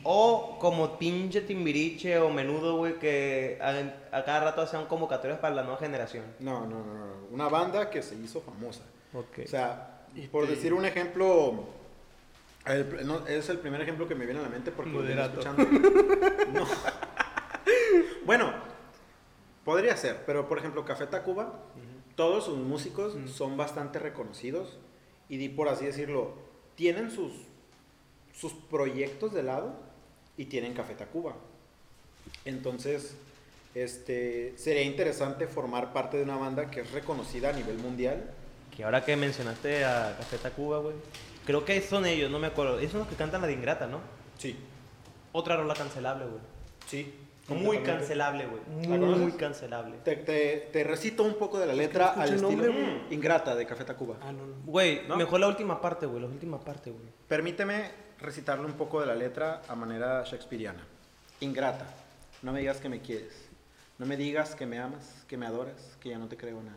¿O 0.03 0.59
como 0.61 0.99
pinche 0.99 1.41
timbiriche 1.41 2.19
o 2.19 2.31
menudo, 2.31 2.77
güey, 2.77 2.99
que 2.99 3.59
a, 3.61 4.17
a 4.17 4.25
cada 4.25 4.41
rato 4.45 4.63
hacían 4.63 4.87
convocatorias 4.87 5.41
para 5.41 5.55
la 5.55 5.63
nueva 5.63 5.79
generación? 5.79 6.25
No, 6.39 6.61
no, 6.67 6.85
no, 6.85 6.95
no. 6.95 7.27
Una 7.31 7.49
banda 7.49 7.91
que 7.91 8.03
se 8.03 8.15
hizo 8.15 8.41
famosa. 8.41 8.83
Ok. 9.13 9.41
O 9.45 9.49
sea, 9.49 9.96
Y 10.17 10.27
por 10.29 10.47
te- 10.47 10.53
decir 10.57 10.73
un 10.75 10.85
ejemplo, 10.85 11.65
el- 12.67 13.07
no, 13.07 13.27
es 13.27 13.49
el 13.49 13.59
primer 13.59 13.81
ejemplo 13.81 14.09
que 14.09 14.15
me 14.15 14.25
viene 14.25 14.41
a 14.41 14.45
la 14.45 14.49
mente 14.49 14.73
porque 14.73 14.91
lo 14.91 15.03
vengo 15.03 15.15
Moderato. 15.15 15.41
escuchando. 15.41 15.67
No. 16.53 16.65
Bueno, 18.25 18.53
podría 19.65 19.97
ser, 19.97 20.23
pero 20.27 20.49
por 20.49 20.59
ejemplo, 20.59 20.85
Café 20.85 21.07
Tacuba, 21.07 21.61
todos 22.15 22.45
sus 22.45 22.57
músicos 22.59 23.15
son 23.31 23.57
bastante 23.57 23.99
reconocidos 23.99 24.79
y 25.29 25.49
por 25.51 25.69
así 25.69 25.85
decirlo, 25.85 26.35
tienen 26.77 27.11
sus, 27.11 27.33
sus 28.35 28.53
proyectos 28.53 29.33
de 29.35 29.43
lado 29.43 29.75
y 30.37 30.47
tienen 30.47 30.73
Café 30.75 30.95
Tacuba. 30.95 31.35
Entonces, 32.45 33.17
este, 33.75 34.55
sería 34.57 34.83
interesante 34.83 35.47
formar 35.47 35.93
parte 35.93 36.17
de 36.17 36.23
una 36.23 36.37
banda 36.37 36.71
que 36.71 36.81
es 36.81 36.93
reconocida 36.93 37.51
a 37.51 37.53
nivel 37.53 37.79
mundial 37.79 38.31
Que 38.77 38.85
ahora 38.85 39.05
que 39.05 39.17
mencionaste 39.17 39.85
a 39.85 40.17
Café 40.19 40.39
Tacuba, 40.39 40.79
güey. 40.79 40.95
Creo 41.47 41.65
que 41.65 41.81
son 41.81 42.05
ellos, 42.07 42.31
no 42.31 42.39
me 42.39 42.49
acuerdo. 42.49 42.79
Esos 42.79 42.93
son 42.93 43.01
los 43.01 43.09
que 43.09 43.15
cantan 43.17 43.41
la 43.41 43.47
de 43.47 43.55
Ingrata, 43.55 43.87
¿no? 43.87 44.01
Sí, 44.39 44.57
Otra 45.33 45.57
rola 45.57 45.75
cancelable, 45.75 46.27
güey. 46.27 46.41
sí. 46.87 47.15
Muy 47.49 47.79
cancelable, 47.79 48.45
güey. 48.47 48.61
¿La 48.89 48.97
Muy 48.97 48.99
conoces? 48.99 49.35
cancelable. 49.37 49.99
Te, 49.99 50.17
te- 50.17 50.69
te 50.73 50.83
recito 50.83 51.23
un 51.23 51.35
poco 51.37 51.61
de 51.61 51.67
la 51.67 51.75
letra 51.75 52.09
al 52.09 52.35
estilo 52.35 52.51
nombre. 52.51 53.03
Ingrata 53.11 53.55
de 53.55 53.65
Café 53.65 53.85
Tacuba. 53.85 54.17
Ah, 54.21 54.33
no, 54.33 54.45
no. 54.47 54.55
Güey, 54.65 55.07
¿No? 55.07 55.17
mejor 55.17 55.39
la 55.39 55.47
última 55.47 55.81
parte, 55.81 56.07
güey. 56.07 56.21
La 56.23 56.27
última 56.27 56.59
parte, 56.59 56.91
güey. 56.91 57.05
Permíteme 57.29 57.93
recitarle 58.19 58.67
un 58.67 58.73
poco 58.73 58.99
de 59.01 59.07
la 59.07 59.15
letra 59.15 59.63
a 59.69 59.77
manera 59.77 60.25
shakespeariana. 60.25 60.85
Ingrata, 61.39 61.87
no 62.43 62.53
me 62.53 62.59
digas 62.59 62.79
que 62.79 62.89
me 62.89 63.01
quieres. 63.01 63.49
No 63.99 64.07
me 64.07 64.17
digas 64.17 64.57
que 64.57 64.67
me 64.67 64.81
amas, 64.81 65.25
que 65.29 65.37
me 65.37 65.47
adoras, 65.47 65.97
que 66.01 66.09
ya 66.09 66.19
no 66.19 66.27
te 66.27 66.37
creo 66.37 66.61
nada. 66.65 66.77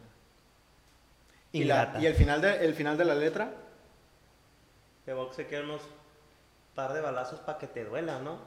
Y, 1.51 1.63
la- 1.63 1.75
Ingrata. 1.83 1.99
y 2.01 2.05
el, 2.05 2.13
final 2.15 2.41
de, 2.41 2.65
el 2.65 2.73
final 2.73 2.97
de 2.97 3.05
la 3.05 3.15
letra, 3.15 3.51
De 5.05 5.13
box 5.13 5.35
se 5.37 5.47
quedan 5.47 5.65
unos 5.65 5.81
par 6.75 6.93
de 6.93 7.01
balazos 7.01 7.39
para 7.39 7.57
que 7.57 7.67
te 7.67 7.83
duela, 7.85 8.19
¿no? 8.19 8.37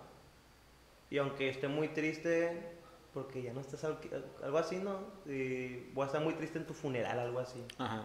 Y 1.10 1.18
aunque 1.18 1.48
esté 1.48 1.68
muy 1.68 1.88
triste, 1.88 2.76
porque 3.12 3.42
ya 3.42 3.52
no 3.52 3.60
estás 3.60 3.82
al- 3.84 3.98
algo 4.42 4.58
así, 4.58 4.76
¿no? 4.76 5.00
Y 5.26 5.90
voy 5.92 6.04
a 6.04 6.06
estar 6.06 6.20
muy 6.22 6.34
triste 6.34 6.58
en 6.58 6.66
tu 6.66 6.74
funeral, 6.74 7.18
algo 7.18 7.40
así. 7.40 7.64
ajá. 7.78 8.04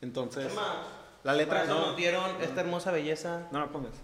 Entonces, 0.00 0.54
Más, 0.54 0.76
la 1.24 1.34
letra 1.34 1.64
no, 1.64 1.88
nos 1.88 1.96
dieron 1.96 2.40
esta 2.40 2.60
hermosa 2.60 2.92
belleza. 2.92 3.48
no 3.50 3.58
la 3.58 3.66
pongas. 3.66 3.94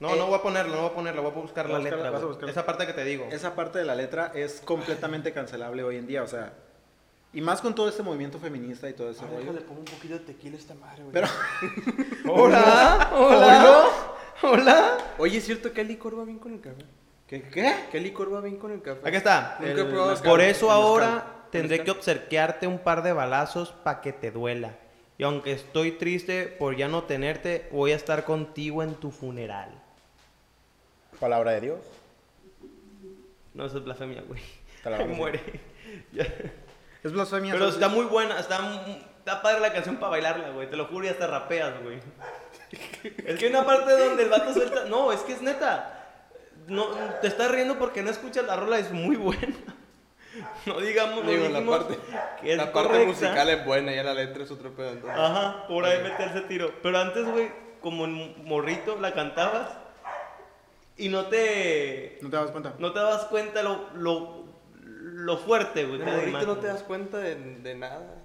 No, 0.00 0.10
Eh, 0.10 0.18
no 0.18 0.26
voy 0.26 0.34
a 0.34 0.42
ponerlo, 0.42 0.74
no 0.74 0.82
voy 0.82 0.90
a 0.90 0.94
ponerlo, 0.94 1.22
voy 1.22 1.30
a 1.30 1.34
buscar 1.42 1.70
la 1.70 1.78
letra. 1.78 1.98
vas 1.98 2.06
a 2.06 2.10
güey. 2.16 2.24
buscarla. 2.26 2.50
Esa 2.50 2.66
parte 2.66 2.86
que 2.88 2.92
te 2.92 3.04
digo. 3.04 3.28
Esa 3.30 3.54
parte 3.54 3.78
de 3.78 3.84
la 3.84 3.94
letra 3.94 4.32
es 4.34 4.60
completamente 4.62 5.32
cancelable 5.32 5.84
hoy 5.84 5.96
en 5.96 6.08
día, 6.08 6.24
o 6.24 6.26
sea, 6.26 6.52
y 7.34 7.40
más 7.40 7.60
con 7.60 7.74
todo 7.74 7.88
este 7.88 8.02
movimiento 8.02 8.38
feminista 8.38 8.88
y 8.88 8.92
todo 8.94 9.10
ese 9.10 9.22
Ah, 9.24 9.28
rollo. 9.28 9.40
déjale, 9.40 9.60
pongo 9.62 9.80
un 9.80 9.84
poquito 9.86 10.14
de 10.14 10.20
tequila 10.20 10.56
a 10.56 10.58
esta 10.60 10.74
madre, 10.74 11.02
güey. 11.02 11.12
Pero, 11.12 11.26
Hola, 12.32 13.10
hola, 13.12 13.90
hola. 14.42 14.98
Oye, 15.18 15.38
¿es 15.38 15.44
cierto 15.44 15.72
que 15.72 15.80
el 15.82 15.88
licor 15.88 16.18
va 16.18 16.24
bien 16.24 16.38
con 16.38 16.52
el 16.54 16.60
café? 16.60 16.84
¿qué? 17.26 17.42
¿Qué? 17.42 17.74
¿Qué 17.90 18.00
licor 18.00 18.32
va 18.32 18.40
bien 18.40 18.56
con 18.56 18.70
el 18.72 18.80
café? 18.82 19.00
Aquí 19.06 19.16
está. 19.16 19.56
Nunca 19.60 19.72
he 19.72 19.80
El 19.80 19.86
probado 19.88 20.10
mezcal. 20.10 20.30
Por 20.30 20.38
café. 20.40 20.50
eso 20.50 20.70
ahora 20.70 21.46
tendré 21.50 21.82
que 21.84 21.90
obsequiarte 21.90 22.66
un 22.66 22.78
par 22.78 23.02
de 23.02 23.12
balazos 23.12 23.70
para 23.72 24.00
que 24.00 24.12
te 24.12 24.30
duela. 24.30 24.76
Y 25.18 25.22
aunque 25.24 25.52
estoy 25.52 25.92
triste 25.92 26.46
por 26.46 26.76
ya 26.76 26.88
no 26.88 27.04
tenerte, 27.04 27.68
voy 27.72 27.92
a 27.92 27.96
estar 27.96 28.24
contigo 28.24 28.82
en 28.82 28.94
tu 28.96 29.10
funeral. 29.10 29.70
Palabra 31.20 31.52
de 31.52 31.60
Dios. 31.60 31.78
No, 33.54 33.64
eso 33.66 33.78
es 33.78 33.84
blasfemia, 33.84 34.22
güey. 34.26 34.40
Te 34.82 34.90
la 34.90 35.04
muere. 35.06 35.40
Ya. 36.12 36.26
Es 37.04 37.12
blasfemia. 37.12 37.52
Pero 37.52 37.66
¿sabes? 37.66 37.74
está 37.76 37.88
muy 37.88 38.06
buena, 38.06 38.40
está, 38.40 38.58
está 39.18 39.42
padre 39.42 39.60
la 39.60 39.72
canción 39.72 39.96
para 39.96 40.10
bailarla, 40.10 40.50
güey. 40.50 40.68
Te 40.68 40.76
lo 40.76 40.86
juro 40.86 41.04
y 41.04 41.10
hasta 41.10 41.26
rapeas, 41.26 41.74
güey. 41.82 42.00
Es 43.26 43.38
que 43.38 43.46
hay 43.46 43.50
una 43.52 43.64
parte 43.64 43.92
donde 43.92 44.24
el 44.24 44.30
vato 44.30 44.52
suelta. 44.52 44.86
No, 44.86 45.12
es 45.12 45.20
que 45.20 45.34
es 45.34 45.42
neta. 45.42 46.00
No, 46.66 46.86
te 47.20 47.28
estás 47.28 47.50
riendo 47.50 47.78
porque 47.78 48.02
no 48.02 48.10
escuchas 48.10 48.46
la 48.46 48.56
rola, 48.56 48.78
es 48.78 48.90
muy 48.90 49.16
buena. 49.16 49.54
No 50.66 50.80
digamos, 50.80 51.24
no 51.24 51.30
Digo, 51.30 51.48
la 51.48 51.64
parte, 51.64 51.96
que 52.40 52.50
es 52.50 52.56
la 52.56 52.72
parte 52.72 52.88
correcta. 52.88 53.06
musical 53.06 53.50
es 53.50 53.64
buena, 53.64 53.94
ya 53.94 54.02
la 54.02 54.14
letra 54.14 54.42
es 54.42 54.50
otro 54.50 54.74
pedo. 54.74 54.90
entonces. 54.90 55.16
Ajá, 55.16 55.64
por 55.68 55.84
ahí 55.84 56.02
meterse 56.02 56.40
tiro. 56.40 56.72
Pero 56.82 56.98
antes, 56.98 57.24
güey, 57.30 57.52
como 57.80 58.04
en 58.06 58.44
morrito 58.44 58.98
la 59.00 59.12
cantabas 59.12 59.68
y 60.96 61.08
no 61.08 61.26
te. 61.26 62.18
¿No 62.20 62.30
te 62.30 62.36
das 62.36 62.50
cuenta? 62.50 62.74
No 62.80 62.92
te 62.92 62.98
dabas 62.98 63.26
cuenta 63.26 63.62
lo, 63.62 63.90
lo, 63.94 64.43
lo 65.14 65.36
fuerte, 65.38 65.84
güey. 65.84 66.00
Era 66.00 66.10
la 66.10 66.16
morrito 66.18 66.38
no 66.38 66.42
imagen. 66.42 66.60
te 66.60 66.66
das 66.66 66.82
cuenta 66.82 67.18
de, 67.18 67.36
de 67.36 67.74
nada. 67.74 68.22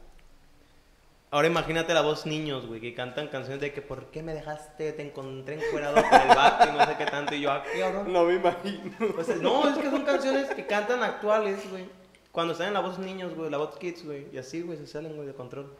Ahora 1.31 1.47
imagínate 1.47 1.93
la 1.93 2.01
voz 2.01 2.25
niños, 2.25 2.65
güey, 2.65 2.81
que 2.81 2.95
cantan 2.95 3.27
canciones 3.27 3.61
de 3.61 3.71
que 3.71 3.83
¿por 3.83 4.05
qué 4.07 4.23
me 4.23 4.33
dejaste? 4.33 4.93
Te 4.93 5.03
encontré 5.03 5.63
encuerado 5.63 5.95
con 5.95 6.21
el 6.21 6.27
vato 6.29 6.67
y 6.67 6.71
no 6.75 6.85
sé 6.87 6.95
qué 6.97 7.05
tanto. 7.05 7.35
Y 7.35 7.41
yo, 7.41 7.51
¿a 7.51 7.61
qué 7.63 7.83
ahora? 7.83 8.03
No 8.03 8.23
me 8.23 8.35
imagino. 8.35 8.91
Pues, 9.13 9.39
no, 9.39 9.69
es 9.69 9.77
que 9.77 9.91
son 9.91 10.03
canciones 10.03 10.49
que 10.49 10.65
cantan 10.65 11.03
actuales, 11.03 11.69
güey. 11.69 11.87
Cuando 12.31 12.53
están 12.53 12.69
en 12.69 12.73
la 12.73 12.79
voz 12.79 12.97
niños, 12.97 13.35
güey, 13.35 13.51
la 13.51 13.57
voz 13.57 13.77
kids, 13.77 14.05
güey. 14.05 14.27
Y 14.33 14.39
así, 14.39 14.61
güey, 14.61 14.79
se 14.79 14.87
salen, 14.87 15.15
güey, 15.15 15.27
de 15.27 15.35
control. 15.35 15.71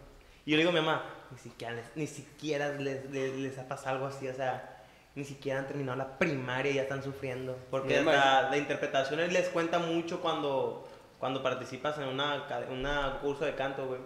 Y 0.45 0.51
yo 0.51 0.57
le 0.57 0.63
digo 0.63 0.69
a 0.69 0.73
mi 0.73 0.85
mamá, 0.85 1.03
ni 1.31 1.37
siquiera 1.39 1.73
les, 1.73 1.85
ni 1.95 2.05
siquiera 2.07 2.69
les, 2.73 3.09
les, 3.09 3.35
les 3.35 3.57
ha 3.57 3.67
pasado 3.67 3.95
algo 3.95 4.07
así, 4.07 4.27
o 4.27 4.33
sea, 4.33 4.83
ni 5.15 5.25
siquiera 5.25 5.59
han 5.59 5.67
terminado 5.67 5.97
la 5.97 6.17
primaria 6.17 6.71
y 6.71 6.75
ya 6.75 6.83
están 6.83 7.03
sufriendo. 7.03 7.57
Porque 7.71 8.01
la 8.01 8.55
interpretación 8.55 9.19
les 9.33 9.49
cuenta 9.49 9.79
mucho 9.79 10.21
cuando, 10.21 10.87
cuando 11.19 11.43
participas 11.43 11.97
en 11.97 12.07
una, 12.07 12.47
una 12.71 13.19
curso 13.21 13.45
de 13.45 13.55
canto, 13.55 13.87
güey. 13.87 13.99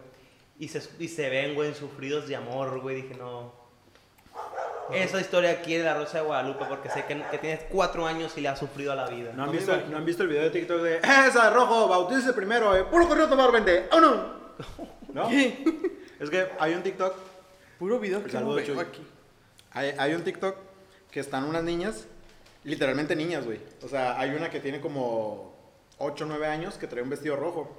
Y 0.59 0.67
se, 0.67 0.81
y 0.99 1.07
se 1.07 1.29
ven, 1.29 1.55
güey, 1.55 1.73
sufridos 1.73 2.27
de 2.27 2.35
amor, 2.35 2.79
güey. 2.81 3.01
Dije, 3.03 3.15
no. 3.15 3.53
Esa 4.91 5.21
historia 5.21 5.61
quiere 5.61 5.83
la 5.83 5.93
Rosa 5.93 6.19
de 6.19 6.25
Guadalupe 6.25 6.65
porque 6.67 6.89
sé 6.89 7.05
que, 7.05 7.21
que 7.31 7.37
tienes 7.37 7.63
cuatro 7.69 8.05
años 8.05 8.33
y 8.37 8.41
le 8.41 8.49
has 8.49 8.59
sufrido 8.59 8.91
a 8.91 8.95
la 8.95 9.07
vida. 9.07 9.31
¿No 9.33 9.43
han, 9.43 9.47
No 9.47 9.53
visto. 9.53 9.77
¿No 9.89 9.97
han 9.97 10.05
visto 10.05 10.23
el 10.23 10.29
video 10.29 10.43
de 10.43 10.49
TikTok 10.49 10.81
de 10.81 10.97
¡Esa, 10.97 11.49
rojo! 11.51 11.87
¡Bautícese 11.87 12.33
primero! 12.33 12.75
Eh, 12.75 12.83
¡Puro 12.83 13.07
corrido 13.07 13.29
tomar 13.29 13.51
20! 13.51 13.87
¡Oh, 13.91 13.99
no! 14.01 14.33
¿No? 15.13 15.29
Es 15.29 16.29
que 16.29 16.47
hay 16.59 16.73
un 16.73 16.83
TikTok, 16.83 17.15
Puro 17.79 17.99
video 17.99 18.19
que 18.19 18.31
no 18.31 18.39
Saludos, 18.39 18.67
veo 18.67 18.79
aquí. 18.79 19.01
hay, 19.71 19.93
hay 19.97 20.13
un 20.13 20.23
TikTok 20.23 20.55
que 21.11 21.19
están 21.19 21.43
unas 21.45 21.63
niñas, 21.63 22.07
literalmente 22.63 23.15
niñas, 23.15 23.45
güey. 23.45 23.59
O 23.83 23.87
sea, 23.87 24.19
hay 24.19 24.31
una 24.31 24.49
que 24.49 24.59
tiene 24.59 24.81
como 24.81 25.52
8 25.97 26.23
o 26.23 26.27
9 26.27 26.47
años 26.47 26.75
que 26.75 26.87
trae 26.87 27.03
un 27.03 27.09
vestido 27.09 27.35
rojo. 27.35 27.69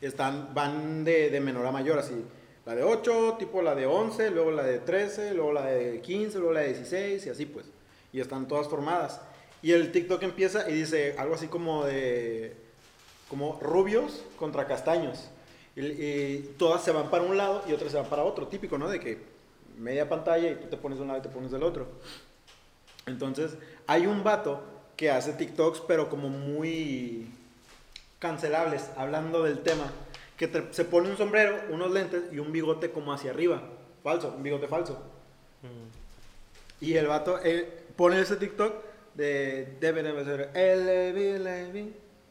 Están, 0.00 0.54
van 0.54 1.04
de, 1.04 1.30
de 1.30 1.40
menor 1.40 1.66
a 1.66 1.72
mayor, 1.72 1.98
así. 1.98 2.24
La 2.66 2.74
de 2.74 2.82
8, 2.82 3.36
tipo 3.38 3.60
la 3.60 3.74
de 3.74 3.86
11, 3.86 4.30
luego 4.30 4.50
la 4.50 4.62
de 4.62 4.78
13, 4.78 5.34
luego 5.34 5.52
la 5.52 5.66
de 5.66 6.00
15, 6.00 6.38
luego 6.38 6.52
la 6.52 6.60
de 6.60 6.68
16 6.68 7.26
y 7.26 7.30
así 7.30 7.46
pues. 7.46 7.66
Y 8.12 8.20
están 8.20 8.48
todas 8.48 8.68
formadas. 8.68 9.20
Y 9.60 9.72
el 9.72 9.92
TikTok 9.92 10.22
empieza 10.22 10.68
y 10.68 10.74
dice 10.74 11.14
algo 11.18 11.34
así 11.34 11.48
como 11.48 11.84
de... 11.84 12.56
Como 13.28 13.58
rubios 13.60 14.24
contra 14.38 14.66
castaños. 14.66 15.30
Y, 15.76 15.80
y 15.86 16.54
todas 16.58 16.82
se 16.82 16.92
van 16.92 17.10
para 17.10 17.24
un 17.24 17.36
lado 17.36 17.64
y 17.68 17.72
otras 17.72 17.90
se 17.90 17.98
van 17.98 18.08
para 18.08 18.24
otro. 18.24 18.46
Típico, 18.48 18.78
¿no? 18.78 18.88
De 18.88 19.00
que 19.00 19.18
media 19.76 20.08
pantalla 20.08 20.50
y 20.50 20.56
tú 20.56 20.68
te 20.68 20.76
pones 20.76 20.98
de 20.98 21.02
un 21.02 21.08
lado 21.08 21.20
y 21.20 21.22
te 21.22 21.28
pones 21.28 21.50
del 21.50 21.62
otro. 21.62 21.86
Entonces, 23.06 23.56
hay 23.86 24.06
un 24.06 24.24
vato 24.24 24.62
que 24.96 25.10
hace 25.10 25.32
TikToks, 25.32 25.80
pero 25.80 26.08
como 26.08 26.28
muy 26.28 27.28
cancelables, 28.18 28.90
hablando 28.96 29.42
del 29.42 29.60
tema. 29.60 29.90
Que 30.36 30.48
te- 30.48 30.72
se 30.72 30.84
pone 30.84 31.08
un 31.10 31.16
sombrero, 31.16 31.60
unos 31.70 31.90
lentes 31.92 32.22
y 32.32 32.38
un 32.38 32.50
bigote 32.52 32.90
como 32.90 33.12
hacia 33.12 33.30
arriba. 33.30 33.62
Falso, 34.02 34.34
un 34.36 34.42
bigote 34.42 34.66
falso. 34.68 34.94
Mm. 35.62 36.84
Y 36.84 36.94
el 36.96 37.06
vato 37.06 37.38
eh, 37.44 37.84
pone 37.96 38.20
ese 38.20 38.36
TikTok 38.36 38.74
de 39.14 39.76
debe 39.80 40.02
debe 40.02 40.24
ser. 40.24 40.50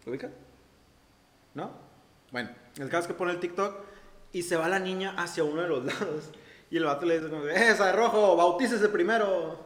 ¿Lo 0.06 0.12
ubica? 0.12 0.30
¿No? 1.54 1.72
Bueno, 2.32 2.50
el 2.78 2.90
caso 2.90 3.02
es 3.04 3.08
que 3.08 3.14
pone 3.14 3.32
el 3.32 3.40
TikTok 3.40 3.76
y 4.34 4.44
se 4.44 4.58
va 4.58 4.68
la 4.68 4.80
niña 4.80 5.16
hacia 5.18 5.44
uno 5.44 5.62
de 5.62 5.68
los 5.70 5.86
lados. 5.86 6.30
Y 6.70 6.78
el 6.78 6.84
vato 6.86 7.06
le 7.06 7.20
dice 7.20 7.30
como, 7.30 7.46
¡Eh, 7.48 7.70
esa 7.70 7.86
de 7.88 7.92
rojo, 7.94 8.36
bautícese 8.36 8.90
primero. 8.90 9.60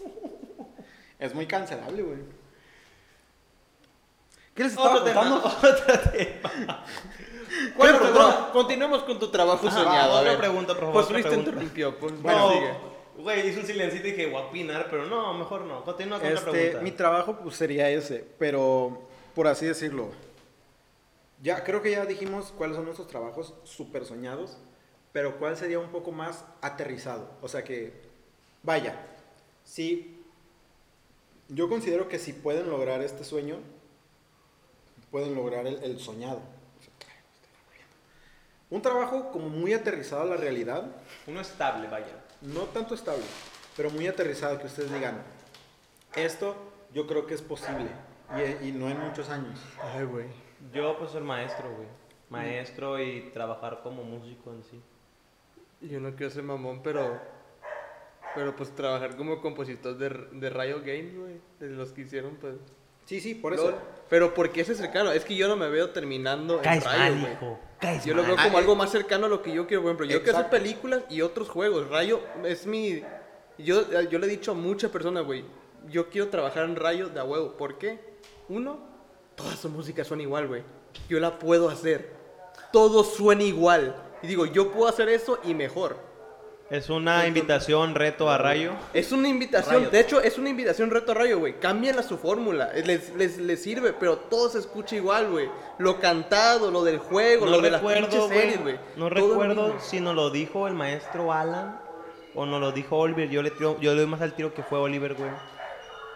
Es 1.18 1.32
muy 1.34 1.46
cancelable, 1.46 2.02
güey. 2.02 2.18
¿Qué 4.54 4.62
les 4.62 4.72
estaba 4.72 4.92
Otro 4.94 5.04
tema, 5.04 5.20
contando? 5.20 5.46
otro 5.68 6.10
tema. 6.12 6.84
Bueno, 7.76 7.96
Otro 7.96 8.12
tema. 8.12 8.50
continuemos 8.52 9.02
con 9.02 9.18
tu 9.18 9.28
trabajo 9.30 9.66
Ajá, 9.68 9.76
soñado. 9.82 10.12
a 10.12 10.18
otra 10.20 10.30
ver. 10.30 10.38
pregunta, 10.38 10.74
por 10.74 10.80
favor, 10.84 10.94
Pues 10.94 11.10
Luis 11.10 11.26
te 11.28 11.34
interrumpió. 11.34 11.98
Pues 11.98 12.20
Bueno, 12.22 12.38
no, 12.38 12.52
sigue. 12.52 12.74
güey, 13.18 13.48
hice 13.48 13.60
un 13.60 13.66
silencito 13.66 14.06
y 14.08 14.12
dije, 14.12 14.26
voy 14.26 14.42
a 14.42 14.46
opinar, 14.46 14.86
pero 14.90 15.06
no, 15.06 15.34
mejor 15.34 15.62
no. 15.62 15.84
Continúa 15.84 16.18
con 16.20 16.28
la 16.28 16.34
Este, 16.34 16.50
pregunta. 16.50 16.80
mi 16.82 16.90
trabajo 16.92 17.38
pues 17.42 17.56
sería 17.56 17.90
ese, 17.90 18.24
pero 18.38 19.02
por 19.34 19.46
así 19.48 19.66
decirlo. 19.66 20.08
Ya 21.42 21.62
creo 21.64 21.82
que 21.82 21.90
ya 21.90 22.06
dijimos 22.06 22.52
cuáles 22.56 22.76
son 22.76 22.84
nuestros 22.86 23.08
trabajos 23.08 23.54
súper 23.64 24.04
soñados, 24.06 24.56
pero 25.12 25.36
cuál 25.38 25.56
sería 25.56 25.78
un 25.78 25.88
poco 25.90 26.10
más 26.12 26.44
aterrizado. 26.60 27.28
O 27.42 27.48
sea 27.48 27.62
que, 27.64 27.92
vaya, 28.62 28.96
si 29.64 30.20
yo 31.48 31.68
considero 31.68 32.08
que 32.08 32.18
si 32.18 32.32
pueden 32.32 32.70
lograr 32.70 33.02
este 33.02 33.24
sueño, 33.24 33.58
pueden 35.14 35.36
lograr 35.36 35.64
el, 35.64 35.80
el 35.84 36.00
soñado. 36.00 36.40
Un 38.68 38.82
trabajo 38.82 39.30
como 39.30 39.48
muy 39.48 39.72
aterrizado 39.72 40.22
a 40.22 40.24
la 40.24 40.36
realidad, 40.36 40.90
Uno 41.28 41.40
estable, 41.40 41.86
vaya. 41.86 42.24
no 42.42 42.62
tanto 42.62 42.96
estable, 42.96 43.22
pero 43.76 43.90
muy 43.90 44.08
aterrizado, 44.08 44.58
que 44.58 44.66
ustedes 44.66 44.92
digan, 44.92 45.22
esto 46.16 46.56
yo 46.92 47.06
creo 47.06 47.28
que 47.28 47.34
es 47.34 47.42
posible 47.42 47.86
y, 48.60 48.70
y 48.70 48.72
no 48.72 48.90
en 48.90 48.98
muchos 48.98 49.28
años. 49.28 49.60
Ay, 49.80 50.04
güey. 50.04 50.26
Yo, 50.72 50.98
pues, 50.98 51.12
ser 51.12 51.22
maestro, 51.22 51.72
güey. 51.76 51.86
Maestro 52.28 53.00
y 53.00 53.30
trabajar 53.32 53.82
como 53.84 54.02
músico 54.02 54.52
en 54.52 54.64
sí. 54.64 54.82
Yo 55.80 56.00
no 56.00 56.16
quiero 56.16 56.32
ser 56.32 56.42
mamón, 56.42 56.82
pero. 56.82 57.20
Pero 58.34 58.56
pues 58.56 58.74
trabajar 58.74 59.16
como 59.16 59.40
compositor 59.40 59.96
de, 59.96 60.08
de 60.08 60.50
Riot 60.50 60.80
Games, 60.80 61.16
güey. 61.16 61.40
De 61.60 61.68
los 61.68 61.92
que 61.92 62.00
hicieron, 62.00 62.34
pues. 62.34 62.56
Sí, 63.04 63.20
sí, 63.20 63.34
por 63.34 63.54
eso. 63.54 63.70
LOL. 63.70 63.74
Pero 64.08 64.34
porque 64.34 64.60
ese 64.60 64.72
es 64.72 64.78
cercano. 64.78 65.12
Es 65.12 65.24
que 65.24 65.34
yo 65.34 65.48
no 65.48 65.56
me 65.56 65.68
veo 65.68 65.90
terminando 65.90 66.60
en 66.62 66.80
Riot, 66.80 67.20
güey. 67.40 67.56
Caes 67.80 68.04
Yo 68.04 68.14
lo 68.14 68.22
veo 68.22 68.36
mal. 68.36 68.44
como 68.46 68.56
Ah, 68.58 68.60
algo 68.60 68.72
eh. 68.74 68.76
más 68.76 68.90
cercano 68.90 69.26
a 69.26 69.28
lo 69.28 69.42
que 69.42 69.52
yo 69.52 69.66
quiero. 69.66 69.82
Por 69.82 69.90
ejemplo, 69.90 70.06
yo 70.06 70.22
quiero 70.22 70.38
hacer 70.38 70.50
películas 70.50 71.02
y 71.10 71.22
otros 71.22 71.48
juegos. 71.48 71.88
Rayo 71.88 72.20
es 72.44 72.66
mi. 72.66 73.02
Yo, 73.58 73.82
yo 74.02 74.18
le 74.18 74.26
he 74.26 74.30
dicho 74.30 74.52
a 74.52 74.54
muchas 74.54 74.90
personas, 74.90 75.24
güey. 75.24 75.44
Yo 75.88 76.08
quiero 76.08 76.28
trabajar 76.28 76.64
en 76.64 76.76
Rayo 76.76 77.08
de 77.08 77.20
a 77.20 77.24
huevo. 77.24 77.56
¿Por 77.56 77.78
qué? 77.78 77.98
Uno, 78.48 78.78
toda 79.34 79.56
su 79.56 79.68
música 79.68 80.04
suena 80.04 80.22
igual, 80.22 80.48
güey. 80.48 80.62
Yo 81.08 81.18
la 81.20 81.38
puedo 81.38 81.68
hacer. 81.68 82.10
Todo 82.72 83.04
suena 83.04 83.42
igual. 83.42 83.94
Y 84.22 84.26
digo, 84.26 84.46
yo 84.46 84.70
puedo 84.70 84.88
hacer 84.88 85.08
eso 85.08 85.38
y 85.44 85.54
mejor. 85.54 85.96
Es 86.70 86.88
una 86.88 87.26
invitación, 87.26 87.94
reto 87.94 88.30
a 88.30 88.38
Rayo. 88.38 88.72
Es 88.94 89.12
una 89.12 89.28
invitación, 89.28 89.90
de 89.90 90.00
hecho, 90.00 90.20
es 90.22 90.38
una 90.38 90.48
invitación 90.48 90.90
reto 90.90 91.12
a 91.12 91.14
Rayo, 91.14 91.38
güey. 91.38 91.60
Cámbienla 91.60 92.02
su 92.02 92.16
fórmula, 92.16 92.70
eh, 92.74 92.82
les, 92.84 93.14
les, 93.14 93.36
les 93.38 93.62
sirve, 93.62 93.92
pero 93.92 94.16
todo 94.16 94.48
se 94.48 94.60
escucha 94.60 94.96
igual, 94.96 95.30
güey. 95.30 95.50
Lo 95.78 96.00
cantado, 96.00 96.70
lo 96.70 96.82
del 96.82 96.98
juego, 96.98 97.44
No 97.44 97.52
lo 97.52 97.60
de 97.60 97.70
las 97.70 97.82
güey. 97.82 98.02
series, 98.28 98.62
güey. 98.62 98.76
No 98.96 99.10
Todo 99.10 99.28
recuerdo 99.30 99.76
si 99.80 100.00
nos 100.00 100.14
lo 100.14 100.30
dijo 100.30 100.66
el 100.66 100.72
maestro 100.74 101.32
Alan 101.32 101.78
o 102.34 102.46
nos 102.46 102.60
lo 102.60 102.72
dijo 102.72 102.96
Oliver. 102.96 103.28
Yo 103.28 103.42
le, 103.42 103.50
tiro, 103.50 103.78
yo 103.80 103.92
le 103.92 104.00
doy 104.00 104.06
más 104.10 104.22
al 104.22 104.32
tiro 104.34 104.54
que 104.54 104.62
fue 104.62 104.78
Oliver, 104.78 105.14
güey. 105.14 105.30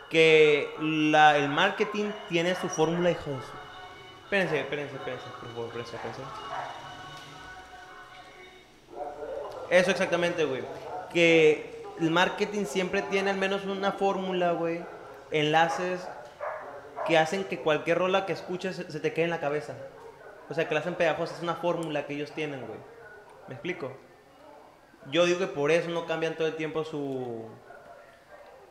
Que 0.08 0.70
la, 0.80 1.36
el 1.36 1.50
marketing 1.50 2.06
tiene 2.30 2.54
su 2.54 2.70
fórmula, 2.70 3.10
hijo 3.10 3.30
de 3.30 3.36
su. 3.36 3.52
Espérense, 4.24 4.60
espérense, 4.60 4.94
espérense, 4.96 5.24
por 5.40 5.48
favor, 5.50 5.66
espérense, 5.66 5.96
espérense. 5.96 6.22
Eso 9.70 9.90
exactamente, 9.90 10.44
güey. 10.44 10.62
Que 11.12 11.84
el 12.00 12.10
marketing 12.10 12.64
siempre 12.64 13.02
tiene 13.02 13.30
al 13.30 13.36
menos 13.36 13.64
una 13.64 13.92
fórmula, 13.92 14.52
güey. 14.52 14.84
Enlaces 15.30 16.06
que 17.06 17.18
hacen 17.18 17.44
que 17.44 17.58
cualquier 17.58 17.98
rola 17.98 18.26
que 18.26 18.32
escuches 18.32 18.76
se 18.76 19.00
te 19.00 19.12
quede 19.12 19.24
en 19.24 19.30
la 19.30 19.40
cabeza. 19.40 19.74
O 20.48 20.54
sea, 20.54 20.68
que 20.68 20.74
la 20.74 20.80
hacen 20.80 20.94
pegajosa. 20.94 21.34
Es 21.34 21.42
una 21.42 21.54
fórmula 21.54 22.06
que 22.06 22.14
ellos 22.14 22.32
tienen, 22.32 22.66
güey. 22.66 22.78
¿Me 23.48 23.54
explico? 23.54 23.92
Yo 25.10 25.24
digo 25.24 25.38
que 25.38 25.46
por 25.46 25.70
eso 25.70 25.90
no 25.90 26.06
cambian 26.06 26.36
todo 26.36 26.48
el 26.48 26.56
tiempo 26.56 26.84
su, 26.84 27.46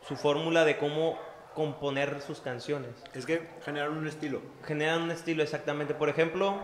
su 0.06 0.16
fórmula 0.16 0.64
de 0.64 0.76
cómo 0.78 1.18
componer 1.54 2.20
sus 2.20 2.40
canciones. 2.40 2.90
Es 3.14 3.26
que 3.26 3.48
generaron 3.64 3.98
un 3.98 4.06
estilo. 4.06 4.40
Generan 4.64 5.02
un 5.02 5.10
estilo 5.10 5.42
exactamente. 5.42 5.94
Por 5.94 6.08
ejemplo, 6.08 6.58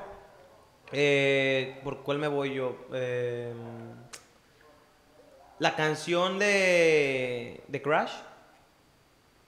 eh, 0.93 1.81
¿por 1.83 2.03
cuál 2.03 2.19
me 2.19 2.29
voy 2.29 2.55
yo? 2.55 2.77
Eh, 2.93 3.53
la 5.59 5.77
canción 5.77 6.39
de, 6.39 7.63
de 7.69 7.83
Crash. 7.83 8.13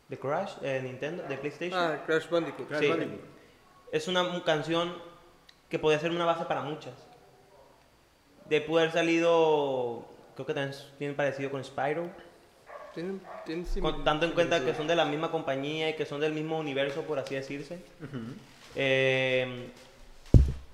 De 0.09 0.19
Crash, 0.19 0.57
de 0.59 0.83
Nintendo, 0.83 1.25
de 1.25 1.37
PlayStation. 1.37 1.79
Ah, 1.79 2.03
Crash 2.07 2.29
Bandicoot. 2.29 2.69
Crash 2.69 2.81
Sí. 2.81 2.89
Bandicoot. 2.89 3.21
Es 3.93 4.09
una 4.09 4.43
canción 4.45 4.95
que 5.69 5.79
podría 5.79 5.99
ser 6.01 6.11
una 6.13 6.25
base 6.25 6.45
para 6.45 6.63
muchas. 6.63 6.95
De 8.49 8.61
poder 8.61 8.93
salido, 8.93 10.05
creo 10.35 10.47
que 10.47 10.55
también 10.55 10.77
tiene 10.99 11.15
parecido 11.15 11.51
con 11.51 11.65
Spyro. 11.65 12.09
Tienen, 12.95 13.21
tienen 13.45 13.67
Con- 13.81 14.05
tanto 14.05 14.25
en 14.27 14.33
cuenta 14.33 14.65
que 14.65 14.75
son 14.75 14.87
de 14.87 14.95
la 14.97 15.05
misma 15.05 15.31
compañía 15.33 15.91
y 15.91 15.97
que 15.97 16.07
son 16.07 16.21
del 16.21 16.33
mismo 16.33 16.57
universo, 16.59 17.03
por 17.03 17.19
así 17.19 17.35
decirse. 17.35 17.81
Ujú. 18.03 18.19
Eh, 18.77 19.71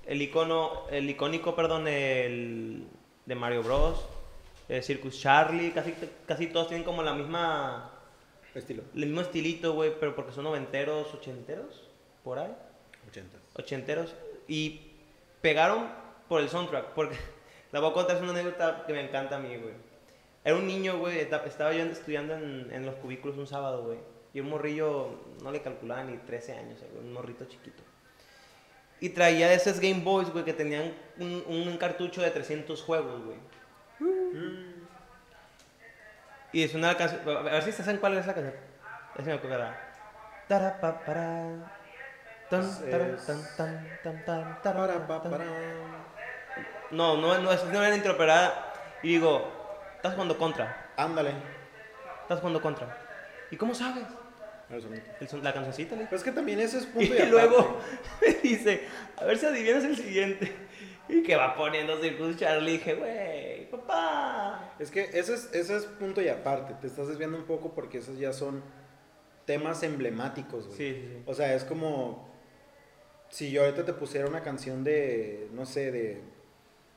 el 0.05 0.21
icono, 0.21 0.83
el 0.91 1.09
icónico, 1.09 1.55
perdón, 1.55 1.87
el, 1.87 2.85
de 3.25 3.35
Mario 3.35 3.63
Bros. 3.63 4.05
Eh, 4.73 4.81
Circus 4.81 5.19
Charlie, 5.19 5.71
casi, 5.71 5.93
casi 6.25 6.47
todos 6.47 6.67
tienen 6.67 6.83
como 6.83 7.03
la 7.03 7.13
misma, 7.13 7.91
Estilo. 8.55 8.83
el 8.95 9.05
mismo 9.05 9.21
estilito, 9.21 9.73
güey, 9.73 9.91
pero 9.99 10.15
porque 10.15 10.31
son 10.31 10.45
noventeros, 10.45 11.13
ochenteros, 11.13 11.89
por 12.23 12.39
ahí. 12.39 12.53
80. 13.09 13.37
ochenteros 13.55 14.15
y 14.47 14.81
pegaron 15.41 15.87
por 16.27 16.41
el 16.41 16.49
soundtrack. 16.49 16.93
Porque 16.93 17.15
la 17.71 17.79
voy 17.79 17.91
a 17.91 17.93
contar, 17.93 18.15
es 18.15 18.21
una 18.23 18.31
anécdota 18.31 18.83
que 18.87 18.93
me 18.93 19.01
encanta 19.01 19.35
a 19.35 19.39
mí, 19.39 19.55
güey. 19.57 19.73
Era 20.45 20.55
un 20.55 20.65
niño, 20.67 20.97
güey, 20.97 21.19
esta- 21.19 21.45
estaba 21.45 21.73
yo 21.73 21.83
estudiando 21.85 22.33
en, 22.35 22.69
en 22.71 22.85
los 22.85 22.95
cubículos 22.95 23.37
un 23.37 23.47
sábado, 23.47 23.83
güey. 23.83 23.99
Y 24.33 24.39
un 24.39 24.49
morrillo, 24.49 25.09
no 25.43 25.51
le 25.51 25.61
calculaba 25.61 26.03
ni 26.03 26.17
13 26.17 26.53
años, 26.53 26.81
eh, 26.81 26.87
güey, 26.91 27.05
un 27.05 27.13
morrito 27.13 27.45
chiquito. 27.45 27.83
Y 28.99 29.09
traía 29.09 29.47
de 29.49 29.55
esos 29.55 29.79
Game 29.79 30.01
Boys, 30.01 30.29
güey, 30.31 30.43
que 30.45 30.53
tenían 30.53 30.93
un, 31.19 31.43
un 31.47 31.77
cartucho 31.77 32.21
de 32.21 32.31
300 32.31 32.81
juegos, 32.81 33.23
güey. 33.25 33.37
Y 36.51 36.63
es 36.63 36.73
una 36.75 36.95
canción, 36.95 37.21
a 37.37 37.41
ver 37.41 37.63
si 37.63 37.71
saben 37.71 37.97
cuál 37.97 38.17
es 38.17 38.27
la 38.27 38.33
canción. 38.33 38.53
Tan, 42.49 42.61
Es- 42.61 42.81
tan. 43.25 43.43
para. 45.31 45.45
No, 46.91 47.17
no, 47.17 47.37
no, 47.39 47.51
es 47.51 47.63
no 47.65 47.83
era 47.83 47.95
intro, 47.95 48.15
pero 48.17 48.33
Y 49.01 49.09
digo, 49.13 49.51
estás 49.95 50.13
jugando 50.13 50.37
contra. 50.37 50.89
Ándale. 50.95 51.31
Estás 52.21 52.39
jugando 52.39 52.61
contra. 52.61 52.95
¿Y 53.49 53.57
cómo 53.57 53.73
sabes? 53.73 54.05
El 55.19 55.27
son- 55.27 55.43
la 55.43 55.53
cancioncita. 55.53 55.95
Pero 55.95 56.15
es 56.15 56.23
que 56.23 56.31
también 56.31 56.59
ese 56.59 56.77
es 56.79 56.85
punto 56.85 57.13
Y 57.13 57.17
y, 57.17 57.25
luego 57.25 57.79
me 58.21 58.33
dice, 58.35 58.87
a 59.19 59.25
ver 59.25 59.37
si 59.37 59.45
adivinas 59.47 59.83
el 59.83 59.95
siguiente. 59.95 60.55
Y 61.09 61.23
que 61.23 61.35
va 61.35 61.55
poniendo 61.55 62.01
Circus 62.01 62.37
Charlie. 62.37 62.73
dije, 62.73 62.95
güey, 62.95 63.69
papá. 63.69 64.75
Es 64.79 64.89
que 64.89 65.03
ese 65.03 65.33
es, 65.33 65.53
ese 65.53 65.75
es 65.75 65.85
punto 65.85 66.21
y 66.21 66.29
aparte. 66.29 66.73
Te 66.75 66.87
estás 66.87 67.07
desviando 67.07 67.37
un 67.37 67.43
poco 67.43 67.73
porque 67.73 67.97
esos 67.97 68.17
ya 68.17 68.33
son 68.33 68.63
temas 69.45 69.83
emblemáticos, 69.83 70.67
güey. 70.67 70.77
Sí, 70.77 70.93
sí, 70.93 71.07
sí. 71.11 71.23
O 71.25 71.33
sea, 71.33 71.53
es 71.53 71.63
como 71.63 72.29
si 73.29 73.51
yo 73.51 73.63
ahorita 73.63 73.83
te 73.83 73.93
pusiera 73.93 74.27
una 74.27 74.43
canción 74.43 74.83
de, 74.83 75.49
no 75.53 75.65
sé, 75.65 75.91
de 75.91 76.21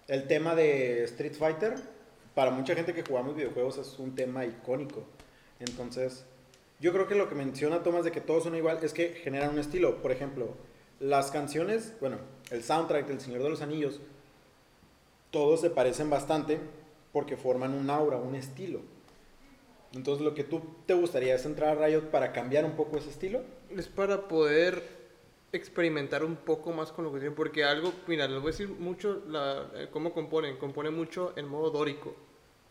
el 0.09 0.29
tema 0.29 0.55
de 0.55 1.05
Street 1.05 1.35
Fighter, 1.35 1.75
para 2.35 2.51
mucha 2.51 2.75
gente 2.75 2.95
que 2.95 3.03
jugamos 3.03 3.35
videojuegos 3.35 3.79
es 3.79 3.99
un 3.99 4.15
tema 4.15 4.45
icónico. 4.45 5.05
Entonces, 5.59 6.27
yo 6.79 6.93
creo 6.93 7.09
que 7.09 7.15
lo 7.15 7.29
que 7.29 7.35
menciona 7.35 7.83
Tomás 7.83 8.05
de 8.05 8.13
que 8.13 8.21
todos 8.21 8.45
son 8.45 8.55
igual 8.55 8.79
es 8.83 8.93
que 8.93 9.15
generan 9.15 9.51
un 9.51 9.59
estilo. 9.59 10.03
Por 10.03 10.13
ejemplo, 10.13 10.55
las 11.01 11.31
canciones, 11.31 11.95
bueno, 12.01 12.19
el 12.51 12.63
soundtrack 12.63 13.07
del 13.07 13.21
Señor 13.21 13.43
de 13.43 13.51
los 13.51 13.63
Anillos, 13.63 14.01
todos 15.31 15.61
se 15.61 15.71
parecen 15.71 16.09
bastante 16.09 16.61
porque 17.13 17.37
forman 17.37 17.75
un 17.75 17.91
aura, 17.91 18.17
un 18.17 18.35
estilo. 18.35 18.81
Entonces, 19.93 20.25
lo 20.25 20.35
que 20.35 20.45
tú 20.45 20.63
te 20.87 20.95
gustaría 20.95 21.35
es 21.35 21.45
entrar 21.47 21.79
a 21.79 21.87
Riot 21.87 22.11
para 22.11 22.33
cambiar 22.33 22.65
un 22.65 22.77
poco 22.77 22.99
ese 22.99 23.11
estilo. 23.11 23.43
Es 23.71 23.89
para 23.89 24.29
poder 24.29 24.83
experimentar 25.53 26.25
un 26.25 26.37
poco 26.37 26.73
más 26.73 26.93
con 26.93 27.05
lo 27.05 27.13
que 27.13 27.21
tienen, 27.21 27.35
porque 27.35 27.65
algo, 27.65 27.93
mira, 28.07 28.27
les 28.29 28.37
voy 28.41 28.49
a 28.49 28.53
decir 28.53 28.69
mucho 28.69 29.23
la, 29.29 29.71
eh, 29.75 29.89
cómo 29.91 30.13
componen. 30.13 30.57
Componen 30.59 30.95
mucho 30.95 31.33
en 31.37 31.49
modo 31.49 31.71
dórico. 31.71 32.15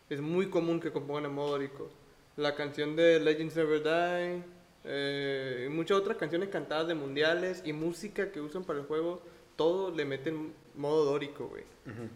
Es 0.08 0.20
muy 0.20 0.48
común 0.50 0.78
que 0.80 0.92
compongan 0.92 1.26
en 1.26 1.34
modo 1.34 1.50
dórico. 1.50 1.88
La 2.36 2.54
canción 2.54 2.94
de 2.94 3.18
Legends 3.18 3.56
Never 3.56 3.82
Die, 3.82 4.44
eh, 4.86 5.64
y 5.66 5.68
muchas 5.70 5.98
otras 5.98 6.16
canciones 6.16 6.48
cantadas 6.48 6.88
de 6.88 6.94
mundiales 6.94 7.62
y 7.64 7.72
música 7.72 8.30
que 8.32 8.40
usan 8.40 8.64
para 8.64 8.78
el 8.80 8.84
juego, 8.86 9.22
todo 9.56 9.90
le 9.90 10.04
meten 10.04 10.52
modo 10.74 11.04
dórico, 11.04 11.48
güey. 11.48 11.64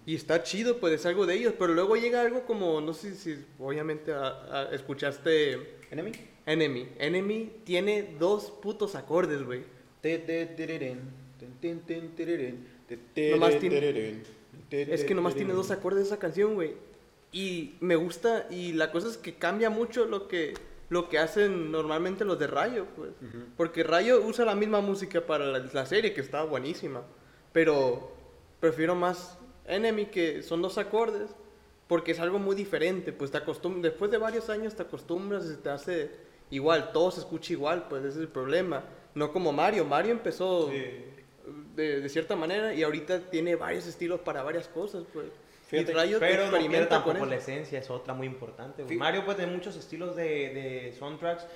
Y 0.05 0.15
está 0.17 0.43
chido, 0.43 0.79
pues 0.79 0.93
es 0.95 1.07
algo 1.07 1.27
de 1.27 1.35
ellos, 1.35 1.55
pero 1.59 1.75
luego 1.75 1.97
llega 1.97 2.21
algo 2.21 2.45
como, 2.45 2.81
no 2.81 2.93
sé 2.93 3.15
si 3.15 3.45
obviamente 3.59 4.13
a- 4.13 4.29
a- 4.69 4.75
escuchaste 4.75 5.79
Enemy. 5.91 6.13
Enemy. 6.47 6.89
Enemy 6.99 7.53
tiene 7.65 8.15
dos 8.19 8.51
putos 8.51 8.95
acordes, 8.95 9.43
güey. 9.45 9.63
Nomás 13.33 13.51
tiene- 13.61 13.77
Es 14.95 15.05
que 15.05 15.15
nomás 15.15 15.35
tiene 15.35 15.53
dos 15.53 15.71
acordes 15.71 16.07
esa 16.07 16.19
canción, 16.19 16.55
güey. 16.55 16.75
Y 17.33 17.75
me 17.81 17.95
gusta, 17.97 18.47
y 18.51 18.73
la 18.73 18.91
cosa 18.91 19.09
es 19.09 19.17
que 19.17 19.35
cambia 19.35 19.71
mucho 19.71 20.05
lo 20.07 20.27
que, 20.27 20.55
lo 20.90 21.09
que 21.09 21.18
hacen 21.18 21.70
normalmente 21.70 22.24
los 22.24 22.38
de 22.38 22.48
Rayo, 22.48 22.87
pues. 22.96 23.12
Porque 23.57 23.85
Rayo 23.85 24.20
usa 24.20 24.44
la 24.44 24.57
misma 24.57 24.81
música 24.81 25.24
para 25.24 25.46
la, 25.46 25.61
la 25.72 25.87
serie, 25.87 26.12
que 26.12 26.20
está 26.20 26.42
buenísima. 26.42 27.03
Pero 27.53 28.12
prefiero 28.59 28.94
más 28.94 29.38
Enemy, 29.66 30.07
que 30.07 30.42
son 30.42 30.61
dos 30.61 30.79
acordes, 30.79 31.31
porque 31.87 32.11
es 32.11 32.20
algo 32.20 32.40
muy 32.40 32.57
diferente. 32.57 33.12
Pues 33.12 33.31
te 33.31 33.38
acostum 33.38 33.81
después 33.81 34.11
de 34.11 34.18
varios 34.18 34.50
años 34.50 34.74
te 34.74 34.83
acostumbras 34.83 35.44
y 35.44 35.48
se 35.50 35.57
te 35.57 35.70
hace 35.70 36.11
igual, 36.50 36.90
todo 36.92 37.12
se 37.12 37.20
escucha 37.20 37.53
igual, 37.53 37.87
pues 37.88 38.05
ese 38.05 38.18
es 38.18 38.22
el 38.22 38.29
problema. 38.29 38.85
No 39.14 39.33
como 39.33 39.53
Mario, 39.53 39.85
Mario 39.85 40.11
empezó 40.11 40.66
de, 40.66 42.00
de 42.00 42.09
cierta 42.09 42.35
manera 42.35 42.74
y 42.74 42.83
ahorita 42.83 43.31
tiene 43.31 43.55
varios 43.55 43.87
estilos 43.87 44.20
para 44.20 44.42
varias 44.42 44.66
cosas, 44.66 45.05
pues. 45.12 45.26
Fíjate, 45.71 45.93
Pero 46.19 46.43
no 46.47 46.57
experimenta 46.57 47.03
con 47.03 47.13
tampoco 47.13 47.27
la 47.27 47.37
esencia, 47.37 47.79
es 47.79 47.89
otra 47.91 48.13
muy 48.15 48.27
importante. 48.27 48.83
güey. 48.83 48.97
Mario 48.97 49.25
puede 49.25 49.39
tener 49.39 49.55
muchos 49.55 49.77
estilos 49.77 50.17
de, 50.17 50.25
de 50.25 50.95
soundtracks 50.99 51.47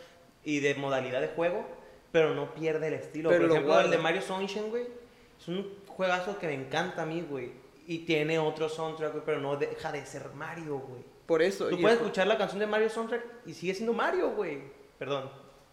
y 0.45 0.61
de 0.61 0.75
modalidad 0.77 1.21
de 1.21 1.29
juego, 1.29 1.67
pero 2.13 2.35
no 2.35 2.55
pierde 2.55 2.89
el 2.89 2.95
estilo. 2.95 3.29
Pero 3.31 3.41
Por 3.43 3.49
lo 3.49 3.55
ejemplo, 3.55 3.73
guarda. 3.75 3.87
el 3.87 3.91
de 3.97 3.99
Mario 3.99 4.23
Sunshine, 4.23 4.71
güey, 4.71 4.85
es 5.41 5.49
un 5.49 5.69
juegazo 5.89 6.39
que 6.39 6.47
me 6.47 6.55
encanta 6.55 7.03
a 7.03 7.07
mí, 7.07 7.25
güey. 7.29 7.51
Y 7.87 7.99
tiene 8.07 8.39
otro 8.39 8.69
soundtrack, 8.69 9.13
güey, 9.13 9.25
pero 9.27 9.41
no 9.41 9.57
deja 9.57 9.91
de 9.93 10.07
ser 10.07 10.31
Mario, 10.35 10.79
güey. 10.79 11.03
Por 11.27 11.43
eso. 11.43 11.69
Tú 11.69 11.81
puedes 11.81 11.97
es- 11.99 12.03
escuchar 12.03 12.27
la 12.27 12.39
canción 12.39 12.61
de 12.61 12.67
Mario 12.67 12.89
Soundtrack 12.89 13.25
y 13.47 13.55
sigue 13.55 13.75
siendo 13.75 13.93
Mario, 13.93 14.31
güey. 14.31 14.59
Perdón. 14.99 15.29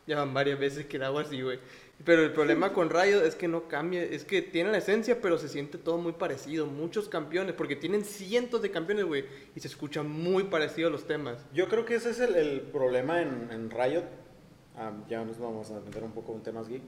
Ya 0.08 0.18
van 0.18 0.34
varias 0.34 0.58
veces 0.58 0.88
que 0.88 0.98
la 0.98 1.08
hago 1.08 1.20
así, 1.20 1.42
güey. 1.42 1.60
Pero 2.06 2.24
el 2.24 2.34
problema 2.34 2.74
con 2.74 2.90
Rayo 2.90 3.24
es 3.24 3.36
que 3.36 3.48
no 3.48 3.68
cambia, 3.68 4.02
es 4.04 4.24
que 4.24 4.42
tiene 4.42 4.72
la 4.72 4.78
esencia, 4.78 5.22
pero 5.22 5.38
se 5.38 5.48
siente 5.48 5.78
todo 5.78 5.98
muy 5.98 6.14
parecido. 6.14 6.66
Muchos 6.66 7.10
campeones, 7.10 7.54
porque 7.54 7.76
tienen 7.76 8.06
cientos 8.06 8.62
de 8.62 8.72
campeones, 8.72 9.06
güey, 9.06 9.26
y 9.56 9.60
se 9.60 9.68
escuchan 9.68 10.10
muy 10.10 10.46
parecidos 10.46 10.92
los 10.92 11.06
temas. 11.06 11.46
Yo 11.54 11.68
creo 11.68 11.86
que 11.86 11.96
ese 11.96 12.12
es 12.12 12.20
el, 12.20 12.62
problema 12.62 13.22
en, 13.22 13.50
en 13.52 13.70
Riot. 13.70 14.06
Ah, 14.76 14.94
ya 15.10 15.24
nos 15.26 15.38
vamos 15.40 15.70
a 15.72 15.80
meter 15.82 16.04
un 16.04 16.14
poco 16.14 16.34
en 16.34 16.42
temas 16.42 16.68
geek. 16.68 16.82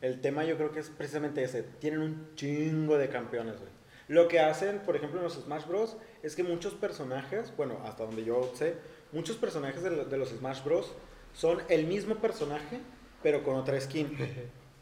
El 0.00 0.20
tema 0.20 0.44
yo 0.44 0.56
creo 0.56 0.72
que 0.72 0.80
es 0.80 0.90
precisamente 0.90 1.42
ese. 1.42 1.62
Tienen 1.62 2.00
un 2.00 2.34
chingo 2.34 2.98
de 2.98 3.08
campeones, 3.08 3.58
güey. 3.58 3.70
Lo 4.08 4.26
que 4.26 4.40
hacen, 4.40 4.80
por 4.80 4.96
ejemplo, 4.96 5.20
en 5.20 5.24
los 5.24 5.34
Smash 5.34 5.66
Bros. 5.66 5.96
es 6.22 6.34
que 6.34 6.42
muchos 6.42 6.74
personajes, 6.74 7.54
bueno, 7.56 7.78
hasta 7.84 8.04
donde 8.04 8.24
yo 8.24 8.50
sé, 8.54 8.74
muchos 9.12 9.36
personajes 9.36 9.82
de 9.82 10.18
los 10.18 10.30
Smash 10.30 10.64
Bros. 10.64 10.92
son 11.32 11.58
el 11.68 11.86
mismo 11.86 12.16
personaje, 12.16 12.80
pero 13.22 13.42
con 13.42 13.56
otra 13.56 13.80
skin. 13.80 14.16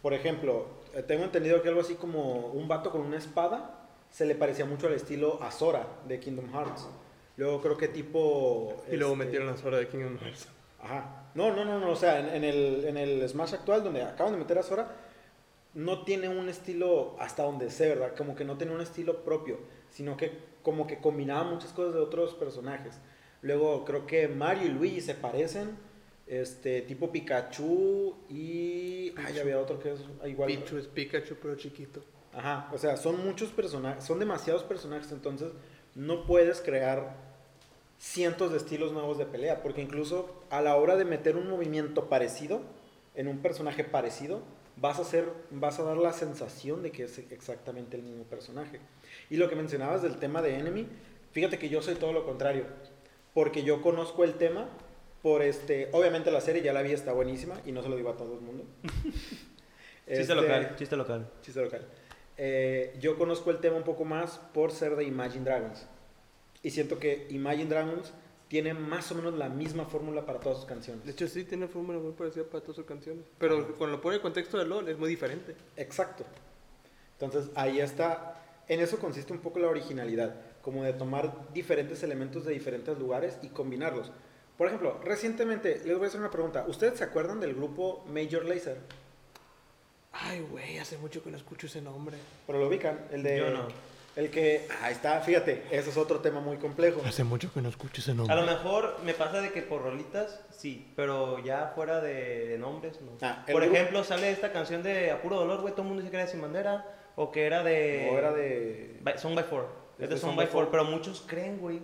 Por 0.03 0.15
ejemplo, 0.15 0.67
eh, 0.95 1.03
tengo 1.03 1.25
entendido 1.25 1.61
que 1.63 1.69
algo 1.69 1.81
así 1.81 1.95
como 1.95 2.49
un 2.49 2.69
vato 2.69 2.91
con 2.91 3.01
una 3.01 3.17
espada 3.17 3.89
se 4.11 4.25
le 4.27 4.35
parecía 4.35 4.65
mucho 4.65 4.87
al 4.87 4.95
estilo 4.95 5.43
Azora 5.43 5.87
de 6.07 6.19
Kingdom 6.19 6.53
Hearts. 6.53 6.89
Luego 7.37 7.61
creo 7.61 7.77
que 7.77 7.89
tipo... 7.89 8.83
Y 8.91 8.97
luego 8.97 9.13
este, 9.13 9.25
metieron 9.25 9.49
las 9.49 9.65
horas 9.65 9.81
de 9.81 9.89
Kingdom 9.89 10.19
Hearts. 10.19 10.49
Ajá. 10.83 11.31
No, 11.35 11.55
no, 11.55 11.65
no, 11.65 11.79
no. 11.79 11.91
O 11.91 11.97
sea, 11.97 12.19
en, 12.21 12.29
en 12.29 12.45
el, 12.45 12.85
en 12.85 12.97
el 12.97 13.29
Smash 13.29 13.55
actual, 13.55 13.85
donde 13.85 14.03
acaban 14.03 14.33
de 14.33 14.39
meter 14.39 14.59
a 14.59 14.63
Sora, 14.63 14.97
no 15.75 16.05
tiene 16.05 16.29
un 16.29 16.49
estilo, 16.49 17.17
hasta 17.21 17.43
donde 17.45 17.71
sé, 17.71 17.89
¿verdad? 17.91 18.15
Como 18.17 18.35
que 18.35 18.45
no 18.45 18.57
tiene 18.57 18.75
un 18.75 18.81
estilo 18.81 19.25
propio, 19.25 19.59
sino 19.91 20.17
que 20.17 20.33
como 20.63 20.87
que 20.87 20.99
combinaba 20.99 21.45
muchas 21.45 21.73
cosas 21.73 21.95
de 21.95 22.01
otros 22.01 22.35
personajes. 22.35 23.01
Luego 23.43 23.85
creo 23.85 24.07
que 24.07 24.27
Mario 24.27 24.67
y 24.67 24.71
Luigi 24.71 25.01
se 25.01 25.15
parecen, 25.15 25.77
este, 26.29 26.83
tipo 26.83 27.11
Pikachu 27.11 28.15
y... 28.29 29.13
Ah, 29.17 29.31
ya 29.31 29.43
había 29.43 29.59
otro 29.59 29.79
que 29.79 29.93
es 29.93 30.01
igual. 30.27 30.49
Pichu 30.49 30.77
es 30.77 30.87
Pikachu, 30.87 31.37
pero 31.41 31.57
chiquito. 31.57 32.03
Ajá, 32.33 32.69
o 32.73 32.79
sea, 32.79 32.97
son 32.97 33.25
muchos 33.25 33.51
personajes, 33.51 34.05
son 34.05 34.19
demasiados 34.19 34.63
personajes, 34.63 35.11
entonces 35.11 35.53
no 35.95 36.27
puedes 36.27 36.61
crear 36.61 37.17
cientos 37.99 38.53
de 38.53 38.59
estilos 38.59 38.93
nuevos 38.93 39.19
de 39.19 39.27
pelea, 39.27 39.63
porque 39.63 39.83
incluso 39.83 40.43
a 40.51 40.61
la 40.61 40.77
hora 40.77 40.97
de 40.97 41.05
meter 41.05 41.37
un 41.37 41.49
movimiento 41.49 42.09
parecido 42.09 42.61
en 43.15 43.27
un 43.27 43.39
personaje 43.39 43.83
parecido, 43.83 44.43
vas 44.77 44.99
a 44.99 45.03
hacer, 45.03 45.33
vas 45.51 45.81
a 45.81 45.83
dar 45.83 45.97
la 45.97 46.13
sensación 46.13 46.83
de 46.83 46.93
que 46.93 47.05
es 47.05 47.19
exactamente 47.19 47.97
el 47.97 48.03
mismo 48.03 48.25
personaje. 48.25 48.79
Y 49.31 49.37
lo 49.37 49.49
que 49.49 49.57
mencionabas 49.57 50.03
del 50.03 50.19
tema 50.19 50.43
de 50.43 50.59
Enemy, 50.59 50.87
fíjate 51.33 51.59
que 51.59 51.69
yo 51.69 51.83
soy 51.83 51.97
todo 51.97 52.13
lo 52.13 52.25
contrario, 52.25 52.67
porque 53.35 53.65
yo 53.65 53.83
conozco 53.83 54.23
el 54.23 54.35
tema 54.35 54.69
por 55.23 55.43
este, 55.43 55.89
obviamente 55.93 56.31
la 56.31 56.41
serie 56.41 56.63
ya 56.63 56.73
la 56.73 56.83
vi, 56.83 56.93
está 56.93 57.13
buenísima 57.13 57.61
y 57.67 57.73
no 57.73 57.83
se 57.83 57.89
lo 57.89 57.97
digo 57.97 58.11
a 58.11 58.17
todo 58.17 58.35
el 58.35 58.41
mundo. 58.41 58.65
Chiste 60.09 60.23
Este, 60.23 60.35
local, 60.35 60.77
chiste 60.77 60.97
local. 60.97 61.31
Chiste 61.43 61.61
local. 61.61 61.87
Eh, 62.39 62.97
yo 62.99 63.19
conozco 63.19 63.51
el 63.51 63.59
tema 63.59 63.77
un 63.77 63.83
poco 63.83 64.07
más 64.07 64.39
por 64.55 64.73
ser 64.73 64.97
de 64.97 65.05
Imagine 65.05 65.45
Dragons. 65.45 65.87
Y 66.63 66.71
siento 66.71 66.99
que 66.99 67.27
Imagine 67.31 67.69
Dragons 67.69 68.13
tiene 68.49 68.73
más 68.73 69.13
o 69.13 69.15
menos 69.15 69.35
la 69.35 69.51
misma 69.51 69.85
fórmula 69.85 70.25
para 70.25 70.41
todas 70.41 70.59
sus 70.59 70.67
canciones. 70.67 71.05
De 71.05 71.13
hecho, 71.13 71.29
sí, 71.29 71.45
tiene 71.45 71.69
fórmula 71.69 71.99
muy 71.99 72.13
parecida 72.13 72.45
para 72.45 72.63
todas 72.63 72.77
sus 72.77 72.87
canciones. 72.87 73.25
Pero 73.39 73.77
cuando 73.77 73.97
lo 73.97 74.03
pone 74.03 74.15
en 74.15 74.21
el 74.21 74.23
contexto 74.23 74.57
de 74.57 74.65
LOL, 74.65 74.89
es 74.89 74.99
muy 74.99 75.11
diferente. 75.11 75.55
Exacto. 75.77 76.25
Entonces 77.21 77.51
ahí 77.55 77.81
está. 77.81 78.43
En 78.69 78.81
eso 78.81 78.99
consiste 78.99 79.33
un 79.33 79.41
poco 79.41 79.59
la 79.59 79.69
originalidad. 79.69 80.35
Como 80.63 80.85
de 80.85 80.95
tomar 80.95 81.53
diferentes 81.53 82.03
elementos 82.03 82.45
de 82.45 82.55
diferentes 82.55 82.99
lugares 82.99 83.39
y 83.43 83.49
combinarlos. 83.49 84.11
Por 84.59 84.67
ejemplo, 84.67 85.01
recientemente, 85.05 85.81
les 85.87 85.97
voy 85.97 86.05
a 86.05 86.09
hacer 86.09 86.21
una 86.21 86.31
pregunta. 86.31 86.65
¿Ustedes 86.69 86.99
se 86.99 87.05
acuerdan 87.05 87.41
del 87.41 87.55
grupo 87.55 88.05
Major 88.09 88.45
Lazer? 88.45 88.79
Ay, 90.13 90.41
güey, 90.41 90.79
hace 90.79 90.99
mucho 90.99 91.23
que 91.23 91.31
no 91.31 91.37
escucho 91.37 91.67
ese 91.69 91.81
nombre. 91.81 92.17
Pero 92.47 92.59
lo 92.59 92.67
ubican. 92.69 93.07
El 93.13 93.23
de. 93.23 93.39
Yo 93.39 93.51
no. 93.51 93.69
El 94.17 94.31
que. 94.31 94.67
Ahí 94.83 94.93
está, 94.95 95.21
fíjate. 95.21 95.63
Ese 95.71 95.91
es 95.91 95.97
otro 95.97 96.19
tema 96.21 96.41
muy 96.41 96.57
complejo. 96.57 97.01
Hace 97.07 97.23
mucho 97.23 97.53
que 97.53 97.61
no 97.61 97.69
escucho 97.69 98.01
ese 98.01 98.11
A 98.11 98.15
nombre. 98.15 98.35
lo 98.35 98.43
mejor 98.43 98.97
me 99.05 99.15
pasa 99.15 99.41
de 99.41 99.53
que 99.53 99.63
por 99.63 99.83
rolitas, 99.83 100.41
sí, 100.51 100.93
pero 100.97 101.39
ya 101.45 101.71
fuera 101.77 102.01
de, 102.01 102.49
de 102.49 102.59
nombres, 102.59 103.01
no. 103.01 103.13
Ah, 103.23 103.45
por 103.47 103.63
grupo- 103.63 103.77
ejemplo, 103.77 104.03
sale 104.03 104.33
esta 104.33 104.51
canción 104.53 104.83
de 104.83 105.13
A 105.13 105.23
Puro 105.23 105.37
Dolor, 105.37 105.61
güey, 105.61 105.73
todo 105.73 105.83
el 105.83 105.89
mundo 105.89 106.03
dice 106.03 106.11
que 106.11 106.17
era 106.17 106.27
de 106.27 106.33
Sin 106.33 106.43
Bandera, 106.43 106.85
o 107.15 107.31
que 107.31 107.47
era 107.47 107.63
de... 107.63 108.09
No 108.11 108.19
era 108.19 108.33
de. 108.33 108.97
By- 109.03 109.19
Song 109.19 109.37
by 109.37 109.45
Four. 109.45 109.69
Es 109.99 110.05
Es 110.05 110.09
de 110.09 110.15
de 110.17 110.21
Song 110.21 110.31
Song 110.31 110.37
by 110.37 110.47
by 110.47 110.53
Four, 110.53 110.65
Four. 110.65 110.71
pero 110.73 110.85
muchos 110.85 111.23
creen, 111.25 111.59
güey, 111.59 111.81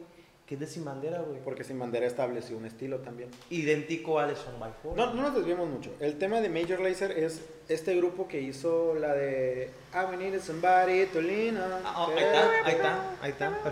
que 0.46 0.54
es 0.54 0.60
de 0.60 0.66
Sin 0.66 0.84
Bandera, 0.84 1.22
güey. 1.22 1.40
Porque 1.42 1.64
Sin 1.64 1.78
Bandera 1.78 2.06
estableció 2.06 2.56
un 2.58 2.66
estilo 2.66 2.98
también. 3.00 3.30
Idéntico 3.48 4.18
al 4.18 4.28
de 4.30 4.36
Song 4.36 4.58
by 4.60 4.72
Four. 4.82 4.96
No, 4.96 5.14
no 5.14 5.22
nos 5.22 5.34
desviemos 5.34 5.68
mucho. 5.68 5.90
El 6.00 6.18
tema 6.18 6.40
de 6.40 6.48
Major 6.50 6.80
Lazer 6.80 7.12
es 7.12 7.42
este 7.68 7.96
grupo 7.96 8.28
que 8.28 8.40
hizo 8.42 8.94
la 8.94 9.14
de 9.14 9.70
I 9.94 10.16
need 10.16 10.38
somebody 10.40 11.06
to 11.06 11.22
lean 11.22 11.56
on. 11.56 11.72
Ah, 11.84 12.06
oh, 12.06 12.10
ahí 12.12 12.18
está, 12.24 12.50
ahí 12.64 12.72
está, 12.74 13.18
ahí 13.22 13.30
está. 13.30 13.62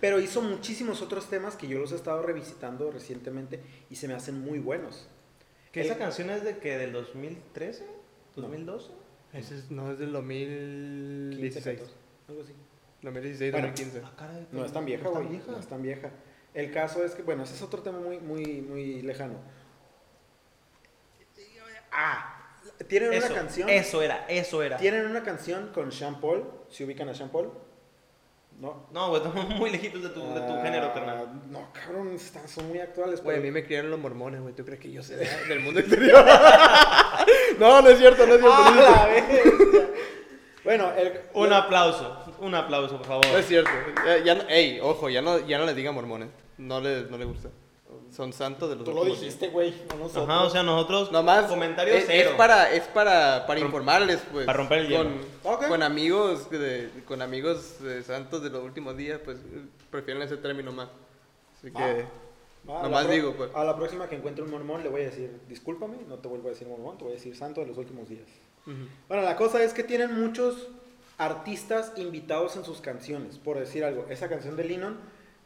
Pero 0.00 0.18
hizo 0.18 0.40
muchísimos 0.40 1.02
otros 1.02 1.28
temas 1.28 1.54
que 1.56 1.68
yo 1.68 1.78
los 1.78 1.92
he 1.92 1.96
estado 1.96 2.22
revisitando 2.22 2.90
recientemente 2.90 3.60
y 3.90 3.96
se 3.96 4.08
me 4.08 4.14
hacen 4.14 4.40
muy 4.40 4.58
buenos. 4.58 5.08
¿Que 5.70 5.80
El- 5.80 5.86
esa 5.86 5.98
canción 5.98 6.30
es 6.30 6.42
de 6.42 6.56
que 6.58 6.78
del 6.78 6.92
2013? 6.92 7.84
¿2012? 8.36 8.88
Ese 9.34 9.56
es, 9.56 9.70
no, 9.70 9.92
es 9.92 9.98
del 9.98 10.08
15, 10.08 10.14
2016. 10.14 11.78
14, 11.80 11.94
algo 12.28 12.42
así. 12.42 12.52
2016, 13.06 13.52
Bueno. 13.52 13.66
2015. 13.68 14.02
Ah, 14.06 14.12
caray, 14.16 14.46
No 14.52 14.64
es 14.64 14.72
tan 14.72 14.84
vieja, 14.84 15.04
¿no 15.04 15.10
güey. 15.12 15.40
No 15.46 15.58
es 15.58 15.66
tan 15.66 15.82
vieja. 15.82 16.10
El 16.54 16.72
caso 16.72 17.04
es 17.04 17.14
que, 17.14 17.22
bueno, 17.22 17.42
ese 17.44 17.54
es 17.54 17.62
otro 17.62 17.82
tema 17.82 17.98
muy, 17.98 18.18
muy, 18.18 18.62
muy 18.62 19.02
lejano. 19.02 19.34
Ah, 21.92 22.32
tienen 22.88 23.12
Eso, 23.12 23.26
una 23.26 23.34
canción. 23.34 23.68
eso 23.70 24.02
era, 24.02 24.26
eso 24.28 24.62
era. 24.62 24.76
Tienen 24.76 25.06
una 25.06 25.22
canción 25.22 25.70
con 25.72 25.90
Sean 25.92 26.20
Paul. 26.20 26.44
¿Se 26.68 26.84
ubican 26.84 27.08
a 27.08 27.14
Sean 27.14 27.30
Paul? 27.30 27.52
No. 28.60 28.86
No, 28.92 29.08
güey, 29.10 29.22
estamos 29.22 29.48
muy 29.58 29.70
lejitos 29.70 30.02
de 30.02 30.08
tu, 30.10 30.20
de 30.34 30.40
tu 30.40 30.52
Ah, 30.52 30.60
género, 30.62 30.92
carnal. 30.92 31.42
No, 31.50 31.68
cabrón, 31.72 32.14
están- 32.14 32.48
son 32.48 32.68
muy 32.68 32.78
actuales. 32.80 33.22
Güey, 33.22 33.38
a 33.38 33.40
mí 33.40 33.50
me 33.50 33.64
criaron 33.64 33.90
los 33.90 34.00
mormones, 34.00 34.40
güey. 34.40 34.54
¿Tú 34.54 34.64
crees 34.64 34.80
que 34.80 34.90
yo 34.90 35.02
sé 35.02 35.16
de- 35.16 35.26
del 35.48 35.60
mundo 35.60 35.80
exterior? 35.80 36.24
no, 37.58 37.82
no 37.82 37.88
es 37.88 37.98
cierto, 37.98 38.26
no 38.26 38.34
es 38.34 38.40
cierto. 38.40 38.56
¡Ah, 38.58 39.06
no 39.08 39.12
es 39.14 39.86
bueno, 40.64 40.92
el, 40.96 41.20
Un 41.34 41.52
aplauso, 41.52 42.24
un 42.40 42.54
aplauso, 42.54 42.96
por 42.98 43.06
favor. 43.06 43.26
No 43.26 43.38
es 43.38 43.46
cierto. 43.46 43.70
Ya, 44.04 44.18
ya 44.24 44.34
no, 44.36 44.42
ey, 44.48 44.78
ojo, 44.80 45.08
ya 45.08 45.22
no, 45.22 45.38
ya 45.46 45.58
no 45.58 45.66
les 45.66 45.76
digan 45.76 45.94
mormones. 45.94 46.28
No 46.58 46.80
les, 46.80 47.10
no 47.10 47.18
les 47.18 47.26
gusta. 47.28 47.48
Son 48.10 48.32
santos 48.32 48.68
de 48.70 48.76
los 48.76 48.84
tú 48.84 48.92
lo 48.92 49.00
últimos 49.00 49.20
dijiste, 49.20 49.48
güey, 49.48 49.74
no 49.90 49.96
nosotros. 49.96 50.28
Ajá, 50.28 50.42
o 50.44 50.50
sea, 50.50 50.62
nosotros 50.62 51.10
Nomás 51.12 51.46
comentarios 51.46 51.96
es, 51.96 52.04
cero. 52.06 52.30
es 52.30 52.36
para 52.36 52.70
es 52.72 52.84
para, 52.84 53.46
para 53.46 53.60
Rom- 53.60 53.64
informarles 53.66 54.22
pues 54.32 54.46
para 54.46 54.56
romper 54.58 54.78
el 54.78 54.88
hielo. 54.88 55.04
con, 55.42 55.52
Ok. 55.54 55.68
con 55.68 55.82
amigos 55.82 56.48
de, 56.50 56.90
con 57.06 57.20
amigos 57.20 57.82
de 57.82 58.02
santos 58.02 58.42
de 58.42 58.50
los 58.50 58.62
últimos 58.62 58.96
días 58.96 59.20
pues 59.24 59.38
eh, 59.38 59.64
prefieren 59.90 60.22
ese 60.22 60.36
término 60.36 60.72
más 60.72 60.88
así 61.58 61.70
Va. 61.70 61.80
que 61.80 62.04
Va, 62.68 62.74
a 62.78 62.82
la 62.82 62.88
nomás 62.88 63.04
pro- 63.04 63.12
digo, 63.14 63.32
pues. 63.34 63.50
A 63.54 63.64
la 63.64 63.76
próxima 63.76 64.08
que 64.08 64.16
encuentre 64.16 64.44
un 64.44 64.50
mormón 64.50 64.82
le 64.82 64.88
voy 64.88 65.02
a 65.02 65.04
decir, 65.06 65.40
discúlpame, 65.48 65.96
no 66.08 66.16
te 66.16 66.28
vuelvo 66.28 66.46
a 66.48 66.50
decir 66.50 66.66
mormón, 66.68 66.98
te 66.98 67.04
voy 67.04 67.12
a 67.12 67.16
decir 67.16 67.36
santo 67.36 67.60
de 67.60 67.66
los 67.66 67.76
últimos 67.78 68.08
días. 68.08 68.26
ujú. 68.66 68.76
Bueno, 69.08 69.22
la 69.24 69.36
cosa 69.36 69.62
es 69.62 69.72
que 69.72 69.82
tienen 69.82 70.18
muchos 70.20 70.68
artistas 71.18 71.92
invitados 71.96 72.56
en 72.56 72.64
sus 72.64 72.80
canciones. 72.80 73.38
Por 73.38 73.58
decir 73.58 73.84
algo, 73.84 74.06
esa 74.10 74.28
canción 74.28 74.56
de 74.56 74.64
Lennon, 74.64 74.98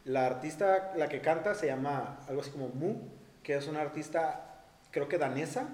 la 0.05 0.25
artista, 0.25 0.93
la 0.97 1.09
que 1.09 1.21
canta, 1.21 1.55
se 1.55 1.67
llama 1.67 2.19
algo 2.27 2.41
así 2.41 2.51
como 2.51 2.69
Mu, 2.69 2.95
que 3.43 3.55
es 3.55 3.67
una 3.67 3.81
artista 3.81 4.63
creo 4.91 5.07
que 5.07 5.17
danesa, 5.17 5.69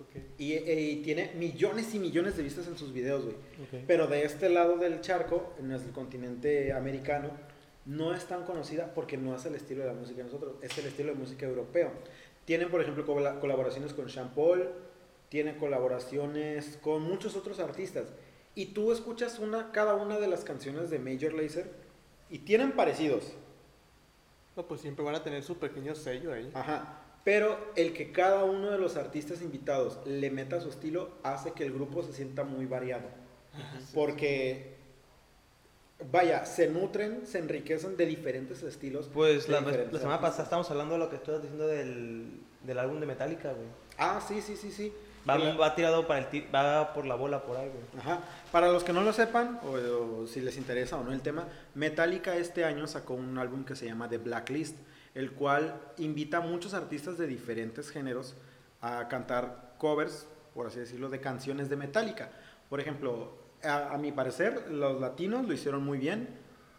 Ok, 0.00 0.08
y, 0.38 0.54
y 0.54 0.96
tiene 1.02 1.32
millones 1.36 1.94
y 1.94 1.98
millones 2.00 2.36
de 2.36 2.42
vistas 2.42 2.66
en 2.66 2.76
sus 2.76 2.92
videos, 2.92 3.24
güey. 3.24 3.36
Pero 3.86 4.06
de 4.08 4.24
este 4.24 4.48
lado 4.48 4.76
del 4.76 5.00
charco, 5.00 5.54
en 5.60 5.70
el 5.70 5.80
continente 5.92 6.72
americano, 6.72 7.30
no 7.86 8.12
es 8.14 8.24
tan 8.26 8.44
conocida 8.44 8.94
porque 8.94 9.16
no 9.16 9.34
es 9.36 9.44
el 9.44 9.54
estilo 9.54 9.82
de 9.82 9.88
la 9.88 9.92
música 9.94 10.18
de 10.18 10.24
nosotros, 10.24 10.54
es 10.60 10.76
el 10.78 10.86
estilo 10.86 11.12
de 11.12 11.18
música 11.18 11.46
europeo. 11.46 11.92
Tienen, 12.44 12.68
por 12.70 12.80
ejemplo, 12.80 13.06
cola- 13.06 13.38
colaboraciones 13.38 13.92
con 13.92 14.08
Sean 14.10 14.34
Paul, 14.34 14.70
tienen 15.28 15.56
colaboraciones 15.58 16.78
con 16.82 17.02
muchos 17.02 17.36
otros 17.36 17.60
artistas. 17.60 18.06
Y 18.54 18.66
tú 18.66 18.92
escuchas 18.92 19.38
una, 19.38 19.72
cada 19.72 19.94
una 19.94 20.18
de 20.18 20.28
las 20.28 20.44
canciones 20.44 20.90
de 20.90 20.98
Major 20.98 21.32
Lazer 21.32 21.70
y 22.28 22.40
tienen 22.40 22.72
parecidos. 22.72 23.32
No, 24.56 24.66
pues 24.66 24.82
siempre 24.82 25.04
van 25.04 25.14
a 25.14 25.22
tener 25.22 25.42
su 25.42 25.56
pequeño 25.58 25.94
sello 25.94 26.32
ahí. 26.32 26.50
Ajá. 26.54 26.98
Pero 27.24 27.72
el 27.76 27.94
que 27.94 28.12
cada 28.12 28.44
uno 28.44 28.70
de 28.70 28.78
los 28.78 28.96
artistas 28.96 29.42
invitados 29.42 29.98
le 30.04 30.30
meta 30.30 30.60
su 30.60 30.68
estilo 30.68 31.12
hace 31.22 31.52
que 31.52 31.64
el 31.64 31.72
grupo 31.72 32.02
se 32.02 32.12
sienta 32.12 32.44
muy 32.44 32.66
variado. 32.66 33.08
Porque, 33.94 34.74
vaya, 36.10 36.44
se 36.44 36.68
nutren, 36.68 37.26
se 37.26 37.38
enriquecen 37.38 37.96
de 37.96 38.06
diferentes 38.06 38.62
estilos. 38.62 39.08
Pues 39.12 39.48
la, 39.48 39.60
diferentes 39.60 39.92
la 39.92 39.98
semana 40.00 40.14
artistas. 40.16 40.30
pasada 40.30 40.44
estábamos 40.44 40.70
hablando 40.70 40.94
de 40.94 41.00
lo 41.00 41.10
que 41.10 41.16
estás 41.16 41.40
diciendo 41.40 41.66
del, 41.68 42.40
del 42.64 42.78
álbum 42.78 42.98
de 42.98 43.06
Metallica, 43.06 43.52
güey. 43.52 43.68
Ah, 43.98 44.20
sí, 44.26 44.40
sí, 44.40 44.56
sí, 44.56 44.72
sí. 44.72 44.92
Va, 45.28 45.38
La- 45.38 45.54
va 45.54 45.74
tirado 45.74 46.06
para 46.06 46.20
el 46.20 46.26
ti- 46.26 46.46
va 46.52 46.92
por 46.94 47.06
la 47.06 47.14
bola 47.14 47.42
por 47.42 47.56
güey. 47.56 47.70
Ajá. 47.98 48.20
Para 48.50 48.72
los 48.72 48.82
que 48.82 48.92
no 48.92 49.02
lo 49.02 49.12
sepan, 49.12 49.60
o, 49.62 50.22
o 50.22 50.26
si 50.26 50.40
les 50.40 50.56
interesa 50.56 50.96
o 50.98 51.04
no 51.04 51.12
el 51.12 51.20
tema, 51.20 51.46
Metallica 51.74 52.34
este 52.36 52.64
año 52.64 52.86
sacó 52.88 53.14
un 53.14 53.38
álbum 53.38 53.64
que 53.64 53.76
se 53.76 53.86
llama 53.86 54.08
The 54.08 54.18
Blacklist, 54.18 54.76
el 55.14 55.32
cual 55.32 55.74
invita 55.98 56.38
a 56.38 56.40
muchos 56.40 56.74
artistas 56.74 57.18
de 57.18 57.26
diferentes 57.28 57.90
géneros 57.90 58.34
a 58.80 59.06
cantar 59.08 59.74
covers, 59.78 60.26
por 60.54 60.66
así 60.66 60.80
decirlo, 60.80 61.08
de 61.08 61.20
canciones 61.20 61.68
de 61.70 61.76
Metallica. 61.76 62.30
Por 62.68 62.80
ejemplo, 62.80 63.32
a, 63.62 63.94
a 63.94 63.98
mi 63.98 64.10
parecer, 64.10 64.70
los 64.72 65.00
latinos 65.00 65.46
lo 65.46 65.52
hicieron 65.54 65.84
muy 65.84 65.98
bien, 65.98 66.28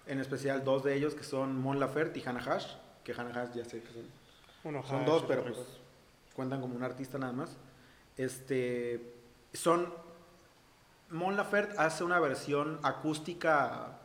en 0.05 0.19
especial 0.19 0.65
dos 0.65 0.83
de 0.83 0.95
ellos 0.95 1.15
que 1.15 1.23
son 1.23 1.57
Mon 1.57 1.79
Laferte 1.79 2.19
y 2.19 2.23
Hannah 2.27 2.43
Hash, 2.43 2.73
que 3.05 3.13
Hannah 3.13 3.41
Hash 3.43 3.53
ya 3.53 3.63
sé 3.63 3.79
que 3.81 3.93
son 3.93 4.03
Bueno, 4.63 4.83
son 4.83 4.97
ajá, 4.97 5.05
dos, 5.05 5.23
pero 5.27 5.43
pues 5.45 5.57
cuentan 6.35 6.59
como 6.59 6.75
un 6.75 6.83
artista 6.83 7.17
nada 7.17 7.31
más. 7.31 7.55
Este, 8.17 9.13
son, 9.53 9.93
Mon 11.09 11.35
Laferte 11.35 11.75
hace 11.77 12.03
una 12.03 12.19
versión 12.19 12.79
acústica 12.83 13.99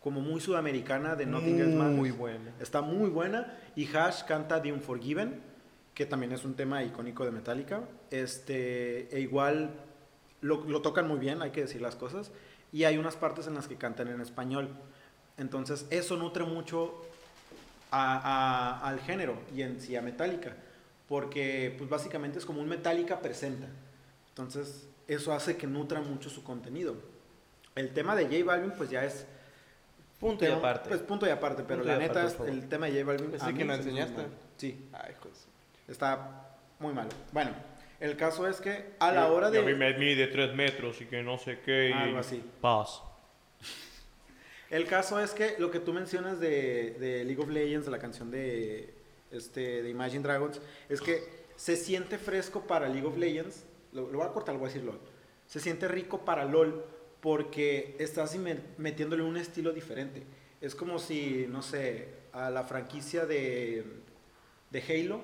como 0.00 0.20
muy 0.20 0.40
sudamericana 0.40 1.16
de 1.16 1.26
Nothing 1.26 1.60
Else 1.60 1.76
Matters. 1.76 1.96
Muy 1.96 2.10
buena. 2.10 2.52
Está 2.60 2.80
muy 2.80 3.10
buena. 3.10 3.58
Y 3.76 3.86
Hash 3.94 4.22
canta 4.24 4.62
The 4.62 4.72
Unforgiven, 4.72 5.40
que 5.94 6.06
también 6.06 6.32
es 6.32 6.44
un 6.44 6.54
tema 6.54 6.82
icónico 6.84 7.24
de 7.24 7.30
Metallica. 7.32 7.80
Este, 8.10 9.14
e 9.14 9.20
igual 9.20 9.70
lo, 10.40 10.64
lo 10.64 10.82
tocan 10.82 11.08
muy 11.08 11.18
bien, 11.18 11.42
hay 11.42 11.50
que 11.50 11.62
decir 11.62 11.80
las 11.80 11.96
cosas. 11.96 12.30
Y 12.72 12.84
hay 12.84 12.96
unas 12.98 13.16
partes 13.16 13.46
en 13.46 13.54
las 13.54 13.66
que 13.66 13.76
cantan 13.76 14.08
en 14.08 14.20
español. 14.20 14.68
Entonces, 15.36 15.86
eso 15.90 16.16
nutre 16.16 16.44
mucho 16.44 16.94
a- 17.90 18.78
a- 18.80 18.88
al 18.88 19.00
género 19.00 19.38
y 19.54 19.62
en 19.62 19.80
sí 19.80 19.96
a 19.96 20.02
Metallica. 20.02 20.54
Porque, 21.08 21.74
pues 21.78 21.88
básicamente 21.88 22.38
es 22.38 22.44
como 22.44 22.60
un 22.60 22.68
Metallica 22.68 23.20
presenta. 23.20 23.66
Entonces, 24.28 24.88
eso 25.06 25.32
hace 25.32 25.56
que 25.56 25.66
nutra 25.66 26.00
mucho 26.00 26.28
su 26.28 26.44
contenido. 26.44 26.96
El 27.74 27.92
tema 27.94 28.14
de 28.14 28.24
J 28.24 28.44
Balvin, 28.44 28.72
pues 28.72 28.90
ya 28.90 29.04
es 29.04 29.26
Punto 30.20 30.44
y 30.44 30.48
aparte. 30.48 30.88
Pues 30.88 31.00
punto 31.00 31.26
y 31.26 31.30
aparte, 31.30 31.62
pero 31.62 31.80
Punto 31.80 31.96
la 31.96 32.04
aparte, 32.04 32.20
neta, 32.22 32.30
favor. 32.30 32.48
el 32.48 32.68
tema 32.68 32.86
de 32.86 32.92
J 32.92 33.04
Balvin. 33.04 33.34
¿Ese 33.34 33.44
a 33.44 33.48
mí 33.48 33.54
que 33.58 33.64
hizo 33.64 33.74
enseñaste? 33.74 34.16
mal. 34.16 34.30
Sí, 34.56 34.88
Ay, 34.92 35.14
pues. 35.22 35.46
está 35.86 36.56
muy 36.80 36.92
malo. 36.92 37.10
Bueno, 37.32 37.52
el 38.00 38.16
caso 38.16 38.48
es 38.48 38.60
que 38.60 38.94
a 38.98 39.12
la 39.12 39.28
hora 39.28 39.50
y 39.52 39.58
a 39.58 39.62
mí 39.62 39.72
de. 39.72 39.76
me 39.76 39.94
mide 39.96 40.26
3 40.26 40.54
metros 40.56 41.00
y 41.00 41.06
que 41.06 41.22
no 41.22 41.38
sé 41.38 41.60
qué. 41.60 41.90
Y... 41.90 41.92
Algo 41.92 42.18
así. 42.18 42.42
Paz. 42.60 43.00
El 44.70 44.86
caso 44.86 45.20
es 45.20 45.30
que 45.30 45.54
lo 45.58 45.70
que 45.70 45.78
tú 45.78 45.92
mencionas 45.92 46.40
de, 46.40 46.96
de 46.98 47.24
League 47.24 47.40
of 47.40 47.48
Legends, 47.48 47.86
de 47.86 47.92
la 47.92 47.98
canción 47.98 48.30
de, 48.30 48.92
este, 49.30 49.82
de 49.82 49.90
Imagine 49.90 50.22
Dragons, 50.22 50.60
es 50.88 51.00
que 51.00 51.46
se 51.56 51.76
siente 51.76 52.18
fresco 52.18 52.62
para 52.66 52.88
League 52.88 53.06
of 53.06 53.16
Legends. 53.16 53.64
Lo, 53.92 54.10
lo 54.10 54.18
voy 54.18 54.26
a 54.26 54.32
cortar, 54.32 54.54
lo 54.54 54.60
voy 54.60 54.68
a 54.68 54.72
decir 54.72 54.84
LOL. 54.84 55.00
Se 55.46 55.60
siente 55.60 55.88
rico 55.88 56.24
para 56.24 56.44
LOL 56.44 56.84
porque 57.20 57.96
estás 57.98 58.36
metiéndole 58.76 59.22
un 59.22 59.36
estilo 59.36 59.72
diferente. 59.72 60.22
Es 60.60 60.74
como 60.74 60.98
si, 60.98 61.46
no 61.48 61.62
sé, 61.62 62.08
a 62.32 62.50
la 62.50 62.64
franquicia 62.64 63.26
de, 63.26 63.84
de 64.70 64.82
Halo, 64.82 65.20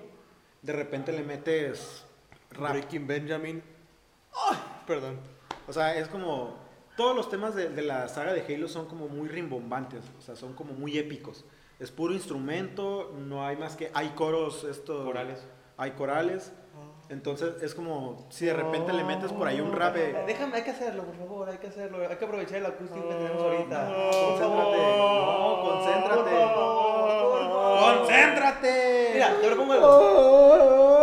de 0.63 0.73
repente 0.73 1.13
le 1.13 1.23
metes 1.23 2.05
rap. 2.51 2.73
Breaking 2.73 3.07
Benjamin. 3.07 3.63
Perdón. 4.87 5.19
O 5.67 5.73
sea, 5.73 5.97
es 5.97 6.09
como. 6.09 6.63
Todos 6.97 7.17
los 7.17 7.29
temas 7.29 7.57
de, 7.57 7.71
de 7.71 7.83
la 7.83 8.09
saga 8.09 8.33
de 8.33 8.43
Halo 8.43 8.69
son 8.69 8.87
como 8.87 9.09
muy 9.09 9.29
rimbombantes, 9.29 10.05
o 10.17 10.23
sea, 10.23 10.37
son 10.37 10.55
como 10.55 10.75
muy 10.75 10.97
épicos. 10.97 11.45
Es 11.81 11.91
puro 11.91 12.13
instrumento, 12.15 13.13
no 13.19 13.45
hay 13.47 13.57
más 13.57 13.77
que. 13.77 13.91
Hay 13.95 14.11
coros, 14.11 14.65
esto. 14.65 15.05
Corales. 15.05 15.45
Hay 15.77 15.93
corales. 15.93 16.53
Entonces 17.11 17.63
es 17.63 17.75
como 17.75 18.27
si 18.31 18.47
de 18.47 18.55
repente 18.55 18.93
le 18.93 19.05
metes 19.05 19.31
por 19.33 19.47
ahí 19.47 19.61
un 19.61 19.73
rap. 19.73 19.95
de- 19.95 20.25
Déjame, 20.27 20.57
hay 20.57 20.63
que 20.63 20.71
hacerlo, 20.71 21.05
por 21.05 21.17
favor, 21.17 21.49
hay 21.51 21.59
que 21.59 21.67
hacerlo. 21.67 21.99
Hay 22.09 22.17
que 22.17 22.25
aprovechar 22.25 22.57
el 22.59 22.67
acústico 22.67 23.07
que 23.09 23.15
tenemos 23.15 23.43
ahorita. 23.43 23.87
Concéntrate. 24.11 24.77
No, 24.99 25.61
concéntrate. 25.63 26.31
Favor. 26.31 27.99
¡Concéntrate! 27.99 29.11
Mira, 29.15 29.37
te 29.41 29.47
propongo 29.49 29.73
algo. 29.75 30.95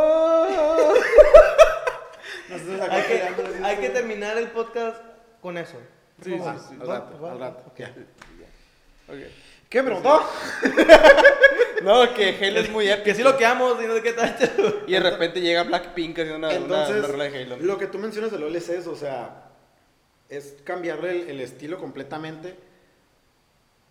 Nosotros 2.50 2.82
acá 2.82 2.96
Hay 2.96 3.04
que, 3.04 3.64
hay 3.64 3.78
que 3.78 3.90
terminar 3.90 4.38
el 4.38 4.48
podcast 4.50 4.98
con 5.42 5.58
eso. 5.58 5.78
Sí, 6.24 6.32
Va, 6.38 6.58
sí, 6.58 6.66
sí. 6.70 6.78
Al 6.82 6.88
rato, 6.88 7.28
al 7.28 7.40
rato. 7.40 7.64
Ok. 7.68 7.80
ya. 7.80 7.88
¿Qué 9.72 9.82
me 9.82 9.86
preguntó? 9.88 10.22
No, 11.84 12.14
que 12.14 12.38
Halo 12.40 12.60
es 12.60 12.70
muy 12.70 12.88
épico. 12.88 13.06
Que 13.06 13.16
sí 13.16 13.24
lo 13.24 13.36
queamos 13.38 13.82
y 13.84 13.88
no 13.88 13.96
sé 13.96 14.04
qué 14.04 14.14
tal. 14.14 14.36
Y 14.86 14.92
de 14.92 15.00
repente 15.00 15.42
llega 15.42 15.64
Blackpink 15.64 16.12
haciendo 16.20 16.36
una, 16.38 16.50
una- 16.50 16.58
Entonces, 16.58 16.98
una 16.98 17.08
rola 17.08 17.24
de 17.24 17.42
Halo. 17.42 17.58
lo 17.58 17.78
que 17.80 17.88
tú 17.88 17.98
mencionas 17.98 18.30
de 18.32 18.38
LOL 18.38 18.56
es 18.56 18.70
o 18.86 18.96
sea, 18.96 19.50
es 20.30 20.58
cambiarle 20.64 21.24
el, 21.24 21.30
el 21.32 21.40
estilo 21.42 21.80
completamente, 21.80 22.56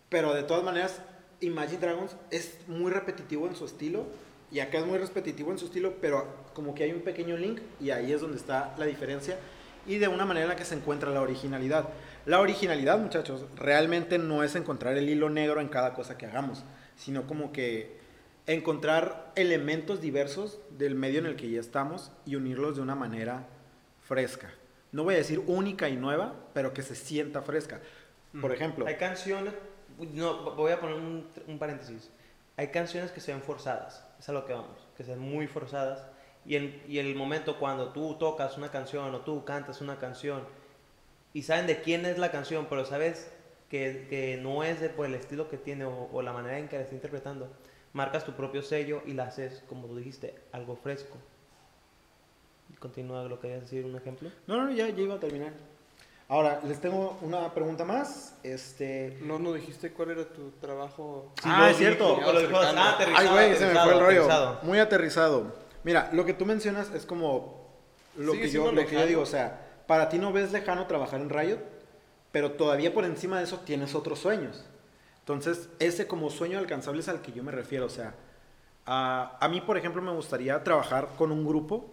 pero 0.07 0.33
de 0.33 0.43
todas 0.43 0.63
maneras, 0.63 1.01
Imagine 1.41 1.79
Dragons 1.81 2.15
es 2.29 2.59
muy 2.67 2.91
repetitivo 2.93 3.45
en 3.47 3.57
su 3.57 3.65
estilo, 3.65 4.05
y 4.53 4.61
acá 4.61 4.77
es 4.77 4.85
muy 4.85 4.97
repetitivo 4.97 5.51
en 5.51 5.59
su 5.59 5.65
estilo, 5.65 5.95
pero 5.99 6.25
como 6.53 6.73
que 6.73 6.83
hay 6.83 6.93
un 6.93 7.01
pequeño 7.01 7.35
link, 7.35 7.59
y 7.81 7.89
ahí 7.89 8.13
es 8.13 8.21
donde 8.21 8.37
está 8.37 8.73
la 8.77 8.85
diferencia, 8.85 9.37
y 9.85 9.97
de 9.97 10.07
una 10.07 10.25
manera 10.25 10.45
en 10.45 10.49
la 10.49 10.55
que 10.55 10.63
se 10.63 10.75
encuentra 10.75 11.09
la 11.09 11.21
originalidad. 11.21 11.89
La 12.25 12.39
originalidad, 12.39 12.99
muchachos, 12.99 13.45
realmente 13.55 14.19
no 14.19 14.43
es 14.43 14.55
encontrar 14.55 14.95
el 14.95 15.09
hilo 15.09 15.29
negro 15.29 15.59
en 15.59 15.69
cada 15.69 15.95
cosa 15.95 16.19
que 16.19 16.27
hagamos, 16.27 16.63
sino 16.95 17.25
como 17.25 17.51
que 17.51 17.99
encontrar 18.45 19.31
elementos 19.35 20.01
diversos 20.01 20.59
del 20.69 20.93
medio 20.93 21.19
en 21.19 21.25
el 21.25 21.35
que 21.35 21.49
ya 21.49 21.59
estamos 21.59 22.11
y 22.25 22.35
unirlos 22.35 22.75
de 22.75 22.83
una 22.83 22.93
manera 22.93 23.47
fresca. 24.01 24.51
No 24.91 25.03
voy 25.03 25.15
a 25.15 25.17
decir 25.17 25.41
única 25.47 25.89
y 25.89 25.95
nueva, 25.95 26.35
pero 26.53 26.73
que 26.73 26.83
se 26.83 26.95
sienta 26.95 27.41
fresca. 27.41 27.79
Por 28.39 28.51
ejemplo, 28.51 28.85
Hay 28.85 28.97
canciones, 28.97 29.53
no, 29.97 30.53
voy 30.55 30.71
a 30.71 30.79
poner 30.79 30.97
un, 30.97 31.27
un 31.47 31.59
paréntesis. 31.59 32.11
Hay 32.55 32.67
canciones 32.67 33.11
que 33.11 33.19
se 33.19 33.33
ven 33.33 33.41
forzadas, 33.41 34.05
es 34.19 34.29
a 34.29 34.31
lo 34.31 34.45
que 34.45 34.53
vamos, 34.53 34.77
que 34.95 35.03
se 35.03 35.11
ven 35.11 35.19
muy 35.19 35.47
forzadas. 35.47 36.05
Y, 36.45 36.55
en, 36.55 36.83
y 36.87 36.99
el 36.99 37.15
momento 37.15 37.57
cuando 37.57 37.89
tú 37.89 38.15
tocas 38.19 38.57
una 38.57 38.69
canción 38.69 39.13
o 39.15 39.21
tú 39.21 39.43
cantas 39.43 39.81
una 39.81 39.97
canción 39.97 40.43
y 41.33 41.43
saben 41.43 41.67
de 41.67 41.81
quién 41.81 42.05
es 42.05 42.17
la 42.17 42.31
canción, 42.31 42.67
pero 42.69 42.85
sabes 42.85 43.31
que, 43.69 44.07
que 44.09 44.37
no 44.41 44.63
es 44.63 44.79
de, 44.81 44.89
por 44.89 45.05
el 45.05 45.15
estilo 45.15 45.49
que 45.49 45.57
tiene 45.57 45.85
o, 45.85 46.09
o 46.11 46.21
la 46.21 46.33
manera 46.33 46.59
en 46.59 46.67
que 46.67 46.75
la 46.77 46.83
está 46.83 46.95
interpretando, 46.95 47.49
marcas 47.93 48.25
tu 48.25 48.33
propio 48.33 48.61
sello 48.61 49.01
y 49.05 49.13
la 49.13 49.23
haces, 49.25 49.63
como 49.67 49.87
tú 49.87 49.95
dijiste, 49.97 50.35
algo 50.51 50.75
fresco. 50.75 51.17
Continúa 52.79 53.23
lo 53.23 53.35
que 53.39 53.47
querías 53.47 53.61
decir, 53.61 53.85
un 53.85 53.95
ejemplo. 53.95 54.29
no, 54.47 54.63
no, 54.65 54.71
ya, 54.71 54.87
ya 54.89 55.01
iba 55.01 55.15
a 55.15 55.19
terminar. 55.19 55.53
Ahora, 56.27 56.61
les 56.65 56.79
tengo 56.79 57.17
una 57.21 57.53
pregunta 57.53 57.83
más. 57.83 58.37
Este, 58.41 59.17
No 59.21 59.37
nos 59.37 59.55
dijiste 59.55 59.91
cuál 59.91 60.11
era 60.11 60.23
tu 60.23 60.51
trabajo. 60.61 61.33
Ah, 61.43 61.69
es 61.69 61.77
cierto. 61.77 62.17
Ah, 62.23 62.97
Ay, 63.17 63.27
güey, 63.27 63.55
se 63.57 63.65
me 63.67 63.73
fue 63.73 63.93
el 63.93 63.99
rollo. 63.99 64.21
aterrizado. 64.23 64.59
Muy 64.63 64.79
aterrizado. 64.79 65.53
Mira, 65.83 66.09
lo 66.13 66.23
que 66.23 66.33
tú 66.33 66.45
mencionas 66.45 66.89
es 66.95 67.05
como 67.05 67.67
lo, 68.15 68.31
Sigue 68.31 68.45
que 68.45 68.49
yo, 68.51 68.71
lo 68.71 68.85
que 68.85 68.95
yo 68.95 69.05
digo. 69.05 69.21
O 69.23 69.25
sea, 69.25 69.70
para 69.87 70.09
ti 70.09 70.17
no 70.17 70.31
ves 70.31 70.51
lejano 70.51 70.87
trabajar 70.87 71.21
en 71.21 71.29
Riot, 71.29 71.59
pero 72.31 72.51
todavía 72.53 72.93
por 72.93 73.05
encima 73.05 73.37
de 73.39 73.43
eso 73.45 73.59
tienes 73.59 73.93
otros 73.95 74.19
sueños. 74.19 74.63
Entonces, 75.19 75.69
ese 75.79 76.07
como 76.07 76.29
sueño 76.29 76.57
alcanzable 76.57 77.01
es 77.01 77.07
al 77.09 77.21
que 77.21 77.31
yo 77.31 77.43
me 77.43 77.51
refiero. 77.51 77.85
O 77.85 77.89
sea, 77.89 78.13
a, 78.85 79.37
a 79.39 79.47
mí, 79.49 79.61
por 79.61 79.77
ejemplo, 79.77 80.01
me 80.01 80.11
gustaría 80.11 80.63
trabajar 80.63 81.09
con 81.17 81.31
un 81.31 81.45
grupo 81.45 81.85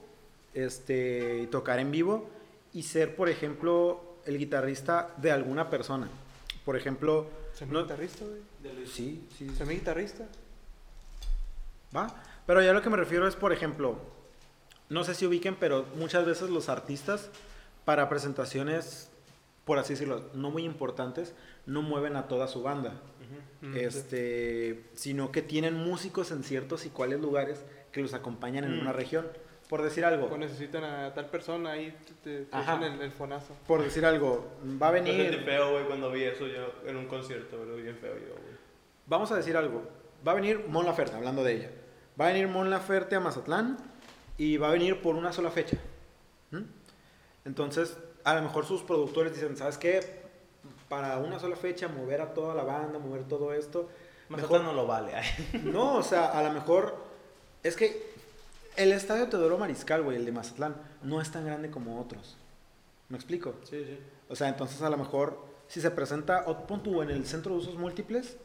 este, 0.54 1.40
y 1.42 1.46
tocar 1.46 1.78
en 1.78 1.90
vivo 1.90 2.28
y 2.72 2.82
ser, 2.84 3.14
por 3.16 3.28
ejemplo, 3.28 4.00
el 4.24 4.38
guitarrista 4.38 5.10
de 5.18 5.30
alguna 5.32 5.70
persona. 5.70 6.08
Por 6.64 6.76
ejemplo, 6.76 7.26
¿Se 7.54 7.66
no- 7.66 7.82
guitarrista, 7.82 8.24
güey? 8.24 8.86
sí, 8.86 9.26
sí, 9.36 9.48
¿Se 9.56 9.64
me 9.64 9.74
guitarrista? 9.74 10.24
¿Va? 11.96 12.14
Pero 12.46 12.62
ya 12.62 12.72
lo 12.72 12.82
que 12.82 12.90
me 12.90 12.96
refiero 12.96 13.26
es, 13.28 13.36
por 13.36 13.52
ejemplo, 13.52 13.96
no 14.88 15.04
sé 15.04 15.14
si 15.14 15.26
ubiquen, 15.26 15.56
pero 15.56 15.84
muchas 15.96 16.24
veces 16.24 16.50
los 16.50 16.68
artistas 16.68 17.28
para 17.88 18.10
presentaciones, 18.10 19.10
por 19.64 19.78
así 19.78 19.94
decirlo, 19.94 20.22
no 20.34 20.50
muy 20.50 20.62
importantes, 20.66 21.34
no 21.64 21.80
mueven 21.80 22.16
a 22.16 22.28
toda 22.28 22.46
su 22.46 22.62
banda. 22.62 22.92
Ujú. 23.62 23.76
este, 23.78 24.84
sino 24.94 25.32
que 25.32 25.40
tienen 25.42 25.72
músicos 25.74 26.30
en 26.32 26.44
ciertos 26.44 26.84
y 26.86 26.90
cuáles 26.90 27.18
lugares 27.20 27.64
que 27.90 28.02
los 28.02 28.12
acompañan 28.12 28.64
en 28.64 28.76
Mm. 28.76 28.80
una 28.82 28.92
región. 28.92 29.26
Por 29.70 29.82
decir 29.82 30.04
algo, 30.04 30.26
O 30.26 30.36
necesitan 30.36 30.84
a 30.84 31.12
tal 31.14 31.26
persona 31.30 31.72
ahí, 31.72 31.96
te, 32.22 32.42
te 32.44 32.56
Ajá. 32.56 32.78
el, 32.86 33.00
el 33.00 33.10
fonazo. 33.10 33.54
por 33.66 33.82
decir 33.82 34.04
algo, 34.04 34.46
va 34.80 34.88
a 34.88 34.92
Me 34.92 34.98
sentí 34.98 35.16
venir, 35.16 35.44
feo, 35.44 35.72
güey, 35.72 35.86
cuando 35.86 36.10
vi 36.12 36.24
eso 36.24 36.46
yo 36.46 36.72
en 36.86 36.96
un 36.96 37.06
concierto, 37.06 37.56
güey, 37.64 37.82
bien 37.82 37.96
feo 37.96 38.14
yo, 38.14 38.34
güey. 38.34 38.56
vamos 39.06 39.32
a 39.32 39.36
decir 39.36 39.56
algo, 39.56 39.82
va 40.26 40.32
a 40.32 40.34
venir 40.34 40.66
Mon 40.68 40.84
Laferte, 40.84 41.16
hablando 41.16 41.42
de 41.42 41.52
ella, 41.54 41.70
va 42.20 42.26
a 42.28 42.32
venir 42.32 42.48
Mon 42.48 42.68
Laferte 42.70 43.16
a 43.16 43.20
Mazatlán 43.20 43.78
y 44.36 44.56
va 44.58 44.68
a 44.68 44.72
venir 44.72 45.00
por 45.02 45.16
una 45.16 45.32
sola 45.32 45.50
fecha. 45.50 45.78
¿Mm? 46.52 46.62
Entonces, 47.48 47.96
a 48.24 48.34
lo 48.34 48.42
mejor 48.42 48.64
sus 48.66 48.82
productores 48.82 49.32
dicen, 49.34 49.56
¿sabes 49.56 49.78
qué? 49.78 50.00
Para 50.88 51.18
una 51.18 51.38
sola 51.40 51.56
fecha, 51.56 51.88
mover 51.88 52.20
a 52.20 52.34
toda 52.34 52.54
la 52.54 52.62
banda, 52.62 52.98
mover 52.98 53.24
todo 53.24 53.52
esto, 53.54 53.88
Mazatlán 54.28 54.64
no 54.64 54.72
lo 54.74 54.86
vale. 54.86 55.12
No, 55.64 55.96
o 55.96 56.02
sea, 56.02 56.26
a 56.38 56.42
lo 56.42 56.52
mejor 56.52 56.94
es 57.62 57.74
que 57.74 58.06
el 58.76 58.92
estadio 58.92 59.28
Teodoro 59.28 59.56
Mariscal, 59.58 60.02
güey, 60.02 60.18
el 60.18 60.26
de 60.26 60.32
Mazatlán, 60.32 60.76
no 61.02 61.20
es 61.22 61.32
tan 61.32 61.44
grande 61.46 61.70
como 61.70 61.98
otros. 62.00 62.36
¿Me 63.08 63.16
explico? 63.16 63.54
Sí, 63.64 63.82
sí. 63.84 63.98
O 64.28 64.36
sea, 64.36 64.48
entonces 64.48 64.82
a 64.82 64.90
lo 64.90 64.98
mejor 64.98 65.38
si 65.68 65.80
se 65.80 65.90
presenta, 65.90 66.44
pon 66.66 66.82
en 67.02 67.10
el 67.10 67.26
centro 67.26 67.52
de 67.54 67.58
usos 67.60 67.74
múltiples, 67.76 68.36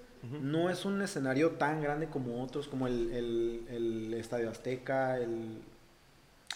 no 0.42 0.70
es 0.70 0.86
un 0.86 1.02
escenario 1.02 1.52
tan 1.52 1.82
grande 1.82 2.08
como 2.08 2.42
otros, 2.42 2.70
como 2.70 2.88
el, 2.88 3.12
el- 3.12 3.66
el 3.70 4.14
Estadio 4.14 4.50
Azteca, 4.50 5.18
el... 5.18 5.62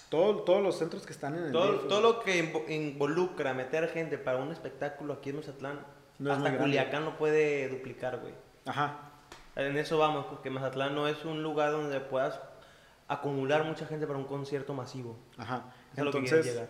todo- 0.10 0.44
todos 0.44 0.62
los 0.64 0.78
centros 0.78 1.06
que 1.06 1.14
están 1.14 1.36
en 1.36 1.46
el 1.46 1.52
Todo, 1.52 1.74
DF, 1.74 1.88
todo 1.88 2.02
lo 2.02 2.20
que 2.22 2.42
invo- 2.44 2.70
involucra 2.70 3.54
meter 3.54 3.88
gente 3.90 4.18
para 4.18 4.38
un 4.38 4.52
espectáculo 4.52 5.14
aquí 5.14 5.30
en 5.32 5.38
Mazatlán, 5.38 5.80
No 6.20 6.32
hasta. 6.34 6.58
Culiacán 6.58 7.06
lo 7.06 7.18
puede 7.18 7.68
duplicar, 7.70 8.20
güey. 8.20 8.34
Ajá, 8.66 9.00
En 9.56 9.76
eso 9.76 9.98
vamos, 9.98 10.26
porque 10.28 10.50
Mazatlán 10.52 10.94
no 10.94 11.08
es 11.08 11.26
un 11.26 11.42
lugar 11.42 11.72
donde 11.72 12.00
puedas 12.00 12.40
acumular 13.08 13.64
mucha 13.64 13.86
gente 13.88 14.06
para 14.06 14.20
un 14.20 14.26
concierto 14.26 14.74
masivo. 14.74 15.18
ajá. 15.38 15.74
Es 15.94 16.00
a 16.00 16.04
lo 16.04 16.12
que 16.12 16.20
Entonces, 16.20 16.46
llegar. 16.46 16.68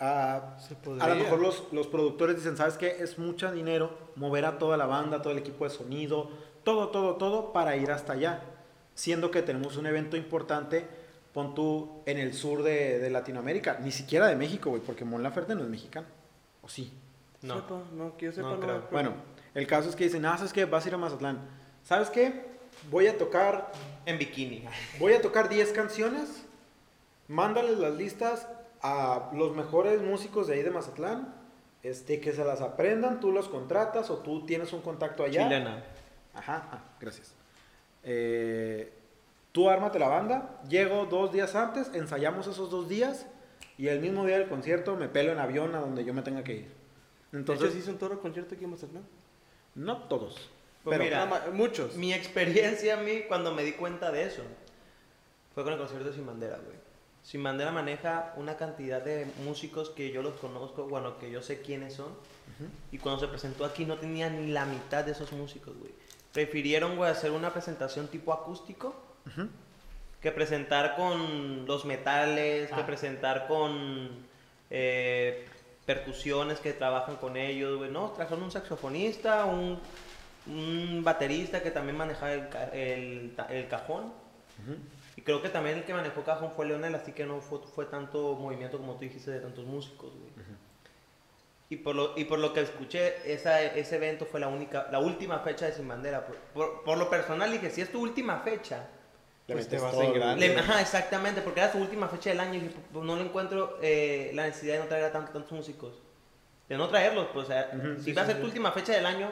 ah, 0.00 0.56
A 1.00 1.08
lo 1.08 1.14
mejor 1.16 1.40
los, 1.40 1.64
los 1.72 1.86
productores 1.88 2.36
dicen, 2.36 2.56
¿sabes 2.56 2.78
qué? 2.78 2.96
Es 3.00 3.18
mucho 3.18 3.52
dinero 3.52 3.90
mover 4.16 4.46
a 4.46 4.58
toda 4.58 4.76
la 4.78 4.86
banda, 4.86 5.20
todo 5.20 5.32
el 5.32 5.38
equipo 5.40 5.64
de 5.64 5.70
sonido, 5.70 6.30
todo, 6.64 6.88
todo, 6.88 7.16
todo 7.16 7.52
para 7.52 7.76
ir 7.76 7.90
hasta 7.90 8.14
allá. 8.14 8.40
Siendo 8.94 9.30
que 9.30 9.42
tenemos 9.42 9.76
un 9.76 9.86
evento 9.86 10.16
importante, 10.16 10.86
pon 11.32 11.54
tú 11.54 12.02
en 12.06 12.18
el 12.18 12.34
sur 12.34 12.62
de, 12.62 12.98
de 12.98 13.10
Latinoamérica, 13.10 13.78
ni 13.80 13.90
siquiera 13.90 14.26
de 14.26 14.36
México, 14.36 14.70
güey, 14.70 14.82
porque 14.82 15.04
Mon 15.04 15.22
Laferte 15.22 15.54
no 15.54 15.62
es 15.62 15.68
mexicano. 15.68 16.06
¿O 16.62 16.68
sí? 16.68 16.92
No. 17.42 17.54
Sepa, 17.56 17.82
no, 17.94 18.16
que 18.16 18.26
yo 18.26 18.32
sepa, 18.32 18.48
No 18.48 18.54
no. 18.56 18.60
creo. 18.60 18.88
Bueno, 18.90 19.14
el 19.54 19.66
caso 19.66 19.88
es 19.88 19.96
que 19.96 20.04
dicen, 20.04 20.24
ah, 20.26 20.36
¿sabes 20.36 20.52
qué? 20.52 20.64
Vas 20.64 20.84
a 20.84 20.88
ir 20.88 20.94
a 20.94 20.98
Mazatlán. 20.98 21.40
¿Sabes 21.82 22.10
qué? 22.10 22.52
Voy 22.90 23.06
a 23.06 23.16
tocar, 23.18 23.72
En 24.06 24.18
bikini. 24.18 24.64
voy 24.98 25.12
a 25.14 25.20
tocar 25.22 25.48
10 25.48 25.72
canciones, 25.72 26.44
mándales 27.28 27.78
las 27.78 27.94
listas 27.94 28.46
a 28.82 29.30
los 29.34 29.54
mejores 29.54 30.02
músicos 30.02 30.46
de 30.48 30.54
ahí 30.54 30.62
de 30.62 30.70
Mazatlán, 30.70 31.34
este, 31.82 32.20
que 32.20 32.32
se 32.32 32.44
las 32.44 32.60
aprendan, 32.60 33.20
tú 33.20 33.32
los 33.32 33.48
contratas 33.48 34.10
o 34.10 34.18
tú 34.18 34.44
tienes 34.46 34.72
un 34.72 34.82
contacto 34.82 35.24
allá. 35.24 35.44
Chilena. 35.44 35.84
Ajá, 36.34 36.68
ah, 36.72 36.82
gracias. 37.00 37.34
Eh, 38.04 38.92
tú 39.52 39.68
ármate 39.68 39.98
la 39.98 40.08
banda, 40.08 40.60
llego 40.68 41.06
dos 41.06 41.32
días 41.32 41.54
antes, 41.54 41.90
ensayamos 41.94 42.46
esos 42.46 42.70
dos 42.70 42.88
días 42.88 43.26
y 43.78 43.88
el 43.88 44.00
mismo 44.00 44.24
día 44.26 44.38
del 44.38 44.48
concierto 44.48 44.96
me 44.96 45.08
pelo 45.08 45.32
en 45.32 45.38
avión 45.38 45.74
a 45.74 45.80
donde 45.80 46.04
yo 46.04 46.14
me 46.14 46.22
tenga 46.22 46.42
que 46.42 46.54
ir. 46.54 46.72
De 47.30 47.38
Entonces, 47.38 47.66
hecho, 47.66 47.74
sí 47.74 47.78
hizo 47.80 47.90
un 47.90 47.98
toro 47.98 48.20
concierto 48.20 48.54
aquí 48.54 48.64
en 48.64 48.70
Mazatlán. 48.70 49.04
no 49.74 49.98
todos. 50.04 50.50
Pues 50.84 50.98
pero 50.98 51.04
mira, 51.04 51.24
Nada 51.24 51.30
más, 51.30 51.52
muchos. 51.54 51.94
Mi 51.96 52.12
experiencia 52.12 52.98
a 52.98 53.02
mí 53.02 53.22
cuando 53.28 53.54
me 53.54 53.62
di 53.62 53.72
cuenta 53.72 54.10
de 54.10 54.24
eso 54.24 54.42
fue 55.54 55.62
con 55.62 55.72
el 55.74 55.78
concierto 55.78 56.08
de 56.08 56.14
Sin 56.14 56.26
Bandera, 56.26 56.56
güey. 56.58 56.76
Sin 57.22 57.42
Bandera 57.42 57.70
maneja 57.70 58.34
una 58.36 58.56
cantidad 58.56 59.00
de 59.00 59.26
músicos 59.44 59.90
que 59.90 60.10
yo 60.10 60.22
los 60.22 60.34
conozco, 60.40 60.88
bueno, 60.88 61.18
que 61.18 61.30
yo 61.30 61.40
sé 61.40 61.60
quiénes 61.62 61.94
son. 61.94 62.08
Y 62.90 62.98
cuando 62.98 63.20
se 63.20 63.28
presentó 63.28 63.64
aquí 63.64 63.84
no 63.84 63.96
tenía 63.98 64.28
ni 64.28 64.48
la 64.48 64.64
mitad 64.66 65.04
de 65.04 65.12
esos 65.12 65.32
músicos, 65.32 65.76
güey. 65.78 65.92
Prefirieron, 66.32 66.96
güey, 66.96 67.10
hacer 67.10 67.30
una 67.30 67.52
presentación 67.52 68.08
tipo 68.08 68.32
acústico 68.32 68.94
Que 70.20 70.30
presentar 70.30 70.94
con 70.96 71.66
los 71.66 71.84
metales, 71.84 72.68
que 72.68 72.80
Ah. 72.80 72.86
presentar 72.86 73.46
con 73.48 74.10
eh, 74.70 75.46
percusiones 75.84 76.60
que 76.60 76.72
trabajan 76.72 77.16
con 77.16 77.36
ellos, 77.36 77.78
güey. 77.78 77.90
No, 77.90 78.10
trajeron 78.10 78.44
un 78.44 78.50
saxofonista, 78.50 79.44
un, 79.44 79.78
un 80.46 81.02
baterista 81.04 81.62
que 81.62 81.70
también 81.70 81.96
manejaba 81.96 82.32
el, 82.32 83.34
cajón. 83.68 84.12
Y 85.16 85.22
creo 85.22 85.42
que 85.42 85.48
también 85.50 85.78
el 85.78 85.84
que 85.84 85.92
manejó 85.92 86.22
cajón 86.22 86.52
fue 86.52 86.66
Leonel, 86.66 86.94
así 86.94 87.12
que 87.12 87.26
no 87.26 87.40
fue, 87.40 87.58
fue 87.74 87.84
tanto 87.86 88.34
movimiento 88.34 88.78
como 88.78 88.94
tú 88.94 89.00
dijiste 89.00 89.30
de 89.30 89.40
tantos 89.40 89.64
músicos, 89.66 90.10
güey. 90.10 90.30
Y 91.68 91.76
por, 91.76 91.94
lo, 91.94 92.12
y 92.18 92.24
por 92.24 92.38
lo 92.38 92.52
que 92.52 92.60
escuché, 92.60 93.32
esa, 93.32 93.62
ese 93.62 93.96
evento 93.96 94.26
fue 94.26 94.40
la 94.40 94.48
única, 94.48 94.88
la 94.92 94.98
última 94.98 95.38
fecha 95.38 95.66
de 95.66 95.72
Sin 95.72 95.88
Bandera. 95.88 96.26
Por, 96.26 96.36
por, 96.36 96.84
por 96.84 96.98
lo 96.98 97.08
personal 97.08 97.50
dije, 97.50 97.70
si 97.70 97.80
es 97.80 97.90
tu 97.90 98.00
última 98.02 98.40
fecha, 98.40 98.88
Pues 99.52 99.68
te 99.68 99.76
metes 99.76 99.82
vas 99.82 99.92
todo, 99.92 100.02
en 100.02 100.08
güey. 100.10 100.20
grande. 100.20 100.48
le- 100.48 100.58
ajá, 100.58 100.80
exactamente, 100.80 101.40
porque 101.42 101.60
era 101.60 101.72
su 101.72 101.78
última 101.78 102.08
fecha 102.08 102.30
del 102.30 102.40
año 102.40 102.54
y 102.54 102.74
pues, 102.92 103.04
no 103.04 103.16
le 103.16 103.22
encuentro 103.22 103.78
eh, 103.82 104.30
la 104.34 104.46
necesidad 104.46 104.74
de 104.74 104.80
no 104.80 104.86
traer 104.86 105.04
a 105.04 105.12
tantos, 105.12 105.32
tantos 105.32 105.52
músicos. 105.52 105.94
De 106.68 106.76
no 106.76 106.88
traerlos, 106.88 107.26
pues, 107.32 107.44
o 107.46 107.48
sea, 107.48 107.70
Ujú, 107.74 107.96
si 107.98 108.04
sí, 108.04 108.12
va 108.12 108.22
a 108.22 108.26
sí, 108.26 108.32
ser 108.32 108.40
tu 108.40 108.46
última 108.46 108.72
fecha 108.72 108.92
del 108.92 109.04
año, 109.06 109.30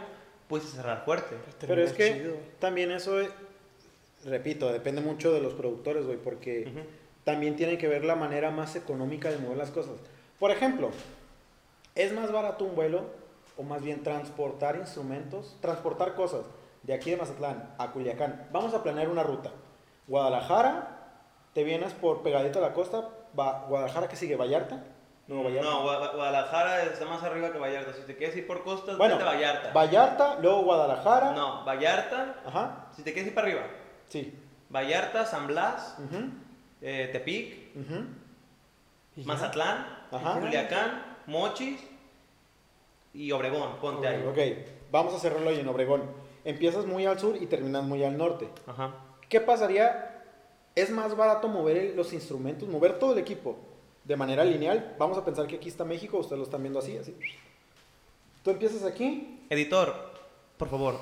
puedes 0.49 0.69
cerrar 0.71 1.05
fuerte. 1.05 1.37
Pero 1.67 1.83
es 1.83 1.93
que 1.93 2.13
Chido. 2.15 2.35
también 2.59 2.91
eso, 2.91 3.21
eh, 3.21 3.31
repito, 4.25 4.71
depende 4.73 5.01
mucho 5.01 5.33
de 5.33 5.41
los 5.41 5.55
productores, 5.55 6.05
güey, 6.05 6.19
porque 6.19 6.71
también 7.25 7.57
tiene 7.57 7.79
que 7.79 7.89
ver 7.89 8.05
la 8.05 8.17
manera 8.17 8.51
más 8.51 8.77
económica 8.77 9.31
de 9.31 9.39
mover 9.39 9.57
las 9.57 9.71
cosas. 9.71 9.95
Por 10.39 10.51
ejemplo, 10.51 10.91
¿es 11.95 12.13
más 12.13 12.31
barato 12.33 12.65
un 12.65 12.75
vuelo 12.75 13.05
o 13.57 13.63
más 13.63 13.83
bien 13.83 14.03
transportar 14.03 14.77
instrumentos, 14.77 15.57
transportar 15.61 16.15
cosas 16.15 16.43
de 16.83 16.95
aquí 16.95 17.11
de 17.11 17.17
Mazatlán 17.17 17.75
a 17.79 17.93
Culiacán? 17.93 18.49
Vamos 18.53 18.75
a 18.75 18.83
planear 18.83 19.09
una 19.09 19.23
ruta. 19.23 19.51
Guadalajara, 20.11 20.89
te 21.55 21.63
vienes 21.65 21.95
por 21.95 22.23
pegadito 22.23 22.59
a 22.59 22.63
la 22.63 22.73
costa, 22.75 23.09
va, 23.39 23.65
Guadalajara 23.69 24.09
que 24.09 24.17
sigue 24.17 24.35
Vallarta, 24.37 24.83
Nuevo 25.29 25.45
Vallarta. 25.45 25.71
No, 25.71 25.85
Gua- 25.85 26.13
Guadalajara 26.17 26.83
está 26.83 27.05
más 27.05 27.23
arriba 27.23 27.53
que 27.53 27.59
Vallarta. 27.61 27.93
Si 27.95 28.03
te 28.03 28.17
quieres 28.17 28.37
ir 28.37 28.49
por 28.49 28.65
costas, 28.65 28.99
bueno, 28.99 29.15
vete 29.17 29.29
a 29.29 29.33
Vallarta. 29.33 29.73
Vallarta, 29.73 30.39
luego 30.41 30.63
Guadalajara. 30.65 31.31
No, 31.31 31.65
Vallarta, 31.65 32.35
Ajá, 32.45 32.89
si 32.97 33.05
te 33.05 33.13
quieres 33.13 33.29
ir 33.29 33.35
para 33.35 33.47
arriba. 33.47 33.63
sí. 34.09 34.37
Vallarta, 34.69 35.25
San 35.27 35.47
Blas, 35.49 35.97
eh, 36.81 37.09
Tepic. 37.13 37.75
Mazatlán, 39.25 39.87
Ajá. 40.13 40.39
Culiacán, 40.41 41.03
Mochis 41.27 41.81
y 43.13 43.31
Obregón. 43.33 43.77
Ponte 43.81 44.07
ahí. 44.09 44.25
Ok, 44.27 44.39
vamos 44.91 45.15
a 45.15 45.19
cerrarlo 45.19 45.51
ahí 45.51 45.61
en 45.61 45.69
Obregón. 45.69 46.03
Empiezas 46.45 46.87
muy 46.87 47.05
al 47.07 47.19
sur 47.19 47.37
y 47.37 47.47
terminas 47.47 47.83
muy 47.85 48.03
al 48.05 48.17
norte. 48.17 48.49
Ajá. 48.67 48.93
¿Qué 49.31 49.41
pasaría? 49.41 50.23
Es 50.75 50.91
más 50.91 51.17
barato 51.17 51.49
mover 51.49 51.77
el- 51.79 51.97
los 51.97 52.13
instrumentos, 52.13 52.69
mover 52.69 52.99
todo 52.99 53.15
el 53.15 53.19
equipo 53.19 53.57
de 54.05 54.17
manera 54.17 54.45
lineal. 54.45 54.95
Vamos 54.99 55.17
a 55.17 55.25
pensar 55.25 55.47
que 55.47 55.57
aquí 55.57 55.69
está 55.71 55.85
México, 55.85 56.19
ustedes 56.19 56.39
lo 56.39 56.45
están 56.45 56.61
viendo 56.63 56.79
así, 56.81 56.99
así. 56.99 57.17
Tú 58.43 58.51
empiezas 58.51 58.85
aquí. 58.85 59.41
Editor, 59.51 59.95
por 60.57 60.69
favor, 60.69 60.97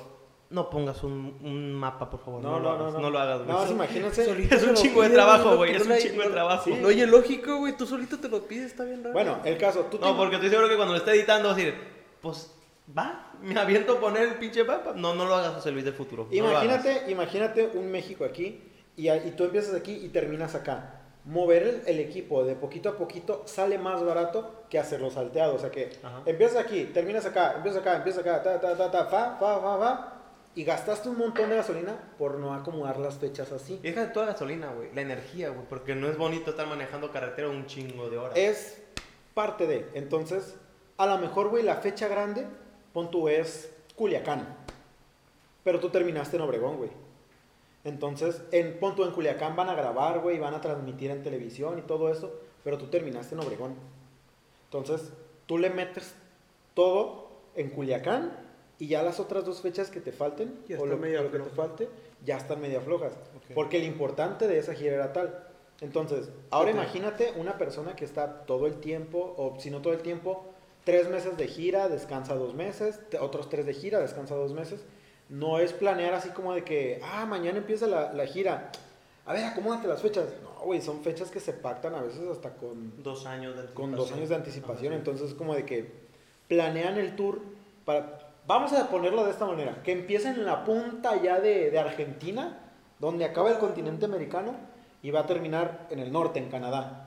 no 0.49 0.69
pongas 0.69 1.03
un, 1.03 1.37
un 1.43 1.73
mapa, 1.73 2.09
por 2.09 2.19
favor. 2.19 2.41
No, 2.41 2.59
lo 2.59 2.69
hagas, 2.71 2.93
no, 2.93 3.09
lo 3.09 3.19
hagas, 3.19 3.43
güey. 3.43 3.51
Más 3.57 3.71
imagínense. 3.71 4.25
Solito 4.25 4.55
Es 4.55 4.63
un 4.63 4.73
chingo 4.75 5.01
de 5.03 5.09
trabajo, 5.09 5.51
no, 5.51 5.57
güey, 5.57 5.71
no, 5.71 5.77
es 5.77 5.83
un 5.83 5.89
no, 5.89 5.97
chingo 5.97 6.21
de 6.21 6.27
no, 6.27 6.33
trabajo. 6.33 6.63
sí. 6.65 6.73
No 6.81 6.87
oye 6.87 7.05
lógico, 7.07 7.57
güey. 7.57 7.77
Tú 7.77 7.85
solito 7.85 8.19
te 8.19 8.27
lo 8.29 8.41
pides, 8.47 8.71
está 8.71 8.83
bien 8.83 9.01
raro. 9.03 9.13
Bueno, 9.13 9.39
el 9.45 9.57
caso, 9.57 9.81
tú 9.85 9.97
No, 9.99 10.11
te- 10.11 10.17
porque 10.17 10.35
estoy 10.35 10.49
seguro 10.49 10.67
que 10.69 10.75
cuando 10.75 10.93
lo 10.93 10.99
esté 10.99 11.11
editando 11.11 11.49
vas 11.49 11.57
a 11.57 11.61
decir, 11.61 11.75
pues 12.21 12.51
va, 12.97 13.31
me 13.41 13.57
aviento 13.59 13.93
a 13.97 13.99
poner 13.99 14.23
el 14.23 14.35
pinche 14.35 14.63
mapa. 14.63 14.93
No, 14.95 15.13
no 15.15 15.25
lo 15.25 15.35
hagas, 15.35 15.53
José 15.55 15.71
Luis 15.71 15.85
del 15.85 15.93
futuro. 15.93 16.27
no 16.31 16.41
lo 16.43 16.57
hagas. 16.57 16.63
Imagínate, 16.65 17.11
imagínate 17.11 17.71
un 17.75 17.91
México 17.91 18.25
aquí 18.25 18.63
y, 18.95 19.09
y 19.09 19.31
tú 19.37 19.45
empiezas 19.45 19.75
aquí 19.75 19.93
y 19.93 20.09
terminas 20.09 20.55
acá. 20.55 20.95
Mover 21.25 21.63
el, 21.63 21.81
el 21.85 21.99
equipo 21.99 22.43
de 22.43 22.55
poquito 22.55 22.89
a 22.89 22.97
poquito 22.97 23.43
sale 23.45 23.77
más 23.77 24.03
barato 24.03 24.63
que 24.69 24.79
hacerlo 24.79 25.11
salteado. 25.11 25.55
O 25.55 25.59
sea 25.59 25.69
que 25.69 25.91
Ajá. 26.01 26.21
empiezas 26.25 26.57
aquí, 26.65 26.85
terminas 26.85 27.25
acá, 27.25 27.55
empiezas 27.57 27.81
acá, 27.81 27.97
empiezas 27.97 28.21
acá, 28.25 28.41
ta, 28.41 28.59
ta, 28.59 28.75
ta, 28.75 28.89
ta, 28.89 29.05
fa, 29.05 29.37
fa, 29.39 29.59
fa, 29.59 29.77
fa, 29.77 30.13
y 30.55 30.63
gastaste 30.63 31.09
un 31.09 31.17
montón 31.17 31.49
de 31.49 31.57
gasolina 31.57 31.95
por 32.17 32.35
no 32.39 32.53
acomodar 32.53 32.97
las 32.97 33.17
fechas 33.17 33.51
así. 33.51 33.75
Y 33.75 33.89
deja 33.89 34.05
de 34.05 34.11
toda 34.11 34.27
gasolina, 34.27 34.71
güey. 34.71 34.89
La 34.95 35.01
energía, 35.01 35.49
güey. 35.49 35.65
Porque 35.69 35.93
no 35.93 36.07
es 36.07 36.17
bonito 36.17 36.51
estar 36.51 36.65
manejando 36.67 37.11
carretera 37.11 37.49
un 37.49 37.65
chingo 37.67 38.09
de 38.09 38.17
horas. 38.17 38.37
Es 38.37 38.81
parte 39.35 39.67
de. 39.67 39.87
Entonces, 39.93 40.55
a 40.97 41.05
lo 41.05 41.17
mejor, 41.19 41.49
güey, 41.49 41.63
la 41.63 41.75
fecha 41.75 42.07
grande, 42.07 42.47
pon 42.93 43.11
tú 43.11 43.29
es 43.29 43.73
Culiacán. 43.95 44.57
Pero 45.63 45.79
tú 45.79 45.89
terminaste 45.89 46.37
en 46.37 46.43
Obregón, 46.43 46.77
güey. 46.77 46.89
Entonces, 47.83 48.41
en 48.51 48.79
punto 48.79 49.05
en 49.05 49.11
Culiacán 49.11 49.55
van 49.55 49.69
a 49.69 49.75
grabar, 49.75 50.19
güey, 50.19 50.39
van 50.39 50.53
a 50.53 50.61
transmitir 50.61 51.11
en 51.11 51.23
televisión 51.23 51.79
y 51.79 51.81
todo 51.81 52.11
eso, 52.11 52.33
pero 52.63 52.77
tú 52.77 52.87
terminaste 52.87 53.35
en 53.35 53.41
Obregón. 53.41 53.75
Entonces, 54.65 55.13
tú 55.45 55.57
le 55.57 55.69
metes 55.69 56.13
todo 56.73 57.29
en 57.55 57.69
Culiacán 57.69 58.31
y 58.77 58.87
ya 58.87 59.03
las 59.03 59.19
otras 59.19 59.45
dos 59.45 59.61
fechas 59.61 59.89
que 59.89 59.99
te 59.99 60.11
falten, 60.11 60.59
o 60.77 60.85
lo, 60.85 60.97
lo 60.97 61.31
que 61.31 61.39
te 61.39 61.49
falte, 61.49 61.89
ya 62.23 62.37
están 62.37 62.61
media 62.61 62.81
flojas. 62.81 63.13
Porque 63.53 63.77
el 63.77 63.83
importante 63.83 64.47
de 64.47 64.59
esa 64.59 64.73
gira 64.73 64.95
era 64.95 65.13
tal. 65.13 65.47
Entonces, 65.81 66.29
ahora 66.49 66.71
imagínate 66.71 67.33
una 67.37 67.57
persona 67.57 67.95
que 67.95 68.05
está 68.05 68.45
todo 68.45 68.67
el 68.67 68.79
tiempo, 68.79 69.33
o 69.37 69.59
si 69.59 69.69
no 69.69 69.81
todo 69.81 69.93
el 69.93 70.01
tiempo, 70.01 70.48
tres 70.89 71.07
meses 71.07 71.37
de 71.37 71.47
gira, 71.47 71.87
descansa 71.87 72.33
dos 72.33 72.55
meses, 72.55 72.99
otros 73.21 73.47
tres 73.47 73.67
de 73.67 73.75
gira, 73.75 73.99
descansa 73.99 74.33
dos 74.33 74.53
meses. 74.53 74.83
No 75.29 75.59
es 75.59 75.71
planear 75.71 76.15
así 76.15 76.29
como 76.29 76.51
de 76.55 76.63
que, 76.63 76.99
ah, 77.03 77.27
mañana 77.27 77.59
empieza 77.59 77.85
la, 77.85 78.11
la 78.11 78.25
gira. 78.25 78.71
A 79.27 79.33
ver, 79.33 79.45
acomódate 79.45 79.87
las 79.87 80.01
fechas. 80.01 80.25
No, 80.41 80.65
güey, 80.65 80.81
son 80.81 81.01
fechas 81.01 81.29
que 81.29 81.39
se 81.39 81.53
pactan 81.53 81.93
a 81.93 82.01
veces 82.01 82.27
hasta 82.27 82.55
con, 82.55 83.03
Dos 83.03 83.27
años 83.27 83.55
de 83.55 83.71
con 83.75 83.91
dos 83.95 84.11
años 84.11 84.29
de 84.29 84.35
anticipación. 84.35 84.93
Entonces, 84.93 85.35
como 85.35 85.53
de 85.53 85.63
que 85.63 85.91
planean 86.47 86.97
el 86.97 87.15
tour 87.15 87.39
para. 87.85 88.31
Vamos 88.47 88.73
a 88.73 88.89
ponerlo 88.89 89.23
de 89.25 89.29
esta 89.29 89.45
manera: 89.45 89.83
que 89.83 89.91
empiecen 89.91 90.37
en 90.37 90.45
la 90.47 90.65
punta 90.65 91.21
ya 91.21 91.39
de, 91.39 91.69
de 91.69 91.77
Argentina, 91.77 92.57
donde 92.97 93.25
acaba 93.25 93.51
el 93.51 93.59
continente 93.59 94.05
americano, 94.05 94.55
y 95.03 95.11
va 95.11 95.19
a 95.19 95.25
terminar 95.27 95.85
en 95.91 95.99
el 95.99 96.11
norte, 96.11 96.39
en 96.39 96.49
Canadá. 96.49 97.05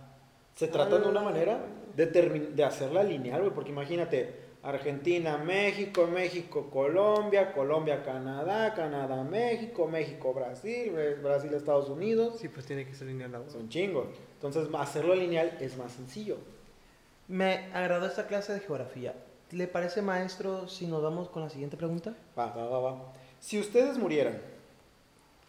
Se 0.55 0.69
trata 0.69 1.01
de 1.01 1.09
una 1.09 1.23
manera 1.23 1.59
de, 1.97 2.07
de 2.07 2.65
hacerla 2.65 3.03
lineal, 3.03 3.41
güey, 3.41 3.53
porque 3.55 3.71
imagínate. 3.71 4.43
Argentina, 4.65 5.39
México, 5.39 6.07
México, 6.07 6.71
Colombia, 6.71 7.53
Colombia, 7.53 8.05
Canadá, 8.05 8.73
Canadá, 8.75 9.25
México, 9.25 9.89
México, 9.89 10.33
Brasil, 10.33 10.93
Brasil, 11.21 11.53
Estados 11.53 11.89
Unidos. 11.89 12.37
Sí, 12.39 12.49
pues 12.49 12.65
tiene 12.65 12.87
que 12.87 12.95
ser 12.95 13.09
lineal. 13.09 13.45
Son 13.49 13.69
chingos. 13.69 14.07
Entonces, 14.35 14.69
hacerlo 14.79 15.17
lineal 15.17 15.59
es 15.61 15.77
más 15.77 15.91
sencillo. 15.91 16.37
Me 17.27 17.71
agradó 17.75 18.07
esta 18.07 18.29
clase 18.29 18.53
de 18.53 18.61
geografía. 18.61 19.17
¿Le 19.51 19.67
parece, 19.67 20.01
maestro, 20.01 20.69
si 20.69 20.87
nos 20.87 21.03
vamos 21.03 21.29
con 21.29 21.43
la 21.43 21.51
siguiente 21.51 21.77
pregunta? 21.77 22.15
Va, 22.39 22.47
va, 22.53 22.65
va, 22.69 22.79
va. 22.79 23.13
Si 23.41 23.59
ustedes 23.59 23.99
murieran 23.99 24.41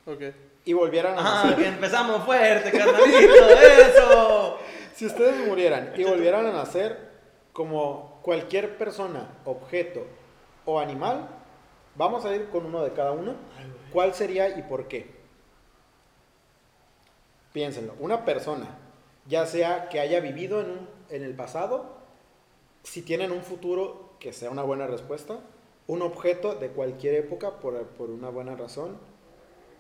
Ok. 0.08 0.22
y 0.66 0.74
volvieran 0.74 1.20
a 1.20 1.20
Ah, 1.20 1.44
nacer, 1.46 1.56
que 1.64 1.68
empezamos 1.70 2.24
fuerte, 2.26 2.72
carnalito, 2.72 3.46
eso. 3.88 4.58
Si 4.94 5.06
ustedes 5.06 5.48
murieran 5.48 5.94
y 5.96 6.04
volvieran 6.04 6.46
a 6.46 6.52
nacer 6.52 7.12
como 7.54 8.20
cualquier 8.24 8.78
persona, 8.78 9.38
objeto 9.46 10.06
o 10.66 10.80
animal, 10.80 11.28
vamos 11.96 12.26
a 12.26 12.36
ir 12.36 12.50
con 12.50 12.66
uno 12.66 12.84
de 12.84 12.92
cada 12.94 13.12
uno. 13.12 13.36
¿Cuál 13.92 14.14
sería 14.14 14.58
y 14.58 14.64
por 14.64 14.88
qué? 14.88 15.12
Piénsenlo. 17.54 17.94
Una 18.00 18.26
persona, 18.26 18.68
ya 19.28 19.46
sea 19.46 19.90
que 19.90 20.00
haya 20.00 20.20
vivido 20.20 20.62
en, 20.62 20.72
un- 20.72 20.90
en 21.10 21.24
el 21.24 21.36
pasado, 21.36 21.98
si 22.84 23.02
tienen 23.04 23.32
un 23.32 23.44
futuro 23.44 24.14
que 24.20 24.34
sea 24.34 24.50
una 24.50 24.64
buena 24.64 24.88
respuesta, 24.88 25.40
un 25.88 26.02
objeto 26.02 26.56
de 26.56 26.70
cualquier 26.70 27.16
época 27.16 27.60
por, 27.60 27.80
por 27.90 28.10
una 28.10 28.30
buena 28.30 28.56
razón 28.56 28.98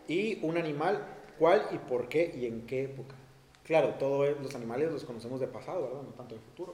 y 0.07 0.43
un 0.45 0.57
animal, 0.57 1.05
cuál 1.39 1.65
y 1.71 1.77
por 1.79 2.09
qué 2.09 2.31
y 2.35 2.45
en 2.45 2.67
qué 2.67 2.83
época. 2.83 3.15
Claro, 3.63 3.95
todos 3.99 4.29
los 4.41 4.55
animales 4.55 4.91
los 4.91 5.03
conocemos 5.05 5.39
de 5.39 5.47
pasado, 5.47 5.83
¿verdad? 5.83 6.01
No 6.01 6.09
tanto 6.13 6.35
de 6.35 6.41
futuro. 6.41 6.73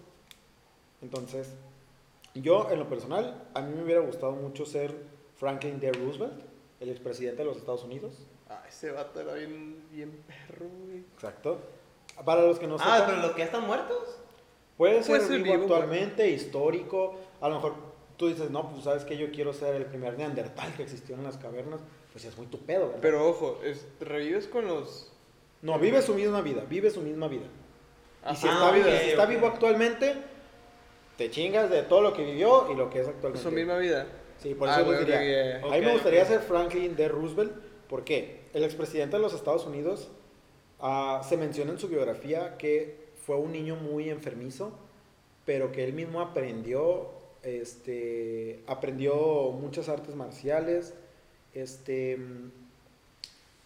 Entonces, 1.02 1.54
yo 2.34 2.70
en 2.72 2.80
lo 2.80 2.90
personal, 2.90 3.48
a 3.54 3.62
mí 3.62 3.76
me 3.76 3.84
hubiera 3.84 4.02
gustado 4.02 4.32
mucho 4.34 4.66
ser 4.66 4.94
Franklin 5.38 5.80
D. 5.80 5.92
Roosevelt, 5.92 6.42
el 6.80 6.90
expresidente 6.90 7.38
de 7.44 7.46
los 7.46 7.58
Estados 7.58 7.84
Unidos. 7.84 8.14
Ah, 8.50 8.64
ese 8.68 8.92
vato 8.92 9.20
era 9.22 9.34
bien, 9.36 9.84
bien 9.92 10.24
perro, 10.28 10.66
güey. 10.86 11.00
Exacto. 11.14 11.60
Para 12.26 12.42
los 12.42 12.60
que 12.60 12.68
no 12.68 12.76
Ah, 12.80 12.98
sepan, 12.98 13.06
pero 13.12 13.22
los 13.22 13.32
que 13.32 13.40
ya 13.40 13.46
están 13.46 13.66
muertos. 13.68 14.18
puede 14.78 15.04
ser 15.04 15.18
puede 15.18 15.28
ser 15.28 15.42
vivo 15.44 15.56
vivo, 15.60 15.74
actualmente, 15.76 16.30
histórico. 16.30 17.16
A 17.40 17.50
lo 17.50 17.56
mejor 17.56 17.74
tú 18.18 18.28
dices, 18.28 18.50
no, 18.50 18.70
pues 18.72 18.84
sabes 18.84 19.06
que 19.06 19.16
yo 19.18 19.32
quiero 19.32 19.54
ser 19.54 19.76
el 19.76 19.86
primer 19.86 20.18
neandertal 20.18 20.74
que 20.76 20.84
existió 20.84 21.16
en 21.16 21.24
las 21.24 21.38
cavernas. 21.38 21.82
Pues 22.12 22.26
es 22.26 22.36
muy 22.38 22.48
tu 22.48 22.58
pedo, 22.60 22.88
¿verdad? 22.88 23.00
Pero 23.02 23.30
ojo, 23.30 23.60
es, 23.64 23.88
revives 24.00 24.48
con 24.48 24.68
los. 24.68 25.12
No, 25.62 25.78
vive 25.80 26.02
su 26.02 26.14
misma 26.14 26.42
vida, 26.42 26.64
vive 26.70 26.90
su 26.90 27.02
misma 27.02 27.28
vida. 27.28 27.46
Y 28.32 28.36
si, 28.36 28.48
Ah, 28.48 28.54
está, 28.54 28.72
vivo, 28.72 28.88
ok, 28.88 28.94
si 29.04 29.10
está 29.10 29.24
ok. 29.24 29.30
vivo 29.30 29.48
actualmente, 29.48 30.14
te 31.18 31.30
chingas 31.32 31.70
de 31.70 31.84
todo 31.84 32.02
lo 32.02 32.14
que 32.14 32.24
vivió 32.24 32.72
y 32.72 32.76
lo 32.76 32.90
que 32.90 33.02
es 33.02 33.08
actualmente. 33.08 33.44
Su 33.48 33.52
misma 33.52 33.78
vida. 33.78 34.08
Sí, 34.42 34.56
por 34.56 34.70
Ah, 34.70 34.76
eso 34.78 34.86
güey, 34.86 35.00
diría. 35.00 35.60
ya. 35.60 35.66
A 35.68 35.72
mí 35.72 35.82
me 35.82 35.94
gustaría 35.94 36.24
ser 36.26 36.40
Franklin 36.42 36.96
D. 36.96 37.08
Roosevelt. 37.10 37.52
¿Por 37.90 38.04
qué? 38.04 38.42
El 38.54 38.64
expresidente 38.64 39.18
de 39.18 39.22
los 39.22 39.34
Estados 39.34 39.66
Unidos 39.66 40.10
ah, 40.80 41.22
se 41.28 41.36
menciona 41.38 41.72
en 41.72 41.80
su 41.80 41.88
biografía 41.90 42.58
que 42.58 43.10
fue 43.26 43.36
un 43.36 43.52
niño 43.52 43.76
muy 43.76 44.10
enfermizo, 44.10 44.72
pero 45.46 45.72
que 45.72 45.84
él 45.84 45.94
mismo 45.94 46.22
aprendió, 46.22 47.10
este, 47.44 48.62
aprendió 48.68 49.52
muchas 49.52 49.90
artes 49.90 50.16
marciales, 50.16 50.94
este, 51.54 52.18
mm, 52.18 52.52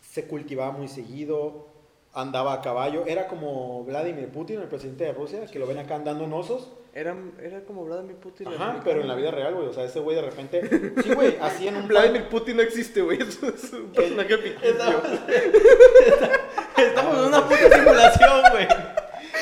se 0.01 0.25
cultivaba 0.27 0.71
muy 0.71 0.87
seguido, 0.87 1.67
andaba 2.13 2.53
a 2.53 2.61
caballo. 2.61 3.05
Era 3.05 3.27
como 3.27 3.83
Vladimir 3.83 4.29
Putin, 4.29 4.61
el 4.61 4.67
presidente 4.67 5.03
de 5.05 5.13
Rusia, 5.13 5.45
que 5.47 5.59
lo 5.59 5.67
ven 5.67 5.79
acá 5.79 5.95
andando 5.95 6.23
en 6.25 6.33
osos. 6.33 6.71
Era, 6.93 7.15
era 7.41 7.63
como 7.65 7.85
Vladimir 7.85 8.17
Putin. 8.17 8.47
Ajá, 8.47 8.55
americano, 8.55 8.83
pero 8.83 9.01
en 9.01 9.07
la 9.07 9.15
vida 9.15 9.31
real, 9.31 9.55
güey. 9.55 9.67
O 9.67 9.73
sea, 9.73 9.83
ese 9.83 9.99
güey 9.99 10.15
de 10.15 10.21
repente. 10.21 10.61
Sí, 11.03 11.13
güey, 11.13 11.37
así 11.41 11.67
en 11.67 11.75
un. 11.77 11.87
Vladimir 11.87 12.29
Putin 12.29 12.57
no 12.57 12.61
existe, 12.63 13.01
güey. 13.01 13.19
Es 13.21 13.73
un 13.73 13.91
personaje 13.91 14.37
ficticio. 14.37 14.69
Estamos, 14.69 15.03
estamos 16.77 17.17
en 17.17 17.23
una 17.25 17.41
puta 17.47 17.75
simulación, 17.77 18.41
güey. 18.51 18.67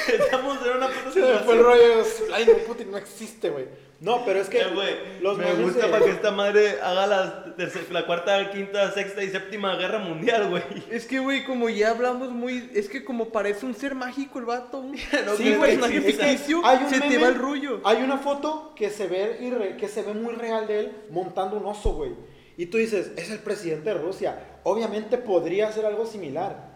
Estamos 0.08 0.66
en 0.66 0.78
una 0.78 0.88
puta 0.88 1.12
Se 1.12 1.20
me 1.20 1.26
simulación. 1.28 1.44
fue 1.44 1.54
el 1.56 1.64
rollo. 1.64 2.04
Vladimir 2.28 2.64
Putin 2.66 2.92
no 2.92 2.98
existe, 2.98 3.50
güey. 3.50 3.66
No, 4.02 4.26
pero 4.26 4.42
es 4.42 4.50
que. 4.50 4.60
Eh, 4.62 4.68
güey, 4.74 4.96
los 5.22 5.38
me 5.38 5.54
gusta 5.54 5.86
de- 5.86 5.92
para 5.92 6.04
que 6.04 6.12
esta 6.12 6.32
madre 6.32 6.82
haga 6.82 7.06
la, 7.06 7.54
la 7.92 8.06
cuarta, 8.08 8.50
quinta, 8.52 8.92
sexta 8.94 9.24
y 9.24 9.30
séptima 9.30 9.76
guerra 9.76 10.00
mundial, 10.00 10.50
güey. 10.50 10.64
Es 10.90 11.06
que, 11.06 11.20
güey, 11.20 11.44
como 11.46 11.70
ya 11.70 11.92
hablamos 11.92 12.32
muy. 12.32 12.72
Es 12.74 12.90
que 12.90 13.06
como 13.06 13.30
parece 13.30 13.64
un 13.66 13.76
ser 13.76 13.94
mágico 13.94 14.40
el 14.40 14.46
vato. 14.46 14.84
No, 15.26 15.36
Sí, 15.36 15.54
güey, 15.56 15.78
personaje 15.78 15.98
es 15.98 16.04
que 16.04 16.12
ficticio. 16.14 16.62
hay 16.66 16.80
un 16.84 16.90
se 16.90 17.00
te 17.00 17.08
meme- 17.10 17.22
va 17.22 17.28
el 17.28 17.36
rollo. 17.36 17.80
Hay 17.84 17.98
una 18.02 18.18
foto 18.18 18.74
que 18.76 18.90
se 18.90 19.06
ve 19.08 19.38
irre- 19.42 19.76
que 19.78 19.88
se 19.88 20.02
ve 20.02 20.14
muy 20.16 20.34
real 20.34 20.66
de 20.66 20.80
él 20.80 20.92
montando 21.12 21.58
un 21.58 21.66
oso, 21.68 21.94
güey. 21.94 22.12
Y 22.58 22.66
tú 22.66 22.78
dices, 22.80 23.12
es 23.18 23.30
el 23.30 23.40
presidente 23.40 23.92
de 23.94 24.00
Rusia. 24.00 24.40
Obviamente 24.64 25.20
podría 25.20 25.68
hacer 25.68 25.86
algo 25.86 26.08
similar. 26.08 26.72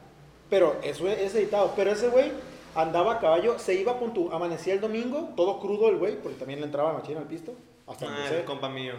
Pero 0.48 0.80
eso 0.84 1.08
es 1.10 1.34
editado. 1.34 1.74
Pero 1.76 1.92
ese 1.92 2.08
güey 2.10 2.32
andaba 2.76 3.14
a 3.14 3.20
caballo, 3.20 3.58
se 3.60 3.74
iba 3.74 3.98
con 3.98 4.14
tu. 4.14 4.32
Amanecía 4.32 4.74
el 4.74 4.82
domingo, 4.82 5.30
todo 5.36 5.60
crudo 5.60 5.90
el 5.90 5.98
güey, 5.98 6.22
porque 6.22 6.38
también 6.38 6.60
le 6.60 6.66
entraba 6.66 6.94
machina 6.94 7.22
al 7.22 7.28
pisto. 7.28 7.54
Hasta 7.88 8.06
Ah, 8.08 8.28
el 8.32 8.46
compa 8.46 8.70
mío. 8.70 8.94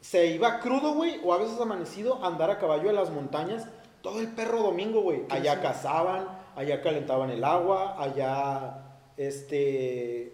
Se 0.00 0.26
iba 0.26 0.58
crudo, 0.60 0.94
güey, 0.94 1.20
o 1.22 1.32
a 1.32 1.38
veces 1.38 1.60
amanecido 1.60 2.22
a 2.24 2.26
andar 2.26 2.50
a 2.50 2.58
caballo 2.58 2.90
en 2.90 2.96
las 2.96 3.10
montañas 3.10 3.66
todo 4.02 4.18
el 4.20 4.28
perro 4.28 4.62
domingo, 4.62 5.00
güey. 5.00 5.22
Allá 5.30 5.60
cazaban, 5.62 6.26
allá 6.56 6.82
calentaban 6.82 7.30
el 7.30 7.44
agua, 7.44 7.94
allá, 8.02 8.78
este, 9.16 10.32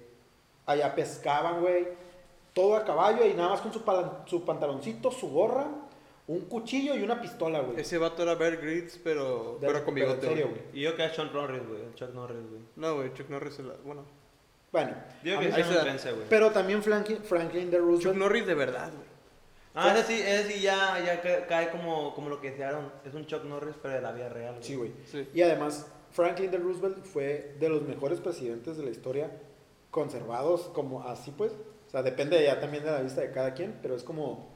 allá 0.66 0.95
pescaban, 0.95 1.61
güey. 1.61 1.86
Todo 2.55 2.76
a 2.76 2.84
caballo 2.84 3.26
y 3.26 3.34
nada 3.34 3.51
más 3.51 3.61
con 3.61 3.72
su 4.26 4.45
pantaloncito, 4.45 5.11
su 5.11 5.30
gorra, 5.30 5.66
un 6.29 6.41
cuchillo 6.43 6.95
y 6.95 7.03
una 7.03 7.20
pistola, 7.20 7.61
güey. 7.61 7.81
Ese 7.81 7.99
vato 7.99 8.22
era 8.22 8.35
Bear 8.37 8.59
Grylls, 8.59 9.01
pero, 9.03 9.59
De- 9.61 9.66
pero 9.66 9.85
con 9.85 9.95
pero 9.95 10.07
en 10.07 10.12
bigote, 10.12 10.29
serio, 10.29 10.49
güey. 10.51 10.61
güey. 10.62 10.79
Y 10.79 10.83
yo 10.83 10.95
que 10.97 11.03
a 11.03 11.12
Sean 11.12 11.33
Norris, 11.33 11.66
güey. 11.66 11.83
el 11.83 11.95
Chuck 11.95 12.14
Norris, 12.14 12.49
güey. 12.51 12.61
No, 12.76 12.95
güey, 12.97 13.12
Chuck 13.14 13.29
Norris. 13.31 13.59
era- 13.59 13.74
Bueno, 13.85 14.05
Bueno, 14.70 14.95
Digo 15.24 15.41
que 15.41 15.49
es 15.49 15.55
se 15.55 15.74
da. 15.74 15.81
trense, 15.81 16.12
güey. 16.12 16.26
pero 16.29 16.51
también 16.51 16.83
Franklin, 16.83 17.18
Franklin 17.22 17.70
D. 17.70 17.79
Chuck 17.79 17.87
Roosevelt. 17.87 18.18
Norris 18.18 18.47
de 18.47 18.55
verdad, 18.55 18.91
güey. 18.95 19.09
Ah, 19.74 19.95
ese 19.97 20.07
sí, 20.07 20.20
ese 20.22 20.53
sí 20.53 20.61
ya, 20.61 21.03
ya 21.05 21.20
ca- 21.22 21.47
cae 21.47 21.70
como, 21.70 22.14
como 22.14 22.29
lo 22.29 22.41
que 22.41 22.51
decían. 22.51 22.91
Es 23.07 23.14
un 23.14 23.24
Chuck 23.26 23.45
Norris, 23.45 23.76
pero 23.81 23.95
de 23.95 24.03
la 24.03 24.12
vida 24.12 24.29
real, 24.29 24.55
güey. 24.57 24.64
Sí, 24.64 24.74
güey. 24.76 24.93
Sí. 25.07 25.26
Y 25.33 25.41
además, 25.41 25.87
Franklin 26.11 26.51
D. 26.51 26.59
Roosevelt 26.59 27.03
fue 27.05 27.55
de 27.59 27.68
los 27.70 27.81
mejores 27.83 28.20
presidentes 28.20 28.76
de 28.76 28.85
la 28.85 28.91
historia 28.91 29.31
conservados, 29.91 30.70
como 30.74 31.03
así 31.05 31.31
pues. 31.31 31.53
O 31.87 31.91
sea, 31.91 32.03
depende 32.03 32.43
ya 32.43 32.61
también 32.61 32.85
de 32.85 32.91
la 32.91 33.01
vista 33.01 33.22
de 33.22 33.31
cada 33.31 33.55
quien, 33.55 33.79
pero 33.81 33.95
es 33.97 34.03
como 34.03 34.51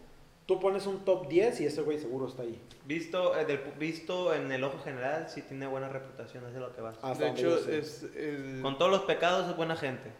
tú 0.47 0.59
pones 0.61 0.87
un 0.87 1.05
top 1.05 1.29
10 1.29 1.61
y 1.61 1.67
ese 1.67 1.83
güey 1.83 1.99
seguro 1.99 2.29
está 2.29 2.43
ahí. 2.43 2.61
Visto, 2.87 3.37
eh, 3.39 3.45
del 3.45 3.59
visto 3.79 4.35
en 4.35 4.51
el 4.53 4.63
ojo 4.65 4.79
general, 4.83 5.29
sí 5.29 5.43
tiene 5.43 5.67
buena 5.67 5.89
reputación, 5.89 6.45
es 6.47 6.55
lo 6.55 6.75
que 6.75 6.81
va. 6.83 6.91
Hasta 7.03 7.15
de 7.25 7.31
hecho, 7.31 7.57
es 7.69 8.05
el... 8.17 8.61
Con 8.63 8.79
todos 8.79 8.91
los 8.91 9.03
pecados 9.03 9.49
es 9.49 9.57
buena 9.57 9.77
gente. 9.77 10.11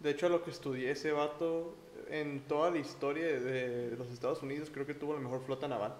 De 0.00 0.10
hecho, 0.10 0.26
a 0.26 0.28
lo 0.28 0.44
que 0.44 0.50
estudié 0.50 0.90
ese 0.90 1.12
vato, 1.12 1.74
en 2.10 2.40
toda 2.46 2.70
la 2.70 2.78
historia 2.78 3.26
de 3.26 3.94
los 3.96 4.08
Estados 4.08 4.42
Unidos, 4.42 4.70
creo 4.72 4.86
que 4.86 4.94
tuvo 4.94 5.14
la 5.14 5.20
mejor 5.20 5.42
flota 5.44 5.66
naval. 5.68 5.94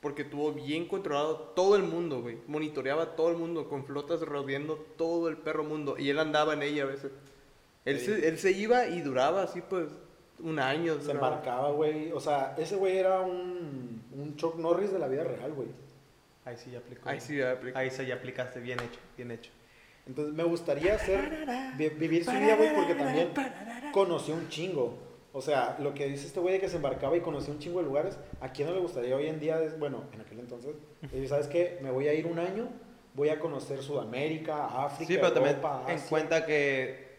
Porque 0.00 0.24
tuvo 0.24 0.52
bien 0.52 0.86
controlado 0.86 1.36
todo 1.54 1.76
el 1.76 1.84
mundo, 1.84 2.20
güey. 2.22 2.38
Monitoreaba 2.48 3.14
todo 3.16 3.30
el 3.30 3.36
mundo 3.36 3.68
con 3.68 3.84
flotas 3.86 4.20
rodeando 4.20 4.76
todo 4.98 5.28
el 5.28 5.36
perro 5.38 5.62
mundo. 5.64 5.96
Y 5.96 6.10
él 6.10 6.18
andaba 6.18 6.54
en 6.54 6.62
ella 6.62 6.82
a 6.82 6.86
veces. 6.86 7.12
Él, 7.84 7.98
Sí. 8.00 8.06
se, 8.06 8.28
él 8.28 8.38
se 8.38 8.50
iba 8.52 8.86
y 8.88 9.00
duraba 9.00 9.42
así, 9.42 9.60
pues, 9.60 9.88
un 10.42 10.58
año. 10.58 10.94
Se 11.00 11.12
duraba. 11.12 11.28
embarcaba, 11.28 11.70
güey. 11.70 12.12
O 12.12 12.20
sea, 12.20 12.54
ese 12.58 12.76
güey 12.76 12.98
era 12.98 13.20
un, 13.20 14.02
un 14.12 14.36
Chuck 14.36 14.56
Norris 14.56 14.92
de 14.92 14.98
la 14.98 15.08
vida 15.08 15.24
real, 15.24 15.52
güey. 15.52 15.68
Ahí 16.44 16.56
sí 16.56 16.70
ya 16.72 16.78
aplicó. 16.78 17.08
Ahí 17.08 17.20
sí, 17.20 17.36
ya 17.36 17.52
aplica. 17.52 17.78
Ahí 17.78 17.90
sí 17.90 18.04
ya 18.06 18.14
aplicaste, 18.16 18.60
bien 18.60 18.78
hecho, 18.80 18.98
bien 19.16 19.30
hecho. 19.30 19.50
Entonces 20.06 20.34
me 20.34 20.42
gustaría 20.42 20.94
hacer, 20.96 21.46
vi- 21.76 21.90
vivir 21.90 22.24
su 22.24 22.32
vida, 22.32 22.56
güey, 22.56 22.74
porque 22.74 22.94
también 22.96 23.28
conocí 23.92 24.32
un 24.32 24.48
chingo. 24.48 24.98
O 25.32 25.40
sea, 25.40 25.76
lo 25.78 25.94
que 25.94 26.06
dice 26.08 26.26
este 26.26 26.40
güey 26.40 26.54
de 26.54 26.60
que 26.60 26.68
se 26.68 26.76
embarcaba 26.76 27.16
y 27.16 27.20
conocí 27.20 27.50
un 27.50 27.58
chingo 27.60 27.78
de 27.78 27.86
lugares, 27.86 28.18
¿a 28.40 28.48
quién 28.50 28.68
no 28.68 28.74
le 28.74 28.80
gustaría 28.80 29.14
hoy 29.16 29.26
en 29.28 29.38
día? 29.40 29.58
Bueno, 29.78 30.02
en 30.12 30.20
aquel 30.20 30.40
entonces, 30.40 30.74
y 31.12 31.26
¿sabes 31.28 31.46
qué? 31.46 31.78
Me 31.82 31.90
voy 31.92 32.08
a 32.08 32.14
ir 32.14 32.26
un 32.26 32.38
año, 32.40 32.68
voy 33.14 33.28
a 33.28 33.38
conocer 33.38 33.80
Sudamérica, 33.80 34.66
África, 34.84 35.08
Sí, 35.08 35.14
pero 35.18 35.32
también 35.32 35.54
Europa, 35.56 35.84
en 35.88 35.94
Asia. 35.94 36.08
cuenta 36.10 36.44
que 36.44 37.11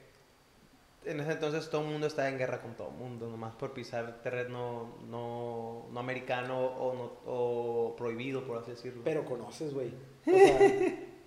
en 1.06 1.20
ese 1.20 1.34
entonces 1.34 1.70
todo 1.70 1.82
el 1.82 1.88
mundo 1.88 2.08
estaba 2.08 2.30
en 2.30 2.38
guerra 2.38 2.62
con 2.62 2.76
todo 2.76 2.90
el 2.90 2.96
mundo, 2.96 3.30
nomás 3.30 3.56
por 3.56 3.74
pisar 3.74 4.22
terreno 4.22 4.98
no, 5.10 5.88
no 5.92 6.00
americano 6.00 6.60
o, 6.60 6.94
no, 6.94 7.32
o 7.32 7.96
prohibido, 7.96 8.46
por 8.46 8.58
así 8.58 8.72
decirlo. 8.72 9.02
Pero 9.04 9.26
conoces, 9.26 9.74
güey. 9.74 9.94
O 10.26 10.32
sea, 10.38 10.60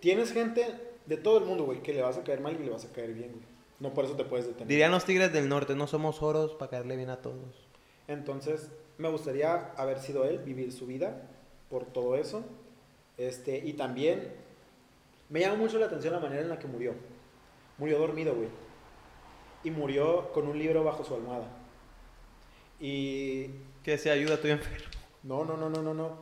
tienes 0.01 0.33
gente 0.33 0.67
de 1.07 1.17
todo 1.17 1.39
el 1.39 1.45
mundo, 1.45 1.65
güey, 1.65 1.83
que 1.83 1.93
le 1.93 2.03
vas 2.03 2.17
a 2.17 2.25
caer 2.25 2.41
mal 2.41 2.55
y 2.61 2.65
le 2.65 2.71
vas 2.71 2.85
a 2.85 2.93
caer 2.93 3.13
bien, 3.13 3.33
güey. 3.33 3.45
No 3.79 3.93
por 3.93 4.07
eso 4.07 4.17
te 4.17 4.25
puedes 4.25 4.47
detener. 4.47 4.69
Dirían 4.69 4.91
los 4.91 5.05
tigres 5.05 5.33
del 5.33 5.49
norte, 5.49 5.75
no 5.75 5.87
somos 5.87 6.23
oros 6.23 6.55
para 6.55 6.71
caerle 6.71 6.97
bien 6.97 7.11
a 7.11 7.21
todos. 7.21 7.69
Entonces, 8.09 8.71
me 8.99 9.09
gustaría 9.11 9.73
haber 9.77 9.99
sido 9.99 10.25
él, 10.25 10.39
vivir 10.39 10.73
su 10.73 10.87
vida 10.87 11.29
por 11.69 11.85
todo 11.85 12.17
eso. 12.17 12.43
Este, 13.19 13.59
y 13.59 13.75
también 13.75 14.33
me 15.29 15.41
llama 15.41 15.57
mucho 15.57 15.79
la 15.79 15.87
atención 15.87 16.15
la 16.15 16.21
manera 16.21 16.43
en 16.43 16.49
la 16.49 16.59
que 16.59 16.67
murió. 16.67 16.95
Murió 17.79 17.99
dormido, 17.99 18.35
güey. 18.35 18.49
Y 19.65 19.71
murió 19.71 20.33
con 20.33 20.47
un 20.47 20.59
libro 20.59 20.85
bajo 20.85 21.05
su 21.05 21.15
almohada. 21.15 21.49
Y 22.81 23.49
Que 23.83 23.99
se 23.99 24.11
ayuda, 24.11 24.35
estoy 24.35 24.53
enfermo. 24.53 24.87
no, 25.23 25.45
no, 25.45 25.57
no, 25.57 25.69
no, 25.71 25.83
no, 25.83 25.95
no. 25.95 26.17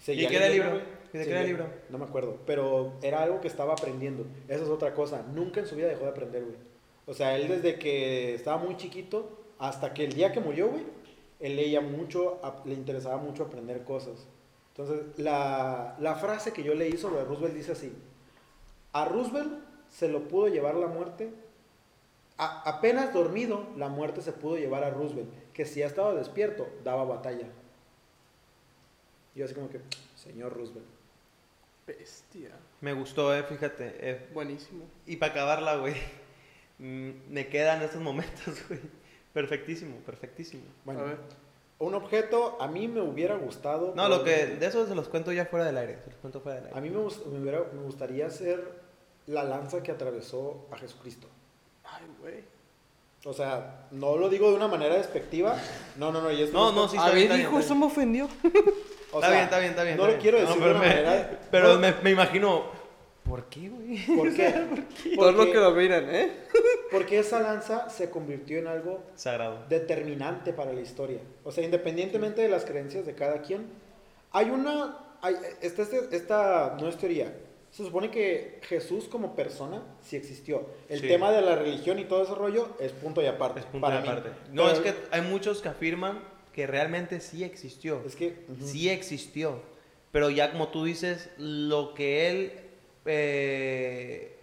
¿Y 0.00 0.02
Seguía 0.02 0.28
qué 0.28 0.36
era 0.36 0.46
el 0.46 0.52
libro? 0.52 0.80
¿Y 1.12 1.18
de 1.18 1.24
qué 1.24 1.30
era 1.30 1.40
el 1.42 1.46
libro? 1.48 1.66
No 1.90 1.98
me 1.98 2.04
acuerdo, 2.04 2.38
pero 2.46 2.94
era 3.02 3.22
algo 3.22 3.40
que 3.40 3.48
estaba 3.48 3.72
aprendiendo. 3.74 4.24
Esa 4.48 4.64
es 4.64 4.68
otra 4.70 4.94
cosa. 4.94 5.22
Nunca 5.34 5.60
en 5.60 5.66
su 5.66 5.76
vida 5.76 5.88
dejó 5.88 6.04
de 6.04 6.10
aprender, 6.10 6.42
güey. 6.44 6.56
O 7.06 7.14
sea, 7.14 7.36
él 7.36 7.48
desde 7.48 7.78
que 7.78 8.34
estaba 8.34 8.56
muy 8.58 8.76
chiquito 8.76 9.38
hasta 9.58 9.92
que 9.92 10.04
el 10.04 10.12
día 10.14 10.32
que 10.32 10.40
murió, 10.40 10.68
güey, 10.68 10.84
él 11.40 11.56
leía 11.56 11.80
mucho, 11.80 12.40
le 12.64 12.74
interesaba 12.74 13.16
mucho 13.18 13.44
aprender 13.44 13.82
cosas. 13.84 14.26
Entonces, 14.74 15.18
la, 15.18 15.96
la 15.98 16.14
frase 16.14 16.52
que 16.52 16.62
yo 16.62 16.74
leí 16.74 16.96
sobre 16.96 17.24
Roosevelt 17.24 17.54
dice 17.54 17.72
así, 17.72 17.92
a 18.92 19.04
Roosevelt 19.04 19.52
se 19.88 20.08
lo 20.08 20.28
pudo 20.28 20.48
llevar 20.48 20.76
la 20.76 20.86
muerte, 20.86 21.30
a- 22.44 22.62
apenas 22.68 23.12
dormido, 23.12 23.66
la 23.76 23.88
muerte 23.88 24.22
se 24.22 24.32
pudo 24.32 24.56
llevar 24.56 24.82
a 24.84 24.90
Roosevelt, 24.90 25.28
que 25.52 25.64
si 25.64 25.80
ya 25.80 25.86
estaba 25.86 26.14
despierto, 26.14 26.68
daba 26.84 27.04
batalla. 27.04 27.46
Y 29.34 29.38
yo 29.38 29.44
así 29.44 29.54
como 29.54 29.68
que, 29.70 29.80
señor 30.16 30.52
Roosevelt. 30.56 30.86
Bestia. 31.86 32.50
Me 32.80 32.92
gustó, 32.92 33.34
eh, 33.34 33.42
fíjate. 33.42 33.94
eh, 34.00 34.28
Buenísimo. 34.32 34.84
y 35.06 35.16
para 35.16 35.32
acabarla, 35.32 35.76
güey, 35.76 35.94
mm, 36.78 37.10
me 37.30 37.48
quedan 37.48 37.82
estos 37.82 38.00
momentos, 38.00 38.44
güey. 38.68 38.80
Perfectísimo, 39.32 39.96
perfectísimo. 39.98 40.64
Bueno, 40.84 41.00
A 41.00 41.04
ver. 41.04 41.18
un 41.78 41.94
objeto 41.94 42.60
a 42.60 42.66
mí 42.68 42.88
me 42.88 43.00
hubiera 43.00 43.36
gustado. 43.36 43.92
No, 43.94 44.08
lo 44.08 44.24
que 44.24 44.46
de 44.46 44.66
eso 44.66 44.86
se 44.86 44.94
los 44.94 45.08
cuento 45.08 45.32
ya 45.32 45.46
fuera 45.46 45.64
del 45.64 45.76
aire. 45.78 45.98
Se 46.02 46.10
los 46.10 46.16
cuento 46.20 46.40
fuera 46.40 46.56
del 46.56 46.66
aire. 46.66 46.78
A 46.78 46.80
mí 46.82 46.90
me, 46.90 46.96
me 46.98 47.40
hubiera- 47.40 47.64
me 47.72 47.82
gustaría 47.82 48.28
ser 48.30 48.80
la 49.26 49.44
lanza 49.44 49.82
que 49.82 49.92
atravesó 49.92 50.66
a 50.72 50.76
Jesucristo. 50.78 51.28
Ay, 52.00 52.08
güey. 52.20 52.34
O 53.24 53.32
sea, 53.34 53.86
no 53.90 54.16
lo 54.16 54.28
digo 54.30 54.48
de 54.50 54.56
una 54.56 54.68
manera 54.68 54.94
despectiva. 54.96 55.56
No, 55.96 56.10
no, 56.10 56.22
no. 56.22 56.30
Y 56.32 56.38
No, 56.38 56.44
es 56.44 56.52
no, 56.52 56.72
con- 56.74 56.88
sí, 56.88 56.96
A 56.96 57.00
está 57.00 57.10
bien, 57.14 57.28
ver, 57.28 57.36
está 57.38 57.42
hijo, 57.42 57.50
bien, 57.52 57.62
eso 57.62 57.74
me 57.74 57.86
ofendió. 57.86 58.24
o 58.24 58.28
está 58.28 59.20
sea, 59.20 59.30
bien, 59.30 59.44
está 59.44 59.58
bien, 59.58 59.70
está 59.72 59.82
bien. 59.84 59.96
No 59.98 60.02
está 60.06 60.16
lo 60.16 60.18
bien. 60.18 60.20
quiero 60.20 60.38
No, 60.38 60.46
decir 60.46 60.62
pero 60.62 60.72
de 60.74 60.78
una 60.78 60.88
me- 60.88 60.94
manera. 60.94 61.40
Pero 61.50 61.68
no, 61.74 61.78
me, 61.80 61.94
me 62.02 62.10
imagino, 62.10 62.64
¿por 63.28 63.44
qué, 63.44 63.68
güey? 63.68 63.98
¿Por 64.16 64.34
qué? 64.34 64.50
Todo 65.16 65.32
lo 65.32 65.36
Porque, 65.38 65.52
que 65.52 65.58
lo 65.58 65.70
miran, 65.72 66.14
¿eh? 66.14 66.32
porque 66.90 67.18
esa 67.18 67.40
lanza 67.40 67.88
se 67.90 68.08
convirtió 68.10 68.58
en 68.58 68.66
algo 68.66 69.00
Sagrado. 69.14 69.64
determinante 69.68 70.52
para 70.54 70.72
la 70.72 70.80
historia. 70.80 71.20
O 71.44 71.52
sea, 71.52 71.62
independientemente 71.62 72.40
de 72.42 72.48
las 72.48 72.64
creencias 72.64 73.04
de 73.06 73.14
cada 73.14 73.42
quien, 73.42 73.66
hay 74.32 74.48
una, 74.50 74.98
hay, 75.20 75.36
esta, 75.60 75.82
esta, 75.82 75.96
esta 76.10 76.76
no 76.80 76.88
es 76.88 76.96
teoría. 76.96 77.32
Se 77.70 77.84
supone 77.84 78.10
que 78.10 78.58
Jesús 78.62 79.04
como 79.08 79.36
persona 79.36 79.82
sí 80.02 80.16
existió. 80.16 80.66
El 80.88 81.00
Sí. 81.00 81.06
tema 81.08 81.30
de 81.30 81.40
la 81.40 81.54
religión 81.56 81.98
y 82.00 82.04
todo 82.04 82.24
ese 82.24 82.34
rollo 82.34 82.76
es 82.80 82.92
punto 82.92 83.22
y 83.22 83.26
aparte. 83.26 83.60
Es 83.60 83.66
punto 83.66 83.86
para 83.86 84.00
mí. 84.00 84.08
aparte. 84.08 84.30
No, 84.52 84.64
Pero 84.64 84.72
es 84.72 84.80
que 84.80 84.94
hay 85.12 85.22
muchos 85.22 85.62
que 85.62 85.68
afirman 85.68 86.20
que 86.52 86.66
realmente 86.66 87.20
sí 87.20 87.44
existió. 87.44 88.02
Es 88.04 88.16
que... 88.16 88.44
Sí 88.60 88.88
existió. 88.90 89.62
Pero 90.10 90.30
ya 90.30 90.50
como 90.50 90.68
tú 90.68 90.84
dices, 90.84 91.30
lo 91.38 91.94
que 91.94 92.28
él... 92.28 92.52
eh, 93.06 94.36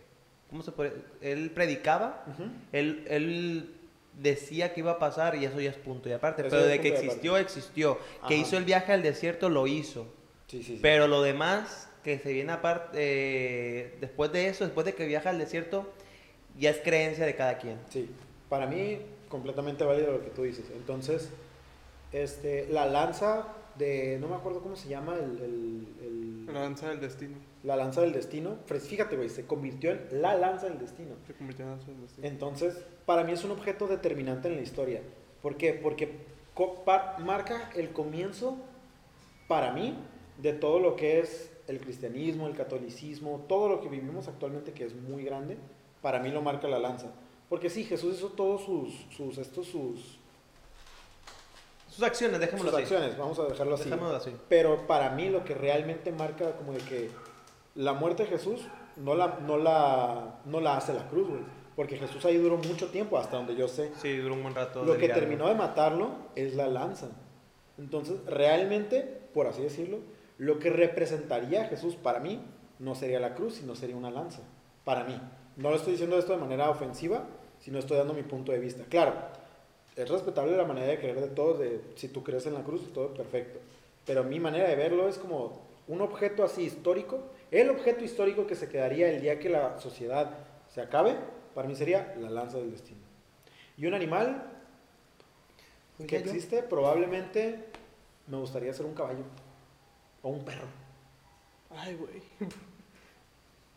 ¿Cómo 0.49 0.63
se 0.63 0.71
puede? 0.71 0.93
Él 1.19 1.51
predicaba, 1.51 2.23
él, 2.71 3.03
él 3.09 3.73
decía 4.13 4.73
que 4.73 4.80
iba 4.80 4.91
a 4.93 4.99
pasar 4.99 5.36
y 5.36 5.43
eso 5.43 5.59
ya 5.59 5.69
es 5.71 5.75
punto 5.75 6.07
y 6.07 6.13
aparte. 6.13 6.43
Eso 6.43 6.51
pero 6.51 6.63
de 6.65 6.80
que 6.80 6.88
y 6.88 6.91
existió, 6.91 7.36
existió. 7.38 7.99
Que 8.30 8.38
hizo 8.38 8.55
el 8.57 8.63
viaje 8.63 8.93
al 8.93 9.03
desierto, 9.03 9.49
lo 9.49 9.67
hizo. 9.67 10.07
Sí, 10.47 10.63
sí. 10.63 10.80
Pero 10.82 11.07
lo 11.09 11.21
demás 11.21 11.89
que 12.08 12.20
se 12.20 12.32
viene 12.32 12.53
aparte, 12.53 12.91
eh, 12.95 13.97
después 13.99 14.32
de 14.32 14.47
eso, 14.47 14.64
después 14.64 14.86
de 14.86 14.93
que 14.93 15.05
viaja 15.05 15.30
al 15.30 15.39
desierto, 15.39 15.91
ya 16.58 16.70
es 16.70 16.78
creencia 16.78 17.26
de 17.26 17.36
cada 17.36 17.58
quien. 17.58 17.78
Sí, 17.89 18.10
para 18.47 18.66
mí 18.66 18.99
completamente 19.28 19.84
válido 19.84 20.14
lo 20.14 20.24
que 20.24 20.30
tú 20.30 20.43
dices. 20.43 20.64
Entonces, 20.74 21.30
este, 22.14 22.66
la 22.70 22.86
lanza 22.86 23.47
de, 23.78 24.18
no 24.22 24.30
me 24.30 24.36
acuerdo 24.36 24.62
cómo 24.62 24.78
se 24.78 24.88
llama, 24.88 25.16
el, 25.16 25.38
el- 25.41 25.88
el- 26.01 26.45
La 26.53 26.62
danza 26.62 26.88
del 26.88 27.01
destino. 27.01 27.36
la 27.66 27.76
lanza 27.76 27.99
del 27.99 28.14
destino. 28.14 28.55
Fíjate, 28.66 29.18
güey, 29.18 29.28
se 29.28 29.45
convirtió 29.45 29.91
en 29.91 30.08
la 30.22 30.34
lanza 30.36 30.70
del 30.70 30.80
destino. 30.80 31.16
Se 31.28 31.34
convirtió 31.34 31.66
en 31.66 31.72
danza 31.72 31.88
del 31.91 32.01
destino. 32.03 32.26
Entonces, 32.26 32.78
para 33.05 33.26
mí 33.26 33.34
es 33.34 33.43
un 33.43 33.51
objeto 33.51 33.86
determinante 33.88 34.47
en 34.47 34.55
la 34.55 34.62
historia. 34.62 35.01
¿Por 35.41 35.58
qué? 35.58 35.74
Porque 35.74 36.10
marca 37.20 37.70
el 37.76 37.89
comienzo, 37.91 38.58
para 39.49 39.74
mí, 39.74 39.93
de 40.38 40.53
todo 40.53 40.80
lo 40.80 40.95
que 40.95 41.20
es 41.20 41.51
el 41.68 41.80
cristianismo, 41.80 42.47
el 42.47 42.55
catolicismo, 42.55 43.45
todo 43.47 43.70
lo 43.70 43.82
que 43.82 43.89
vivimos 43.89 44.28
actualmente, 44.28 44.72
que 44.74 44.86
es 44.86 44.95
muy 44.95 45.24
grande, 45.24 45.57
para 46.01 46.20
mí 46.20 46.30
lo 46.32 46.41
marca 46.41 46.68
la 46.68 46.80
lanza. 46.80 47.07
Porque 47.49 47.70
sí, 47.70 47.84
Jesús 47.84 48.15
hizo 48.18 48.30
todos 48.30 48.63
sus, 48.63 48.93
sus, 49.15 49.38
estos, 49.38 49.68
sus, 49.68 50.20
Sus 51.89 52.03
acciones, 52.03 52.39
dejémoslo 52.39 52.72
sus 52.72 52.80
así. 52.82 52.93
acciones, 52.93 53.18
vamos 53.18 53.39
a 53.39 53.45
dejarlo 53.45 53.76
así. 53.76 53.86
Dejémoslo 53.86 54.15
así. 54.18 54.32
Pero 54.49 54.86
para 54.88 55.11
mí 55.11 55.30
lo 55.30 55.43
que 55.43 55.53
realmente 55.53 56.11
marca 56.11 56.55
como 56.57 56.74
de 56.74 56.80
que 56.80 57.09
la 57.76 57.93
muerte 57.93 58.24
de 58.24 58.30
Jesús 58.30 58.61
no 58.97 59.15
la, 59.15 59.39
no 59.45 59.57
la, 59.57 60.39
no 60.45 60.59
la 60.59 60.78
hace 60.78 60.93
la 60.93 61.07
cruz, 61.07 61.28
güey. 61.28 61.41
Porque 61.76 61.95
Jesús 61.97 62.26
ahí 62.26 62.38
duró 62.38 62.57
mucho 62.57 62.88
tiempo, 62.88 63.18
hasta 63.18 63.38
donde 63.38 63.55
yo 63.55 63.68
sé. 63.68 63.91
Sí, 64.01 64.18
duró 64.18 64.34
un 64.34 64.41
buen 64.41 64.55
rato. 64.55 64.84
Lo 64.84 64.97
que 64.97 65.09
terminó 65.09 65.47
de 65.47 65.55
matarlo 65.55 66.09
es 66.36 66.55
la 66.55 66.68
lanza. 66.68 67.09
Entonces, 67.78 68.18
realmente, 68.26 69.01
por 69.34 69.45
así 69.45 69.61
decirlo, 69.61 69.99
lo 70.38 70.59
que 70.59 70.69
representaría 70.69 71.63
a 71.63 71.65
Jesús 71.65 71.95
para 71.95 72.19
mí 72.19 72.41
no 72.79 72.95
sería 72.95 73.19
la 73.19 73.33
cruz, 73.33 73.55
sino 73.55 73.75
sería 73.75 73.95
una 73.95 74.11
lanza. 74.11 74.41
Para 74.83 75.03
mí. 75.03 75.19
No 75.55 75.71
lo 75.71 75.75
estoy 75.75 75.93
diciendo 75.93 76.17
esto 76.19 76.33
de 76.33 76.39
manera 76.39 76.69
ofensiva, 76.69 77.25
sino 77.59 77.79
estoy 77.79 77.97
dando 77.97 78.13
mi 78.13 78.23
punto 78.23 78.51
de 78.51 78.59
vista. 78.59 78.83
Claro, 78.88 79.13
es 79.95 80.07
respetable 80.07 80.55
la 80.55 80.65
manera 80.65 80.88
de 80.88 80.99
creer 80.99 81.19
de 81.19 81.29
todos, 81.29 81.59
de 81.59 81.81
si 81.95 82.09
tú 82.09 82.23
crees 82.23 82.45
en 82.45 82.53
la 82.53 82.63
cruz, 82.63 82.93
todo 82.93 83.13
perfecto. 83.13 83.59
Pero 84.05 84.23
mi 84.23 84.39
manera 84.39 84.69
de 84.69 84.75
verlo 84.75 85.09
es 85.09 85.17
como 85.17 85.59
un 85.88 86.01
objeto 86.01 86.43
así 86.43 86.63
histórico. 86.63 87.19
El 87.49 87.69
objeto 87.71 88.03
histórico 88.03 88.45
que 88.45 88.55
se 88.55 88.69
quedaría 88.69 89.09
el 89.09 89.21
día 89.21 89.39
que 89.39 89.49
la 89.49 89.79
sociedad 89.79 90.38
se 90.69 90.81
acabe, 90.81 91.15
para 91.55 91.67
mí 91.67 91.75
sería 91.75 92.13
la 92.19 92.29
lanza 92.29 92.59
del 92.59 92.71
destino. 92.71 92.99
Y 93.75 93.88
un 93.88 93.95
animal 93.95 94.43
que 96.07 96.17
existe, 96.17 96.61
probablemente 96.61 97.65
me 98.27 98.38
gustaría 98.38 98.73
ser 98.73 98.85
un 98.85 98.93
caballo 98.93 99.23
o 100.22 100.30
un 100.30 100.43
perro. 100.45 100.68
Ay, 101.72 101.95
güey. 101.95 102.22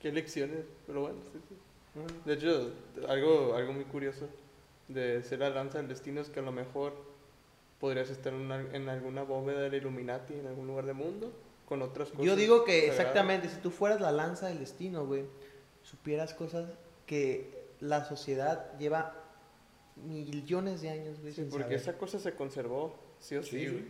Qué 0.00 0.12
lecciones. 0.12 0.64
Pero 0.86 1.02
bueno, 1.02 1.18
sí, 1.32 1.38
sí. 1.48 1.54
De 2.24 2.34
hecho, 2.34 2.72
algo, 3.08 3.54
algo 3.54 3.72
muy 3.72 3.84
curioso 3.84 4.28
de 4.88 5.22
ser 5.22 5.40
la 5.40 5.50
lanza 5.50 5.78
del 5.78 5.88
destino 5.88 6.20
es 6.20 6.28
que 6.30 6.40
a 6.40 6.42
lo 6.42 6.52
mejor 6.52 6.94
podrías 7.80 8.10
estar 8.10 8.32
en, 8.32 8.40
una- 8.40 8.60
en 8.72 8.88
alguna 8.88 9.22
bóveda 9.22 9.60
del 9.60 9.74
Illuminati, 9.74 10.34
en 10.34 10.46
algún 10.46 10.66
lugar 10.66 10.86
del 10.86 10.94
mundo, 10.94 11.32
con 11.66 11.82
otras 11.82 12.10
cosas. 12.10 12.24
Yo 12.24 12.36
digo 12.36 12.64
que 12.64 12.80
sagradas. 12.82 13.00
exactamente, 13.00 13.48
si 13.48 13.56
tú 13.60 13.70
fueras 13.70 14.00
la 14.00 14.12
lanza 14.12 14.48
del 14.48 14.58
destino, 14.60 15.06
güey, 15.06 15.24
supieras 15.82 16.34
cosas 16.34 16.70
que 17.06 17.50
la 17.80 18.04
sociedad 18.04 18.76
lleva 18.78 19.14
millones 19.96 20.80
de 20.82 20.90
años, 20.90 21.20
güey. 21.20 21.32
Sí, 21.32 21.42
porque 21.50 21.64
saber. 21.64 21.78
esa 21.78 21.98
cosa 21.98 22.18
se 22.18 22.34
conservó, 22.34 22.94
sí 23.18 23.36
o 23.36 23.42
sí. 23.42 23.50
Sí, 23.50 23.66
güey. 23.66 23.84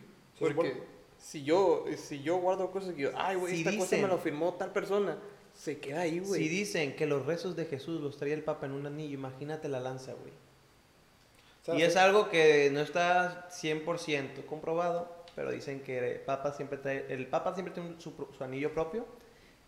Porque 0.54 0.82
si 1.20 1.44
yo, 1.44 1.84
si 1.96 2.22
yo 2.22 2.38
guardo 2.38 2.70
cosas 2.70 2.94
que 2.94 3.02
yo, 3.02 3.10
ay, 3.14 3.36
güey, 3.36 3.54
Si 3.54 3.60
esta 3.60 3.76
cosa 3.76 3.96
me 3.96 4.08
lo 4.08 4.18
firmó 4.18 4.54
tal 4.54 4.72
persona, 4.72 5.18
se 5.54 5.78
queda 5.78 6.00
ahí, 6.00 6.18
güey. 6.18 6.42
Si 6.42 6.48
dicen 6.48 6.96
que 6.96 7.06
los 7.06 7.26
rezos 7.26 7.54
de 7.56 7.66
Jesús 7.66 8.00
los 8.00 8.16
traía 8.16 8.34
el 8.34 8.42
Papa 8.42 8.66
en 8.66 8.72
un 8.72 8.86
anillo, 8.86 9.14
imagínate 9.14 9.68
la 9.68 9.80
lanza, 9.80 10.14
güey. 10.14 10.32
Y 11.78 11.82
es 11.82 11.96
algo 11.96 12.30
que 12.30 12.70
no 12.72 12.80
está 12.80 13.48
100% 13.50 14.46
comprobado, 14.46 15.14
pero 15.36 15.52
dicen 15.52 15.80
que 15.82 16.14
el 16.14 16.20
Papa 16.20 16.52
siempre 16.52 16.78
trae, 16.78 17.06
el 17.10 17.26
Papa 17.26 17.54
siempre 17.54 17.74
tiene 17.74 18.00
su, 18.00 18.12
su 18.36 18.42
anillo 18.42 18.72
propio, 18.72 19.04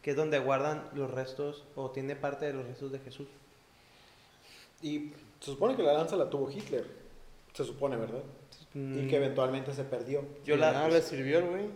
que 0.01 0.13
es 0.13 0.17
donde 0.17 0.39
guardan 0.39 0.89
los 0.95 1.11
restos 1.11 1.65
o 1.77 1.91
tiene 1.91 2.17
parte 2.17 2.47
de 2.47 2.55
los 2.55 2.67
restos 2.67 2.91
de 2.91 2.99
Jesús. 2.99 3.29
Y 4.81 5.13
se 5.39 5.51
supone 5.53 5.77
que 5.77 5.83
la 5.83 5.93
lanza 5.93 6.17
la 6.17 6.31
tuvo 6.31 6.51
Hitler. 6.51 6.87
Se 7.53 7.65
supone, 7.65 7.97
¿verdad? 7.97 8.23
Y 8.75 8.79
Mm, 8.79 9.09
que 9.09 9.17
eventualmente 9.17 9.73
se 9.75 9.85
perdió. 9.85 10.25
yo 10.45 10.55
Y 10.55 10.59
la- 10.59 10.73
nada 10.73 10.89
le 10.89 11.03
sirvió 11.03 11.47
güey. 11.47 11.67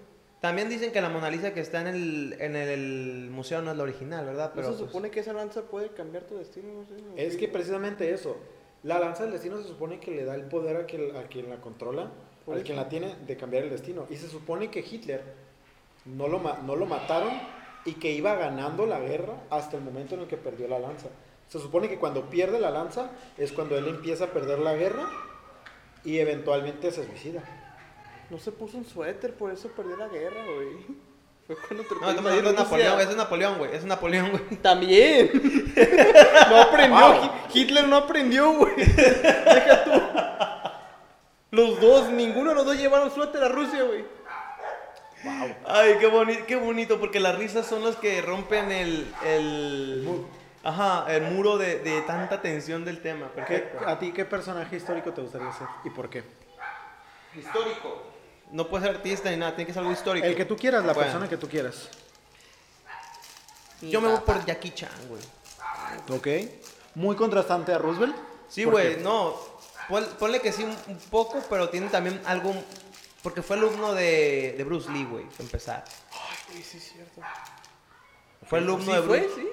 También 0.40 0.68
dicen 0.68 0.92
que 0.92 1.00
la 1.00 1.08
Mona 1.08 1.30
Lisa 1.30 1.52
que 1.52 1.60
está 1.60 1.80
en 1.80 1.86
el, 1.88 2.36
en 2.40 2.56
el 2.56 3.28
museo 3.30 3.62
no 3.62 3.70
es 3.72 3.76
la 3.76 3.82
original, 3.82 4.24
¿verdad? 4.26 4.50
¿No 4.50 4.54
Pero 4.54 4.72
se 4.72 4.78
pues, 4.78 4.90
supone 4.90 5.10
que 5.10 5.20
esa 5.20 5.32
lanza 5.32 5.62
puede 5.62 5.88
cambiar 5.90 6.24
tu 6.24 6.36
destino? 6.36 6.68
No 6.72 6.84
sé, 6.84 6.92
¿o 7.02 7.16
Es 7.16 7.36
que 7.36 7.48
precisamente 7.48 8.12
eso. 8.12 8.36
La 8.82 8.98
lanza 8.98 9.24
del 9.24 9.32
destino 9.32 9.56
se 9.58 9.64
supone 9.66 9.98
que 9.98 10.10
le 10.12 10.24
da 10.24 10.34
el 10.34 10.42
poder 10.44 10.76
a 10.76 10.84
quien, 10.86 11.16
a 11.16 11.22
quien 11.24 11.50
la 11.50 11.56
controla, 11.56 12.10
al 12.46 12.62
quien 12.62 12.76
la 12.76 12.88
tiene, 12.88 13.16
de 13.26 13.36
cambiar 13.36 13.64
el 13.64 13.70
destino. 13.70 14.06
Y 14.10 14.16
se 14.16 14.28
supone 14.28 14.70
que 14.70 14.80
Hitler 14.80 15.22
no 16.04 16.28
lo, 16.28 16.38
no 16.38 16.76
lo 16.76 16.86
mataron 16.86 17.32
y 17.84 17.94
que 17.94 18.12
iba 18.12 18.34
ganando 18.36 18.86
la 18.86 19.00
guerra 19.00 19.34
hasta 19.50 19.76
el 19.76 19.82
momento 19.82 20.14
en 20.14 20.20
el 20.22 20.26
que 20.28 20.36
perdió 20.36 20.68
la 20.68 20.78
lanza. 20.78 21.08
Se 21.48 21.58
supone 21.58 21.88
que 21.88 21.98
cuando 21.98 22.28
pierde 22.30 22.60
la 22.60 22.70
lanza 22.70 23.10
es 23.38 23.52
cuando 23.52 23.76
él 23.78 23.88
empieza 23.88 24.24
a 24.24 24.28
perder 24.28 24.58
la 24.60 24.74
guerra 24.74 25.08
y 26.06 26.18
eventualmente 26.18 26.90
se 26.90 27.04
suicida. 27.04 27.42
No 28.30 28.38
se 28.38 28.50
puso 28.52 28.78
un 28.78 28.86
suéter, 28.86 29.34
por 29.34 29.52
eso 29.52 29.68
perdió 29.68 29.96
la 29.96 30.08
guerra, 30.08 30.42
güey. 30.44 30.96
Fue 31.46 31.54
cuando 31.56 31.84
No, 31.84 32.10
invadir 32.10 32.38
hablando 32.38 32.50
de 32.50 32.56
Napoleón, 32.56 33.00
es 33.00 33.16
Napoleón, 33.16 33.58
güey. 33.58 33.74
Es 33.76 33.84
Napoleón, 33.84 34.30
güey. 34.30 34.42
También. 34.62 35.30
no 36.50 36.56
aprendió. 36.62 37.14
Hi- 37.22 37.30
Hitler 37.60 37.86
no 37.86 37.96
aprendió, 37.96 38.52
güey. 38.52 38.74
Deja 38.76 39.84
tú. 39.84 39.90
Los 41.52 41.80
dos, 41.80 42.10
ninguno 42.10 42.50
de 42.50 42.56
los 42.56 42.66
dos 42.66 42.76
llevaron 42.76 43.12
suéter 43.12 43.44
a 43.44 43.48
Rusia, 43.48 43.82
güey. 43.84 44.04
Ay, 45.66 45.94
qué, 46.00 46.06
boni 46.08 46.36
qué 46.48 46.56
bonito, 46.56 46.98
porque 47.00 47.18
las 47.20 47.36
risas 47.38 47.66
son 47.66 47.84
las 47.84 47.96
que 47.96 48.20
rompen 48.22 48.70
el. 48.72 49.06
el 49.24 50.06
ajá, 50.68 51.06
el 51.14 51.22
muro 51.32 51.56
de, 51.58 51.78
de 51.80 52.02
tanta 52.02 52.40
tensión 52.42 52.84
del 52.84 53.00
tema. 53.00 53.28
¿Qué- 53.34 53.42
Perfecto. 53.42 53.88
¿A 53.88 53.98
ti 53.98 54.12
qué 54.12 54.24
personaje 54.24 54.76
histórico 54.76 55.12
te 55.12 55.20
gustaría 55.22 55.52
ser 55.52 55.66
y 55.84 55.90
por 55.90 56.08
qué? 56.10 56.24
Histórico. 57.34 58.02
No 58.52 58.68
puede 58.68 58.86
ser 58.86 58.96
artista 58.96 59.30
ni 59.30 59.36
nada, 59.36 59.54
tiene 59.54 59.66
que 59.66 59.72
ser 59.72 59.80
algo 59.80 59.92
histórico. 59.92 60.26
El 60.26 60.36
que 60.36 60.44
tú 60.44 60.56
quieras, 60.56 60.84
la 60.84 60.92
Bueno. 60.92 61.06
persona 61.08 61.28
que 61.28 61.36
tú 61.36 61.48
quieras. 61.48 61.88
Yo 63.82 64.00
me 64.00 64.08
voy 64.08 64.20
por 64.20 64.44
Jackie 64.44 64.70
Chan, 64.72 64.90
güey. 65.08 65.22
Ok. 66.18 66.50
Muy 66.94 67.14
contrastante 67.16 67.72
a 67.74 67.78
Roosevelt. 67.78 68.16
Sí, 68.48 68.64
¿Por 68.64 68.74
güey, 68.74 68.96
qué? 68.96 69.02
no. 69.02 69.34
Pon- 69.88 70.08
ponle 70.18 70.40
que 70.40 70.50
sí 70.52 70.64
un, 70.64 70.76
un 70.88 70.98
poco, 71.10 71.42
pero 71.50 71.68
tiene 71.68 71.88
también 71.88 72.20
algo. 72.24 72.54
Porque 73.22 73.42
fue 73.42 73.56
alumno 73.56 73.92
de, 73.92 74.54
de 74.56 74.64
Bruce 74.64 74.90
Lee, 74.90 75.04
güey, 75.04 75.24
para 75.26 75.44
empezar. 75.44 75.84
Sí, 76.52 76.62
sí, 76.62 76.78
es 76.78 76.92
cierto. 76.92 77.20
Fue 78.46 78.60
alumno 78.60 78.84
¿Sí 78.84 78.92
de? 78.92 79.00
Bruce 79.00 79.30
Sí. 79.34 79.48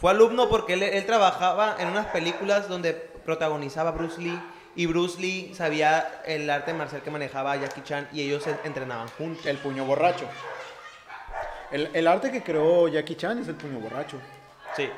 Fue 0.00 0.10
alumno 0.10 0.48
porque 0.48 0.72
él, 0.72 0.82
él 0.82 1.04
trabajaba 1.04 1.76
en 1.78 1.88
unas 1.88 2.06
películas 2.06 2.68
donde 2.68 2.94
protagonizaba 2.94 3.90
Bruce 3.90 4.20
Lee 4.20 4.40
y 4.74 4.86
Bruce 4.86 5.20
Lee 5.20 5.52
sabía 5.54 6.22
el 6.24 6.48
arte 6.48 6.72
marcial 6.72 7.02
que 7.02 7.10
manejaba 7.10 7.56
Jackie 7.56 7.82
Chan 7.82 8.08
y 8.12 8.22
ellos 8.22 8.44
se 8.44 8.56
entrenaban 8.64 9.08
juntos. 9.08 9.44
El 9.44 9.58
puño 9.58 9.84
borracho. 9.84 10.26
El, 11.70 11.90
el 11.92 12.06
arte 12.06 12.30
que 12.30 12.42
creó 12.42 12.88
Jackie 12.88 13.16
Chan 13.16 13.38
es 13.40 13.48
el 13.48 13.56
puño 13.56 13.78
borracho. 13.78 14.16
Sí. 14.76 14.88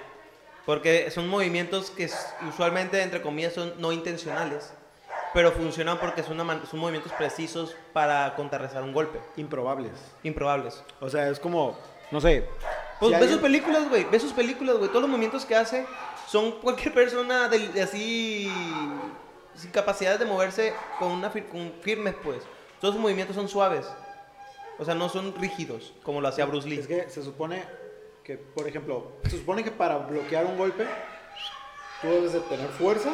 Porque 0.66 1.10
son 1.10 1.26
movimientos 1.28 1.90
que 1.90 2.08
usualmente, 2.48 3.02
entre 3.02 3.20
comillas, 3.22 3.54
son 3.54 3.74
no 3.78 3.92
intencionales. 3.92 4.72
Pero 5.34 5.50
funcionan 5.50 5.98
porque 5.98 6.22
son, 6.22 6.38
una 6.38 6.64
son 6.66 6.78
movimientos 6.78 7.12
precisos 7.12 7.74
para 7.92 8.34
contrarrestar 8.36 8.82
un 8.82 8.92
golpe. 8.92 9.18
Improbables. 9.36 9.92
Improbables. 10.22 10.84
O 11.00 11.08
sea, 11.08 11.28
es 11.28 11.40
como, 11.40 11.76
no 12.10 12.20
sé. 12.20 12.46
Pues 13.02 13.08
si 13.08 13.14
ve 13.14 13.16
alguien- 13.16 13.32
sus 13.32 13.42
películas, 13.42 13.88
güey. 13.88 14.04
Ve 14.04 14.20
sus 14.20 14.32
películas, 14.32 14.76
güey. 14.76 14.88
Todos 14.88 15.02
los 15.02 15.10
movimientos 15.10 15.44
que 15.44 15.54
hace 15.56 15.86
son 16.28 16.52
cualquier 16.60 16.94
persona 16.94 17.48
de, 17.48 17.68
de 17.68 17.82
así. 17.82 18.50
sin 19.54 19.70
capacidad 19.70 20.18
de 20.18 20.24
moverse 20.24 20.72
con 20.98 21.12
una 21.12 21.30
fir- 21.32 21.48
con 21.48 21.72
firmes, 21.82 22.14
pues. 22.22 22.42
Todos 22.80 22.94
sus 22.94 23.02
movimientos 23.02 23.36
son 23.36 23.48
suaves. 23.48 23.86
O 24.78 24.84
sea, 24.84 24.94
no 24.94 25.08
son 25.08 25.34
rígidos, 25.36 25.92
como 26.02 26.20
lo 26.20 26.28
hacía 26.28 26.46
Bruce 26.46 26.66
Lee. 26.68 26.78
Es 26.78 26.86
que 26.86 27.08
se 27.10 27.22
supone 27.22 27.64
que, 28.24 28.36
por 28.38 28.66
ejemplo, 28.66 29.12
se 29.24 29.36
supone 29.38 29.62
que 29.62 29.70
para 29.70 29.98
bloquear 29.98 30.46
un 30.46 30.56
golpe, 30.56 30.86
tú 32.00 32.08
debes 32.08 32.32
de 32.32 32.40
tener 32.40 32.68
fuerza 32.70 33.10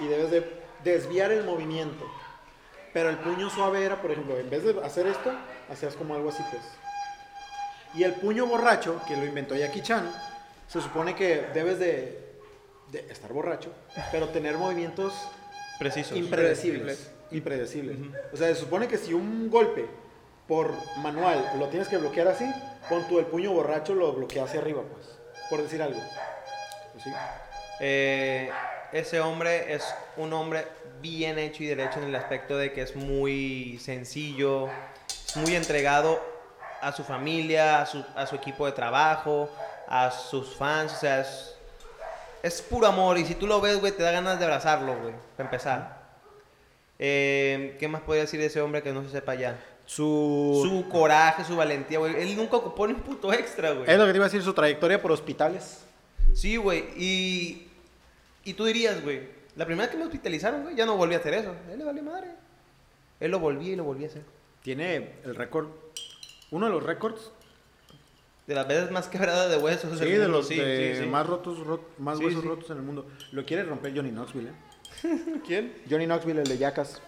y 0.00 0.06
debes 0.06 0.30
de 0.30 0.62
desviar 0.84 1.32
el 1.32 1.44
movimiento. 1.44 2.04
Pero 2.92 3.08
el 3.08 3.16
puño 3.18 3.48
suave 3.48 3.82
era, 3.84 4.02
por 4.02 4.10
ejemplo, 4.10 4.36
en 4.36 4.50
vez 4.50 4.64
de 4.64 4.78
hacer 4.84 5.06
esto, 5.06 5.32
hacías 5.70 5.94
como 5.94 6.14
algo 6.14 6.28
así, 6.28 6.42
pues. 6.50 6.62
Y 7.94 8.04
el 8.04 8.14
puño 8.14 8.46
borracho, 8.46 9.00
que 9.06 9.16
lo 9.16 9.24
inventó 9.24 9.54
Jackie 9.54 9.82
Chan, 9.82 10.10
se 10.66 10.80
supone 10.80 11.14
que 11.14 11.46
debes 11.52 11.78
de, 11.78 12.18
de 12.90 13.00
estar 13.10 13.32
borracho, 13.32 13.70
pero 14.10 14.28
tener 14.28 14.56
movimientos 14.56 15.12
Precisos. 15.78 16.16
impredecibles. 16.16 17.10
Impredecibles. 17.30 17.96
O 18.32 18.36
sea, 18.36 18.48
se 18.48 18.54
supone 18.54 18.88
que 18.88 18.98
si 18.98 19.12
un 19.12 19.50
golpe 19.50 19.86
por 20.48 20.72
manual 20.98 21.52
lo 21.58 21.68
tienes 21.68 21.88
que 21.88 21.98
bloquear 21.98 22.28
así, 22.28 22.50
con 22.88 23.06
tu 23.08 23.18
el 23.18 23.26
puño 23.26 23.52
borracho 23.52 23.94
lo 23.94 24.12
bloquea 24.12 24.44
hacia 24.44 24.60
arriba, 24.60 24.82
pues. 24.92 25.18
Por 25.50 25.62
decir 25.62 25.82
algo. 25.82 26.00
Pues 26.92 27.04
sí. 27.04 27.10
Eh, 27.80 28.50
ese 28.92 29.20
hombre 29.20 29.74
es 29.74 29.82
un 30.16 30.32
hombre 30.32 30.66
bien 31.00 31.38
hecho 31.38 31.62
y 31.62 31.66
derecho 31.66 31.98
en 32.00 32.06
el 32.08 32.14
aspecto 32.14 32.56
de 32.56 32.72
que 32.72 32.82
es 32.82 32.94
muy 32.94 33.78
sencillo, 33.82 34.68
es 35.26 35.36
muy 35.36 35.56
entregado 35.56 36.20
a 36.82 36.92
su 36.92 37.04
familia, 37.04 37.80
a 37.80 37.86
su, 37.86 38.04
a 38.16 38.26
su 38.26 38.34
equipo 38.34 38.66
de 38.66 38.72
trabajo, 38.72 39.48
a 39.86 40.10
sus 40.10 40.56
fans, 40.56 40.92
o 40.92 40.96
sea, 40.96 41.20
es, 41.20 41.54
es 42.42 42.60
puro 42.60 42.86
amor 42.86 43.16
y 43.18 43.24
si 43.24 43.36
tú 43.36 43.46
lo 43.46 43.60
ves, 43.60 43.80
güey, 43.80 43.92
te 43.92 44.02
da 44.02 44.10
ganas 44.10 44.38
de 44.38 44.44
abrazarlo, 44.44 44.98
güey, 45.00 45.14
para 45.36 45.48
empezar. 45.48 46.02
Eh, 46.98 47.76
¿Qué 47.78 47.88
más 47.88 48.02
podría 48.02 48.22
decir 48.22 48.40
de 48.40 48.46
ese 48.46 48.60
hombre 48.60 48.82
que 48.82 48.92
no 48.92 49.02
se 49.04 49.10
sepa 49.10 49.34
ya? 49.34 49.58
Su... 49.86 50.60
Su 50.62 50.88
coraje, 50.88 51.44
su 51.44 51.56
valentía, 51.56 51.98
güey. 51.98 52.20
Él 52.20 52.36
nunca 52.36 52.56
ocupó 52.56 52.86
ni 52.86 52.94
un 52.94 53.00
puto 53.00 53.32
extra, 53.32 53.72
güey. 53.72 53.90
Es 53.90 53.98
lo 53.98 54.06
que 54.06 54.12
te 54.12 54.16
iba 54.18 54.26
a 54.26 54.28
decir, 54.28 54.42
su 54.42 54.52
trayectoria 54.52 55.00
por 55.00 55.12
hospitales. 55.12 55.84
Sí, 56.34 56.56
güey. 56.56 56.84
Y, 56.96 57.68
y 58.44 58.54
tú 58.54 58.64
dirías, 58.64 59.02
güey, 59.02 59.22
la 59.56 59.66
primera 59.66 59.86
vez 59.86 59.92
que 59.92 59.98
me 59.98 60.04
hospitalizaron, 60.04 60.62
güey, 60.62 60.74
ya 60.74 60.86
no 60.86 60.96
volví 60.96 61.14
a 61.14 61.18
hacer 61.18 61.34
eso. 61.34 61.54
Él 61.70 61.78
le 61.78 61.84
vale 61.84 62.02
madre. 62.02 62.28
Él 63.20 63.30
lo 63.30 63.38
volvía 63.38 63.72
y 63.72 63.76
lo 63.76 63.84
volvía 63.84 64.06
a 64.06 64.10
hacer. 64.10 64.22
Tiene 64.62 65.12
el 65.24 65.34
récord. 65.34 65.68
Uno 66.52 66.66
de 66.66 66.72
los 66.72 66.82
récords. 66.84 67.32
De 68.46 68.54
las 68.56 68.66
veces 68.66 68.90
más 68.90 69.08
quebradas 69.08 69.50
de 69.50 69.56
huesos 69.56 69.98
Sí, 69.98 70.04
del 70.04 70.12
de 70.12 70.18
mundo, 70.20 70.38
los 70.38 70.46
sí, 70.48 70.56
de 70.56 70.94
sí, 70.96 71.02
sí. 71.02 71.08
más 71.08 71.26
rotos, 71.26 71.58
rot- 71.58 71.80
más 71.98 72.18
huesos 72.18 72.44
rotos 72.44 72.70
en 72.70 72.76
el 72.78 72.82
mundo. 72.82 73.06
Lo 73.30 73.44
quiere 73.44 73.62
romper 73.62 73.94
Johnny 73.94 74.10
Knoxville, 74.10 74.48
¿eh? 74.50 75.40
¿Quién? 75.46 75.74
Johnny 75.88 76.06
Knoxville, 76.06 76.40
el 76.42 76.48
de 76.48 76.58
Yacas. 76.58 77.00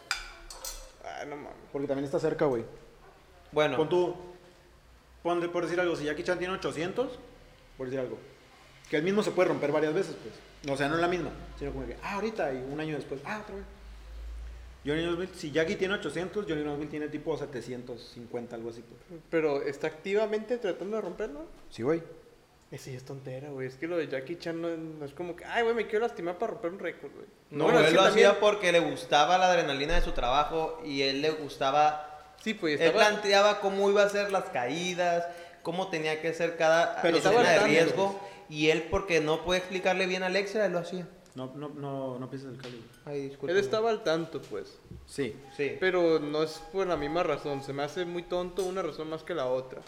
Ah, 1.04 1.24
no 1.26 1.36
mames. 1.36 1.52
Porque 1.72 1.88
también 1.88 2.04
está 2.04 2.18
cerca, 2.20 2.44
güey. 2.46 2.64
Bueno, 3.50 3.76
Pon 3.76 3.88
tú, 3.88 4.14
pon 5.24 5.40
de- 5.40 5.48
por 5.48 5.64
decir 5.64 5.80
algo, 5.80 5.96
si 5.96 6.04
Jackie 6.04 6.22
Chan 6.22 6.38
tiene 6.38 6.54
800, 6.54 7.18
por 7.76 7.86
decir 7.86 7.98
algo, 8.00 8.16
que 8.88 8.96
el 8.96 9.02
mismo 9.02 9.22
se 9.24 9.32
puede 9.32 9.48
romper 9.48 9.72
varias 9.72 9.92
veces, 9.92 10.16
pues. 10.22 10.72
O 10.72 10.76
sea, 10.76 10.88
no 10.88 10.94
es 10.94 11.00
la 11.00 11.08
misma, 11.08 11.30
sino 11.58 11.72
como 11.72 11.84
que, 11.86 11.96
ah, 12.02 12.14
ahorita 12.14 12.52
y 12.54 12.58
un 12.58 12.78
año 12.80 12.94
después, 12.94 13.20
ah, 13.26 13.40
otra 13.42 13.56
vez. 13.56 13.64
Johnny 14.86 15.02
Knoxville, 15.02 15.34
si 15.34 15.50
Jackie 15.50 15.76
tiene 15.76 15.94
800, 15.94 16.44
Johnny 16.48 16.62
Knoxville 16.62 16.90
tiene 16.90 17.08
tipo 17.08 17.36
750, 17.36 18.56
algo 18.56 18.70
así, 18.70 18.82
pues. 18.82 19.20
Pero 19.30 19.62
está 19.62 19.86
activamente 19.86 20.58
tratando 20.58 20.96
de 20.96 21.02
romperlo. 21.02 21.46
Sí, 21.70 21.82
güey. 21.82 22.02
Ese 22.70 22.90
sí 22.90 22.96
es 22.96 23.04
tontera, 23.04 23.50
güey. 23.50 23.68
Es 23.68 23.76
que 23.76 23.86
lo 23.86 23.96
de 23.96 24.08
Jackie 24.08 24.36
Chan 24.36 24.60
no, 24.60 24.68
no 24.76 25.04
es 25.04 25.12
como 25.12 25.36
que, 25.36 25.44
ay, 25.44 25.62
güey, 25.62 25.74
me 25.74 25.86
quiero 25.86 26.04
lastimar 26.06 26.38
para 26.38 26.52
romper 26.52 26.72
un 26.72 26.78
récord, 26.80 27.12
güey. 27.12 27.26
no, 27.50 27.64
Bueno, 27.64 27.78
él 27.80 27.94
lo 27.94 28.02
también- 28.02 28.26
hacía 28.28 28.40
porque 28.40 28.72
le 28.72 28.80
gustaba 28.80 29.38
la 29.38 29.50
adrenalina 29.50 29.94
de 29.94 30.02
su 30.02 30.12
trabajo 30.12 30.80
y 30.84 31.02
él 31.02 31.22
le 31.22 31.30
gustaba... 31.30 32.10
Sí, 32.42 32.52
pues 32.52 32.78
Él 32.80 32.92
planteaba 32.92 33.60
cómo 33.60 33.88
iba 33.88 34.02
a 34.02 34.08
ser 34.08 34.30
las 34.32 34.44
caídas, 34.50 35.24
cómo 35.62 35.88
tenía 35.88 36.20
que 36.20 36.34
ser 36.34 36.56
cada 36.58 37.00
Pero 37.00 37.16
escena 37.18 37.48
de 37.48 37.60
riesgo. 37.60 38.20
Y 38.50 38.68
él, 38.68 38.82
porque 38.90 39.20
no 39.20 39.44
puede 39.44 39.60
explicarle 39.60 40.06
bien 40.06 40.22
a 40.22 40.26
Alexa, 40.26 40.66
él 40.66 40.72
lo 40.72 40.80
hacía. 40.80 41.06
No, 41.34 41.52
no, 41.56 41.68
no, 41.68 42.18
no 42.18 42.30
pienses 42.30 42.52
el 42.52 42.60
güey. 42.60 42.82
Ay, 43.04 43.28
disculpe. 43.28 43.52
Él 43.52 43.58
estaba 43.58 43.90
al 43.90 44.04
tanto, 44.04 44.40
pues. 44.40 44.78
Sí. 45.06 45.36
Sí. 45.56 45.76
Pero 45.80 46.20
no 46.20 46.44
es 46.44 46.62
por 46.72 46.86
la 46.86 46.96
misma 46.96 47.24
razón. 47.24 47.62
Se 47.62 47.72
me 47.72 47.82
hace 47.82 48.04
muy 48.04 48.22
tonto 48.22 48.62
una 48.64 48.82
razón 48.82 49.10
más 49.10 49.24
que 49.24 49.34
la 49.34 49.46
otra. 49.46 49.80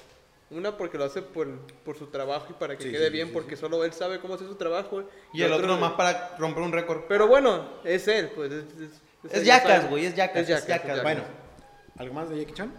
Una 0.51 0.77
porque 0.77 0.99
lo 0.99 1.05
hace 1.05 1.23
por, 1.23 1.49
por 1.85 1.97
su 1.97 2.07
trabajo 2.07 2.47
y 2.51 2.53
para 2.55 2.77
que 2.77 2.85
Sí, 2.85 2.91
quede 2.91 3.07
sí, 3.07 3.13
bien, 3.13 3.29
sí, 3.29 3.33
porque 3.33 3.57
solo 3.57 3.85
él 3.85 3.93
sabe 3.93 4.21
cómo 4.21 4.35
hacer 4.35 4.47
su 4.49 4.57
trabajo. 4.57 5.05
Y 5.33 5.43
el 5.43 5.53
otro 5.53 5.67
nomás 5.69 5.93
para 5.93 6.37
romper 6.37 6.63
un 6.63 6.73
récord. 6.73 7.03
Pero 7.09 7.29
bueno, 7.29 7.69
es 7.85 8.07
él, 8.09 8.31
pues. 8.35 8.53
Es, 8.53 8.65
es, 9.33 9.49
Es 9.49 9.91
güey, 9.91 10.07
es 10.07 10.15
Jackass, 10.15 10.49
Es 10.49 10.69
es 10.69 11.03
Bueno. 11.03 11.23
¿algo 11.99 12.15
más 12.15 12.29
de 12.29 12.39
Jackie 12.39 12.55
Chan? 12.55 12.73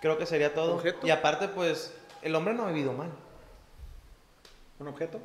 Creo 0.00 0.18
que 0.18 0.26
sería 0.26 0.54
todo. 0.54 0.76
¿Objeto? 0.76 1.06
Y 1.06 1.10
aparte, 1.10 1.48
pues, 1.48 1.94
el 2.22 2.34
hombre 2.34 2.54
no 2.54 2.64
ha 2.64 2.68
vivido 2.68 2.92
mal. 2.92 3.10
¿Un 4.78 4.88
objeto? 4.88 5.20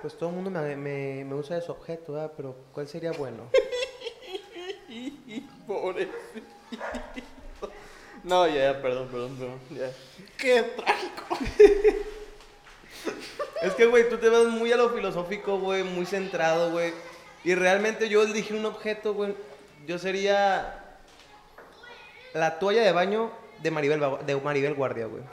Pues 0.00 0.16
todo 0.16 0.28
el 0.28 0.36
mundo 0.36 0.50
me, 0.50 0.76
me, 0.76 1.24
me 1.24 1.34
usa 1.34 1.56
de 1.56 1.62
su 1.62 1.72
objeto, 1.72 2.12
¿verdad? 2.12 2.32
Pero 2.36 2.54
¿cuál 2.72 2.86
sería 2.86 3.10
bueno? 3.12 3.50
Pobre. 5.66 6.08
No, 8.24 8.46
ya, 8.46 8.72
ya, 8.72 8.82
perdón, 8.82 9.08
perdón, 9.08 9.36
perdón. 9.36 9.58
Ya. 9.70 9.90
¡Qué 10.36 10.62
trágico! 10.62 11.26
Es 13.62 13.74
que, 13.74 13.86
güey, 13.86 14.08
tú 14.08 14.18
te 14.18 14.28
vas 14.28 14.46
muy 14.46 14.70
a 14.70 14.76
lo 14.76 14.90
filosófico, 14.90 15.58
güey, 15.58 15.82
muy 15.82 16.06
centrado, 16.06 16.70
güey. 16.70 16.92
Y 17.42 17.56
realmente 17.56 18.08
yo 18.08 18.22
elegí 18.22 18.54
un 18.54 18.64
objeto, 18.64 19.14
güey. 19.14 19.34
Yo 19.84 19.98
sería 19.98 21.00
la 22.34 22.60
toalla 22.60 22.82
de 22.82 22.92
baño 22.92 23.32
de 23.60 23.72
Maribel, 23.72 24.00
de 24.24 24.36
Maribel 24.36 24.74
Guardia, 24.74 25.06
güey. 25.06 25.24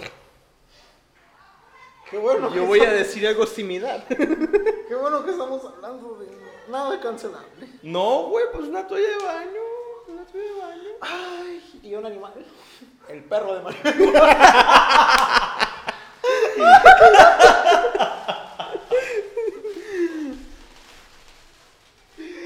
¡Qué 2.15 2.21
bueno! 2.21 2.47
Yo 2.47 2.53
que 2.61 2.65
voy 2.67 2.79
a 2.79 2.93
decir 2.93 3.27
algo 3.27 3.45
similar. 3.45 4.05
¡Qué 4.07 4.95
bueno 4.95 5.25
que 5.25 5.31
estamos 5.31 5.61
hablando 5.65 6.15
de 6.15 6.27
nada 6.69 6.97
cancelable! 7.01 7.67
No, 7.83 8.27
güey, 8.29 8.45
pues 8.53 8.69
una 8.69 8.87
toalla 8.87 9.09
de 9.17 9.23
baño. 9.25 9.61
Una 10.07 10.23
toalla 10.23 10.47
de 10.47 10.53
baño. 10.61 10.89
¡Ay! 11.01 11.79
¿Y 11.83 11.93
un 11.93 12.05
animal? 12.05 12.31
El 13.09 13.21
perro 13.25 13.55
de 13.55 13.61
Mario. 13.63 13.81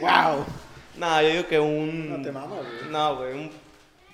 ¡Wow! 0.02 0.46
No, 0.96 1.22
yo 1.22 1.30
digo 1.30 1.48
que 1.48 1.60
un. 1.60 2.10
No 2.10 2.22
te 2.24 2.32
mamas, 2.32 2.60
güey. 2.60 2.90
No, 2.92 3.16
güey, 3.18 3.34
un, 3.34 3.52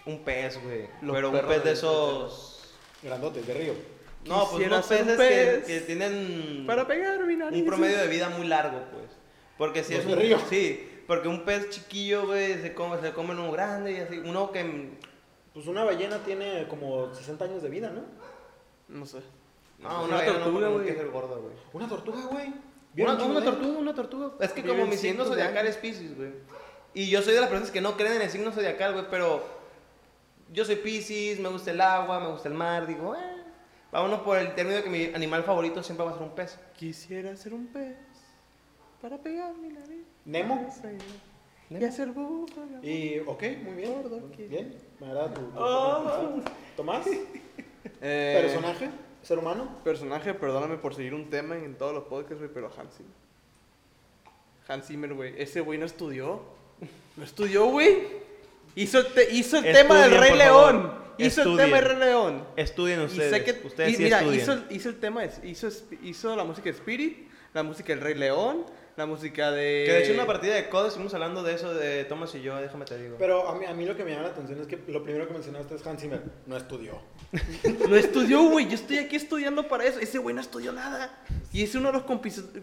un 0.05 0.19
pez, 0.23 0.61
güey. 0.63 0.87
Los 1.01 1.15
Pero 1.15 1.29
un 1.29 1.35
pez 1.39 1.47
de 1.47 1.59
de- 1.59 1.71
esos. 1.71 2.51
Grandotes, 3.01 3.45
de 3.45 3.53
río. 3.53 3.73
No, 4.25 4.49
pues 4.49 4.65
unos 4.67 4.85
peces 4.87 5.07
que, 5.07 5.15
pez 5.17 5.65
que 5.65 5.79
tienen 5.81 6.63
Para 6.65 6.87
pegar 6.87 7.23
mi 7.25 7.35
nariz. 7.35 7.61
un 7.61 7.67
promedio 7.67 7.97
de 7.97 8.07
vida 8.07 8.29
muy 8.29 8.47
largo, 8.47 8.79
pues. 8.91 9.11
Porque 9.57 9.83
si 9.83 9.93
Los 9.93 10.05
es 10.05 10.11
un 10.11 10.19
río. 10.19 10.37
Sí, 10.49 10.89
porque 11.07 11.27
un 11.27 11.45
pez 11.45 11.69
chiquillo, 11.69 12.25
güey, 12.25 12.61
se 12.61 12.73
come, 12.73 12.99
se 12.99 13.13
come 13.13 13.31
uno 13.31 13.51
grande 13.51 13.93
y 13.93 13.97
así. 13.97 14.17
Uno 14.17 14.51
que. 14.51 14.97
Pues 15.53 15.67
una 15.67 15.83
ballena 15.83 16.19
tiene 16.23 16.67
como 16.67 17.13
60 17.13 17.45
años 17.45 17.61
de 17.63 17.69
vida, 17.69 17.89
¿no? 17.89 18.01
No 18.89 19.05
sé. 19.05 19.19
No, 19.79 19.89
Una 19.89 19.99
una, 20.03 20.15
ballena 20.15 20.39
tortuga, 20.39 20.59
no, 20.67 20.73
güey. 20.73 20.73
porque 20.73 20.91
es 20.91 20.99
el 20.99 21.11
gordo, 21.11 21.41
güey. 21.41 21.53
Una 21.73 21.87
tortuga, 21.87 22.21
güey. 22.25 22.47
Una, 22.47 22.61
¿Vieron 22.93 23.21
una 23.31 23.43
tortuga, 23.43 23.77
una 23.77 23.93
tortuga. 23.93 24.31
Es 24.39 24.51
que 24.51 24.63
como 24.63 24.85
mi 24.85 24.97
signo 24.97 25.25
zodiacal 25.25 25.67
es 25.67 25.77
Pisces, 25.77 26.15
güey. 26.17 26.31
Y 26.93 27.09
yo 27.09 27.21
soy 27.21 27.33
de 27.33 27.41
las 27.41 27.49
personas 27.49 27.71
que 27.71 27.81
no 27.81 27.95
creen 27.97 28.13
en 28.13 28.21
el 28.23 28.29
signo 28.29 28.51
zodiacal, 28.51 28.93
güey, 28.93 29.05
pero 29.09 29.43
yo 30.51 30.63
soy 30.65 30.77
Pisces, 30.77 31.39
me 31.39 31.49
gusta 31.49 31.71
el 31.71 31.81
agua, 31.81 32.19
me 32.21 32.29
gusta 32.29 32.47
el 32.47 32.53
mar, 32.55 32.87
digo, 32.87 33.15
eh. 33.15 33.34
Vámonos 33.95 34.19
por 34.21 34.37
el 34.37 34.53
término 34.55 34.75
de 34.75 34.83
que 34.83 34.89
mi 34.89 35.05
animal 35.15 35.43
favorito 35.43 35.81
siempre 35.81 36.05
va 36.05 36.11
a 36.11 36.15
ser 36.15 36.23
un 36.23 36.31
pez. 36.35 36.59
Quisiera 36.75 37.33
ser 37.37 37.53
un 37.53 37.67
pez 37.67 37.95
para 39.01 39.17
pegar 39.17 39.53
mi 39.55 39.69
nariz. 39.69 40.03
Nemo. 40.25 40.67
Y 41.69 41.83
hacer 41.83 42.09
búfalo. 42.09 42.83
Y, 42.83 43.19
ok, 43.25 43.41
muy 43.63 43.73
bien. 43.73 43.93
Gordo. 43.93 44.21
Bien, 44.37 44.75
me 44.99 45.07
agrada 45.07 45.33
tu. 45.33 45.41
tu- 45.41 45.51
Oh. 45.57 46.41
Tomás, 46.75 47.05
Eh, 48.01 48.39
personaje, 48.41 48.89
ser 49.21 49.39
humano. 49.39 49.69
Personaje, 49.83 50.33
perdóname 50.33 50.75
por 50.77 50.93
seguir 50.93 51.13
un 51.13 51.29
tema 51.29 51.55
en 51.55 51.75
todos 51.77 51.93
los 51.93 52.03
podcasts, 52.03 52.39
güey, 52.39 52.51
pero 52.53 52.69
Hans 52.77 52.97
Zimmer. 52.97 53.13
Hans 54.67 54.87
Zimmer, 54.87 55.13
güey. 55.13 55.41
Ese 55.41 55.61
güey 55.61 55.79
no 55.79 55.85
estudió. 55.85 56.41
No 57.15 57.23
estudió, 57.23 57.67
güey. 57.67 58.24
Hizo 58.75 58.99
el, 58.99 59.05
te- 59.07 59.33
hizo 59.33 59.57
el 59.57 59.63
tema 59.71 60.01
del 60.07 60.19
Rey 60.19 60.37
León. 60.37 60.81
favor. 60.83 61.05
Hizo 61.17 61.41
el 61.43 61.47
Estudien. 61.47 61.57
tema 61.69 61.77
del 61.77 61.85
Rey 61.85 61.97
León. 62.09 62.47
Estudien 62.57 63.01
Y 63.01 63.05
ustedes. 63.05 63.31
sé 63.31 63.43
que, 63.43 63.65
ustedes 63.67 63.91
y 63.91 63.95
sí 63.95 64.03
mira, 64.03 64.21
hizo, 64.23 64.53
el- 64.53 64.65
hizo 64.69 64.89
el 64.89 64.95
tema, 64.99 65.21
hizo, 65.43 65.69
hizo 66.03 66.35
la 66.35 66.43
música 66.43 66.65
de 66.65 66.71
Spirit, 66.71 67.29
la 67.53 67.63
música 67.63 67.93
del 67.93 68.01
Rey 68.01 68.15
León, 68.15 68.65
la 68.97 69.05
música 69.05 69.51
de... 69.51 69.83
Que 69.85 69.91
de 69.93 69.99
hecho 70.03 70.11
en 70.11 70.19
una 70.19 70.25
partida 70.27 70.55
de 70.55 70.69
COD 70.69 70.87
estuvimos 70.87 71.13
hablando 71.13 71.43
de 71.43 71.53
eso 71.53 71.73
de 71.73 72.05
Thomas 72.05 72.33
y 72.35 72.41
yo, 72.41 72.55
déjame 72.55 72.85
te 72.85 72.97
digo. 72.97 73.17
Pero 73.19 73.47
a 73.49 73.55
mí, 73.55 73.65
a 73.65 73.73
mí 73.73 73.85
lo 73.85 73.95
que 73.95 74.03
me 74.05 74.11
llama 74.11 74.23
la 74.23 74.29
atención 74.29 74.59
es 74.61 74.67
que 74.67 74.79
lo 74.87 75.03
primero 75.03 75.27
que 75.27 75.33
mencionaste 75.33 75.75
es 75.75 75.85
Hans 75.85 76.01
Zimmer. 76.01 76.21
No 76.45 76.55
estudió. 76.57 77.01
No 77.89 77.95
estudió, 77.95 78.43
güey. 78.49 78.67
Yo 78.67 78.75
estoy 78.75 78.97
aquí 78.99 79.15
estudiando 79.15 79.67
para 79.67 79.83
eso. 79.83 79.99
Ese 79.99 80.17
güey 80.17 80.33
no 80.33 80.41
estudió 80.41 80.71
nada. 80.71 81.17
Y 81.51 81.63
es 81.63 81.75
uno 81.75 81.91
de 81.91 81.93
los 81.93 82.03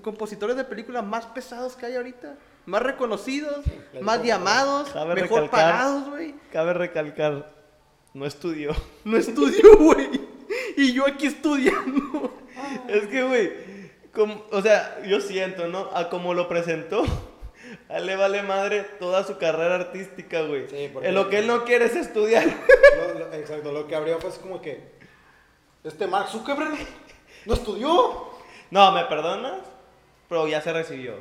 compositores 0.02 0.56
de 0.56 0.64
películas 0.64 1.04
más 1.04 1.26
pesados 1.26 1.76
que 1.76 1.86
hay 1.86 1.96
ahorita. 1.96 2.36
Más 2.64 2.82
reconocidos, 2.82 3.64
La 3.92 4.00
más 4.00 4.22
llamados, 4.22 4.88
Cabe 4.90 5.14
mejor 5.16 5.42
recalcar- 5.44 5.50
pagados, 5.50 6.08
güey. 6.10 6.34
Cabe 6.52 6.72
recalcar, 6.74 7.52
no 8.14 8.24
estudió. 8.24 8.72
No 9.04 9.16
estudió, 9.16 9.76
güey. 9.78 10.08
Y 10.76 10.92
yo 10.92 11.06
aquí 11.06 11.26
estudiando. 11.26 12.38
Es 12.88 13.06
que, 13.08 13.22
güey, 13.24 13.52
como- 14.14 14.44
o 14.50 14.62
sea, 14.62 15.00
yo 15.04 15.20
siento, 15.20 15.66
¿no? 15.68 15.90
A 15.94 16.08
como 16.08 16.34
lo 16.34 16.48
presentó, 16.48 17.02
a 17.88 17.96
él 17.98 18.06
le 18.06 18.16
vale 18.16 18.42
madre 18.42 18.82
toda 18.98 19.24
su 19.24 19.38
carrera 19.38 19.76
artística, 19.76 20.42
güey. 20.42 20.68
Sí, 20.68 20.90
porque- 20.92 21.08
En 21.08 21.14
lo 21.14 21.28
que 21.28 21.38
él 21.38 21.46
no 21.46 21.64
quiere 21.64 21.86
es 21.86 21.96
estudiar. 21.96 22.44
Lo- 22.96 23.18
lo- 23.18 23.32
exacto, 23.32 23.72
lo 23.72 23.86
que 23.86 23.96
abrió 23.96 24.18
fue 24.20 24.30
como 24.40 24.60
que. 24.60 24.80
Este 25.82 26.06
Mark 26.06 26.28
Zuckerberg 26.28 26.72
no 27.46 27.54
estudió. 27.54 28.30
No, 28.70 28.92
¿me 28.92 29.04
perdonas? 29.06 29.58
Pero 30.28 30.46
ya 30.46 30.60
se 30.60 30.72
recibió. 30.72 31.14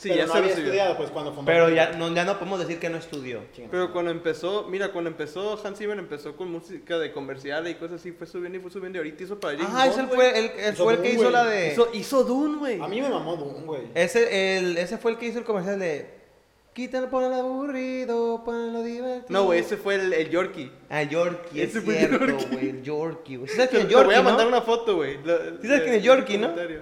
Sí, 0.00 0.08
pero 0.08 0.20
ya 0.20 0.26
no 0.26 0.32
se 0.32 0.38
había 0.38 0.48
recibió. 0.48 0.72
estudiado, 0.72 0.96
pues 0.96 1.10
cuando 1.10 1.30
fundó. 1.32 1.44
Pero 1.46 1.68
ya 1.68 1.92
no, 1.92 2.14
ya 2.14 2.24
no 2.24 2.38
podemos 2.38 2.58
decir 2.58 2.78
que 2.78 2.88
no 2.88 2.96
estudió. 2.96 3.42
Pero 3.70 3.92
cuando 3.92 4.10
empezó, 4.10 4.66
mira, 4.68 4.92
cuando 4.92 5.10
empezó 5.10 5.60
Hans 5.62 5.76
Zimmer 5.78 5.98
empezó 5.98 6.36
con 6.36 6.50
música 6.50 6.98
de 6.98 7.12
comerciales 7.12 7.72
y 7.72 7.74
cosas 7.74 8.00
así, 8.00 8.12
fue 8.12 8.26
subiendo 8.26 8.56
y 8.58 8.62
fue 8.62 8.70
subiendo 8.70 8.96
y 8.96 9.00
ahorita 9.00 9.24
hizo 9.24 9.38
para 9.38 9.58
James 9.58 9.70
Ah, 9.76 9.86
ese 9.86 10.04
fue 10.06 10.38
el, 10.38 10.72
Hizo 10.72 10.84
fue 10.84 10.94
el 10.94 11.00
que 11.02 11.10
hizo 11.10 11.20
güey. 11.20 11.32
la 11.32 11.44
de... 11.44 11.72
Hizo, 11.72 11.88
hizo 11.92 12.24
Dune, 12.24 12.58
güey. 12.58 12.80
A 12.80 12.88
mí 12.88 13.00
me 13.02 13.10
mamó 13.10 13.36
Doom, 13.36 13.66
güey. 13.66 13.82
Ese, 13.94 14.56
el, 14.56 14.78
ese 14.78 14.96
fue 14.96 15.10
el 15.10 15.18
que 15.18 15.26
hizo 15.26 15.38
el 15.38 15.44
comercial 15.44 15.78
de... 15.78 16.18
Quítalo, 16.72 17.10
ponlo 17.10 17.34
aburrido, 17.34 18.42
ponlo 18.44 18.82
divertido. 18.82 19.26
No, 19.28 19.44
güey, 19.44 19.58
ese 19.60 19.76
fue 19.76 19.96
el, 19.96 20.12
el 20.12 20.30
Yorkie. 20.30 20.70
Ah, 20.88 21.02
Yorkie, 21.02 21.60
es 21.60 21.70
Ese 21.70 21.80
fue 21.82 21.96
cierto, 21.96 22.36
güey, 22.52 22.70
el 22.70 22.82
Yorkie, 22.84 23.36
güey. 23.36 23.48
¿Sí 23.50 23.56
¿Sabes 23.56 23.70
Te, 23.70 23.76
quién 23.76 23.82
es 23.82 23.88
te 23.88 23.92
Yorkie, 23.94 24.06
voy 24.06 24.14
a 24.14 24.18
no? 24.18 24.24
mandar 24.24 24.46
una 24.46 24.62
foto, 24.62 24.96
güey. 24.96 25.18
La- 25.24 25.36
¿Sí 25.60 25.66
sabes 25.66 25.82
quién 25.82 25.94
es 25.96 26.02
Yorkie, 26.02 26.38
no? 26.38 26.48
comentario. 26.48 26.80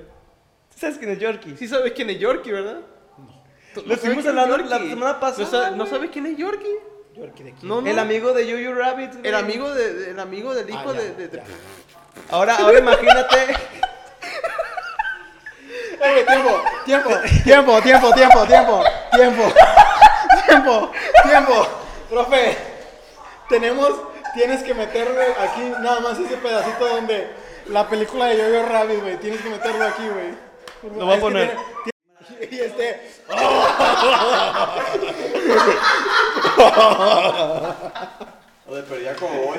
¿Sí 0.68 0.78
¿Sabes 0.80 0.98
quién 0.98 1.10
es 1.10 1.18
Yorkie? 1.18 1.56
Sí 1.56 1.66
sabes 1.66 1.92
quién 1.92 2.10
es 2.10 2.18
Yorkie, 2.20 2.52
¿verdad? 2.52 2.80
Lo 3.86 3.94
estuvimos 3.94 4.26
hablando 4.26 4.56
la 4.58 4.78
semana 4.78 5.20
pasada, 5.20 5.44
¿No, 5.44 5.50
sa- 5.50 5.70
¿no 5.70 5.76
güey. 5.78 5.90
sabes 5.90 6.10
quién 6.10 6.26
es 6.26 6.36
Yorkie? 6.36 6.78
Yorkie 7.14 7.44
de 7.44 7.52
quién? 7.52 7.68
No, 7.68 7.80
no. 7.80 7.86
El 7.88 7.98
amigo 7.98 8.32
de 8.32 8.46
Yuyu 8.46 8.74
Rabbit. 8.74 9.24
El 9.24 9.34
amigo, 9.34 9.70
de, 9.74 9.92
de- 9.92 10.10
el 10.10 10.20
amigo 10.20 10.54
del 10.54 10.66
Ah, 10.68 10.70
hijo 10.70 10.92
ya, 10.94 11.00
de... 11.00 11.14
de- 11.14 11.28
de- 11.28 11.36
ya. 11.38 11.44
Ahora, 12.30 12.56
ahora 12.56 12.78
imagínate. 12.78 13.36
Eh, 16.00 16.24
tiempo, 16.26 16.62
tiempo, 16.84 17.10
tiempo, 17.44 17.82
tiempo, 17.82 18.12
tiempo, 18.14 18.44
tiempo, 18.44 18.44
tiempo, 19.12 19.52
tiempo, 20.46 20.92
tiempo. 21.24 21.68
Profe, 22.08 22.56
tenemos, 23.48 23.90
tienes 24.32 24.62
que 24.62 24.74
meterle 24.74 25.24
aquí 25.40 25.60
nada 25.80 25.98
más 26.00 26.18
ese 26.18 26.36
pedacito 26.36 26.86
donde 26.88 27.28
la 27.66 27.88
película 27.88 28.26
de 28.26 28.38
Yo-Yo 28.38 28.66
Rabbit, 28.66 29.00
güey. 29.02 29.16
Tienes 29.18 29.40
que 29.40 29.50
meterlo 29.50 29.84
aquí, 29.86 30.04
güey. 30.08 30.94
Lo 30.98 31.06
voy 31.06 31.16
a 31.16 31.20
poner. 31.20 31.56
y 32.50 32.60
este. 32.60 33.00
Joder, 38.66 38.84
pero 38.88 39.00
ya 39.00 39.14
como 39.16 39.42
voy. 39.42 39.58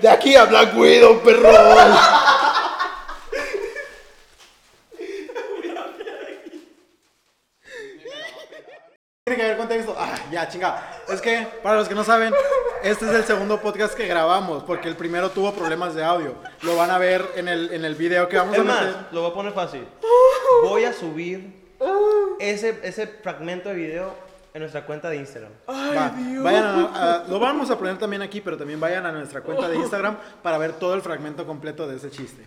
De 0.00 0.08
aquí 0.08 0.34
a 0.36 0.44
Black 0.44 0.76
Widow, 0.76 1.20
perro. 1.22 1.50
Tiene 9.28 9.36
que 9.42 9.46
haber 9.46 9.58
contexto. 9.58 9.94
Ah, 9.98 10.14
ya, 10.32 10.48
chinga. 10.48 10.82
Es 11.08 11.20
que, 11.20 11.46
para 11.62 11.76
los 11.76 11.86
que 11.86 11.94
no 11.94 12.02
saben, 12.02 12.32
este 12.82 13.04
es 13.06 13.12
el 13.12 13.24
segundo 13.24 13.60
podcast 13.60 13.92
que 13.94 14.06
grabamos, 14.06 14.62
porque 14.64 14.88
el 14.88 14.96
primero 14.96 15.30
tuvo 15.30 15.52
problemas 15.52 15.94
de 15.94 16.02
audio. 16.02 16.34
Lo 16.62 16.76
van 16.76 16.90
a 16.90 16.96
ver 16.96 17.22
en 17.36 17.46
el, 17.48 17.70
en 17.74 17.84
el 17.84 17.94
video 17.94 18.26
que 18.28 18.38
vamos 18.38 18.54
Es 18.54 18.60
a 18.60 18.64
meter. 18.64 18.84
más, 18.94 18.96
lo 19.12 19.20
voy 19.20 19.30
a 19.30 19.34
poner 19.34 19.52
fácil. 19.52 19.86
Voy 20.62 20.84
a 20.84 20.94
subir 20.94 21.52
ese, 22.40 22.78
ese 22.82 23.06
fragmento 23.06 23.68
de 23.68 23.74
video 23.74 24.14
en 24.54 24.60
nuestra 24.62 24.86
cuenta 24.86 25.10
de 25.10 25.16
Instagram. 25.16 25.52
Va, 25.68 26.10
vayan 26.42 26.64
a- 26.64 27.14
a- 27.22 27.24
lo 27.28 27.38
vamos 27.38 27.70
a 27.70 27.76
poner 27.78 27.98
también 27.98 28.22
aquí, 28.22 28.40
pero 28.40 28.56
también 28.56 28.80
vayan 28.80 29.04
a 29.04 29.12
nuestra 29.12 29.42
cuenta 29.42 29.68
de 29.68 29.76
Instagram 29.76 30.16
para 30.42 30.56
ver 30.56 30.72
todo 30.72 30.94
el 30.94 31.02
fragmento 31.02 31.46
completo 31.46 31.86
de 31.86 31.96
ese 31.96 32.10
chiste. 32.10 32.44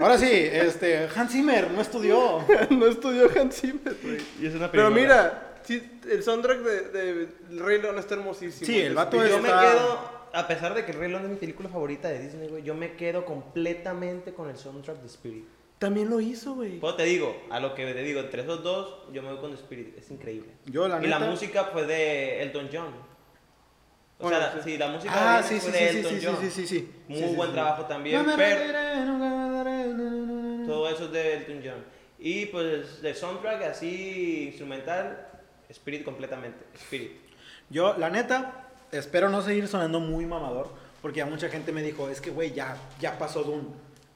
Ahora 0.00 0.16
sí, 0.18 0.30
este, 0.30 1.08
Hans 1.14 1.32
Zimmer 1.32 1.70
no 1.70 1.80
estudió. 1.82 2.44
no 2.70 2.86
estudió 2.86 3.28
Hans 3.38 3.60
Zimmer, 3.60 3.94
güey. 4.02 4.18
Y 4.40 4.46
es 4.46 4.54
una 4.54 4.70
Pero 4.70 4.88
película. 4.92 5.14
mira, 5.16 5.42
sí, 5.66 6.00
el 6.10 6.22
soundtrack 6.22 6.58
de, 6.60 6.80
de 6.90 7.28
El 7.50 7.58
Rey 7.60 7.80
León 7.82 7.98
está 7.98 8.14
hermosísimo. 8.14 8.66
Sí, 8.66 8.80
el 8.80 8.94
vato 8.94 9.16
Yo 9.26 9.38
me 9.40 9.48
está- 9.48 9.60
quedo, 9.60 10.16
a 10.32 10.46
pesar 10.48 10.74
de 10.74 10.84
que 10.84 10.92
El 10.92 10.98
Rey 10.98 11.10
León 11.10 11.24
es 11.24 11.30
mi 11.30 11.36
película 11.36 11.68
favorita 11.68 12.08
de 12.08 12.20
Disney, 12.20 12.48
güey, 12.48 12.62
yo 12.62 12.74
me 12.74 12.94
quedo 12.96 13.24
completamente 13.24 14.32
con 14.32 14.48
el 14.48 14.56
soundtrack 14.56 14.98
de 15.00 15.06
Spirit. 15.06 15.44
También 15.78 16.08
lo 16.08 16.20
hizo, 16.20 16.54
güey. 16.54 16.78
Pues 16.80 16.96
te 16.96 17.02
digo, 17.04 17.36
a 17.50 17.60
lo 17.60 17.74
que 17.74 17.84
te 17.92 18.02
digo, 18.02 18.20
entre 18.20 18.42
esos 18.42 18.62
dos, 18.62 19.12
yo 19.12 19.22
me 19.22 19.30
voy 19.30 19.38
con 19.40 19.50
The 19.50 19.56
Spirit, 19.56 19.98
es 19.98 20.10
increíble. 20.10 20.52
Yo, 20.64 20.88
la 20.88 21.02
y 21.04 21.06
la 21.06 21.18
neta- 21.18 21.30
música 21.30 21.64
fue 21.64 21.84
de 21.84 22.40
Elton 22.42 22.70
John. 22.72 22.94
O 24.18 24.22
Bueno, 24.22 24.38
sea, 24.38 24.52
sí. 24.54 24.70
sí. 24.70 24.78
la 24.78 24.88
música 24.88 25.12
Ah, 25.14 25.42
de 25.42 25.48
sí, 25.48 25.60
fue 25.60 25.70
sí, 25.72 25.78
de 25.84 25.90
sí, 25.92 25.96
Elton 25.98 26.12
sí, 26.20 26.26
John. 26.26 26.36
sí, 26.40 26.50
sí, 26.50 26.66
sí. 26.66 26.90
Muy 27.08 27.34
buen 27.34 27.52
trabajo 27.52 27.84
también, 27.84 28.24
me 28.24 28.34
pero 28.34 28.60
me 29.18 30.66
todo 30.66 30.88
eso 30.88 31.04
es 31.04 31.12
de 31.12 31.34
Elton 31.34 31.60
John. 31.62 31.84
Y 32.18 32.46
pues 32.46 33.02
de 33.02 33.14
soundtrack 33.14 33.62
así 33.64 34.44
instrumental, 34.48 35.28
Spirit 35.68 36.04
completamente. 36.04 36.64
Spirit. 36.74 37.12
Yo, 37.70 37.96
la 37.98 38.10
neta, 38.10 38.68
espero 38.92 39.28
no 39.28 39.42
seguir 39.42 39.66
sonando 39.68 40.00
muy 40.00 40.26
mamador, 40.26 40.68
porque 41.02 41.18
ya 41.18 41.26
mucha 41.26 41.48
gente 41.48 41.72
me 41.72 41.82
dijo, 41.82 42.08
es 42.08 42.20
que, 42.20 42.30
güey, 42.30 42.52
ya, 42.52 42.76
ya 43.00 43.18
pasó 43.18 43.42
Dune. 43.42 43.64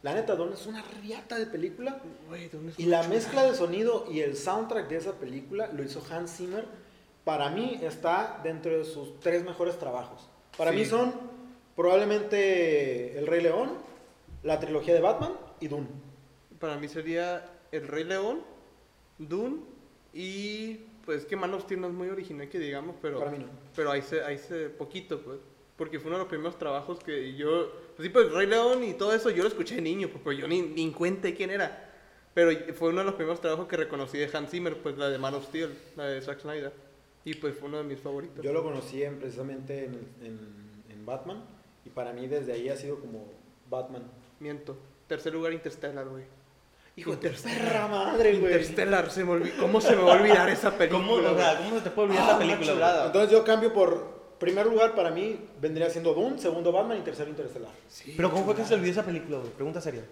La 0.03 0.15
neta, 0.15 0.35
Dune 0.35 0.55
es 0.55 0.67
una 0.67 0.83
riata 1.03 1.39
de 1.39 1.47
película. 1.47 2.01
Güey, 2.29 2.49
¿dónde 2.49 2.73
es 2.73 2.79
Y 2.79 2.87
la 2.87 3.03
mezcla 3.09 3.43
de 3.45 3.55
sonido 3.55 4.07
y 4.11 4.21
el 4.21 4.37
soundtrack 4.37 4.89
de 4.89 4.97
esa 4.97 5.13
película 5.15 5.69
lo 5.73 5.83
hizo 5.83 6.03
Hans 6.11 6.37
Zimmer. 6.37 6.65
Para 7.25 7.51
mí 7.51 7.79
está 7.83 8.41
dentro 8.43 8.79
de 8.79 8.85
sus 8.85 9.21
tres 9.21 9.45
mejores 9.45 9.79
trabajos. 9.79 10.29
Para 10.57 10.71
Sí. 10.71 10.79
mí 10.79 10.85
son 10.87 11.13
probablemente 11.77 13.19
El 13.19 13.27
Rey 13.27 13.43
León, 13.43 13.73
la 14.43 14.59
trilogía 14.59 14.95
de 14.95 15.01
Batman 15.01 15.33
y 15.61 15.69
Dune. 15.69 15.89
Para 16.59 16.77
mí 16.77 16.89
sería 16.89 17.45
El 17.73 17.87
Rey 17.89 18.05
León, 18.05 18.41
Dune 19.19 19.59
y 20.15 20.81
pues 21.11 21.25
que 21.27 21.35
Man 21.37 21.53
of 21.55 21.63
Steel 21.63 21.81
no 21.81 21.89
es 21.89 21.93
muy 21.93 22.09
original 22.09 22.49
que 22.49 22.59
digamos, 22.59 22.95
pero 23.03 23.19
Para 23.19 23.33
mí 23.33 23.39
no. 23.39 23.47
pero 23.75 23.91
ahí 23.91 24.01
se 24.03 24.23
ahí 24.23 24.39
se 24.39 24.69
poquito 24.69 25.21
pues, 25.21 25.39
porque 25.77 25.99
fue 25.99 26.09
uno 26.09 26.19
de 26.19 26.23
los 26.25 26.29
primeros 26.29 26.57
trabajos 26.59 27.01
que 27.01 27.35
yo 27.35 27.73
pues 27.97 28.07
sí 28.07 28.11
pues 28.11 28.31
Rey 28.33 28.47
León 28.47 28.85
y 28.85 28.95
todo 28.95 29.13
eso 29.13 29.31
yo 29.31 29.43
lo 29.43 29.49
escuché 29.49 29.75
de 29.75 29.83
niño, 29.83 30.09
pues, 30.09 30.21
pero 30.23 30.33
yo 30.39 30.47
ni 30.47 30.63
ni 30.63 30.83
en 30.85 30.93
cuenta 30.93 31.23
de 31.29 31.35
quién 31.35 31.51
era. 31.51 31.87
Pero 32.33 32.53
fue 32.75 32.91
uno 32.91 32.99
de 33.01 33.07
los 33.07 33.15
primeros 33.15 33.41
trabajos 33.41 33.67
que 33.67 33.77
reconocí 33.77 34.17
de 34.17 34.31
Hans 34.33 34.51
Zimmer, 34.51 34.77
pues 34.81 34.97
la 34.97 35.09
de 35.11 35.19
Man 35.19 35.35
of 35.35 35.47
Steel, 35.47 35.71
la 35.97 36.07
de 36.07 36.23
Zack 36.23 36.39
Snyder. 36.41 36.73
Y 37.25 37.35
pues 37.35 37.57
fue 37.57 37.69
uno 37.69 37.79
de 37.79 37.85
mis 37.85 37.99
favoritos. 37.99 38.45
Yo 38.45 38.53
lo 38.53 38.63
conocí 38.63 39.03
en- 39.03 39.19
precisamente 39.19 39.85
en, 39.87 39.95
en- 40.23 40.83
en 40.91 41.05
Batman 41.07 41.43
y 41.85 41.91
para 41.91 42.13
mí 42.13 42.29
desde 42.29 42.53
ahí 42.53 42.69
ha 42.69 42.77
sido 42.77 43.01
como 43.01 43.27
Batman. 43.69 44.05
Miento. 44.39 44.79
Tercer 45.09 45.33
lugar 45.35 45.53
Interstellar, 45.53 46.07
güey. 46.09 46.23
Hijo 46.97 47.17
de 47.17 47.31
perra 47.31 47.87
madre, 47.89 48.33
güey. 48.39 48.53
Interstellar, 48.53 49.11
se 49.11 49.25
me 49.25 49.33
olvi- 49.33 49.57
¿cómo 49.59 49.81
se 49.81 49.97
me 49.97 50.03
va 50.03 50.15
a 50.15 50.17
olvidar 50.21 50.49
esa 50.51 50.77
película? 50.77 51.01
¿Cómo, 51.07 51.15
o 51.15 51.23
güey? 51.23 51.37
sea, 51.37 51.57
¿Cómo 51.59 51.77
se 51.77 51.83
te 51.83 51.91
puede 51.91 52.09
olvidar 52.09 52.23
Ah, 52.25 52.27
esa 52.27 52.37
una 52.37 52.47
película, 52.47 52.73
chulada. 52.73 53.07
Entonces 53.07 53.31
yo 53.31 53.45
cambio 53.45 53.73
por 53.73 54.21
primer 54.39 54.67
lugar 54.67 54.95
para 54.95 55.11
mí 55.11 55.39
vendría 55.61 55.89
siendo 55.91 56.13
Dune, 56.15 56.39
segundo 56.39 56.73
Batman 56.73 56.99
y 56.99 57.03
tercero 57.03 57.31
Interestelar. 57.31 57.71
Sí, 57.89 58.15
Pero 58.17 58.31
¿cómo 58.31 58.45
fue 58.45 58.55
que 58.57 58.65
se 58.65 58.75
olvidó 58.75 58.93
esa 58.93 59.05
película, 59.05 59.39
güey? 59.39 59.51
Pregunta 59.51 59.81
seria. 59.81 60.03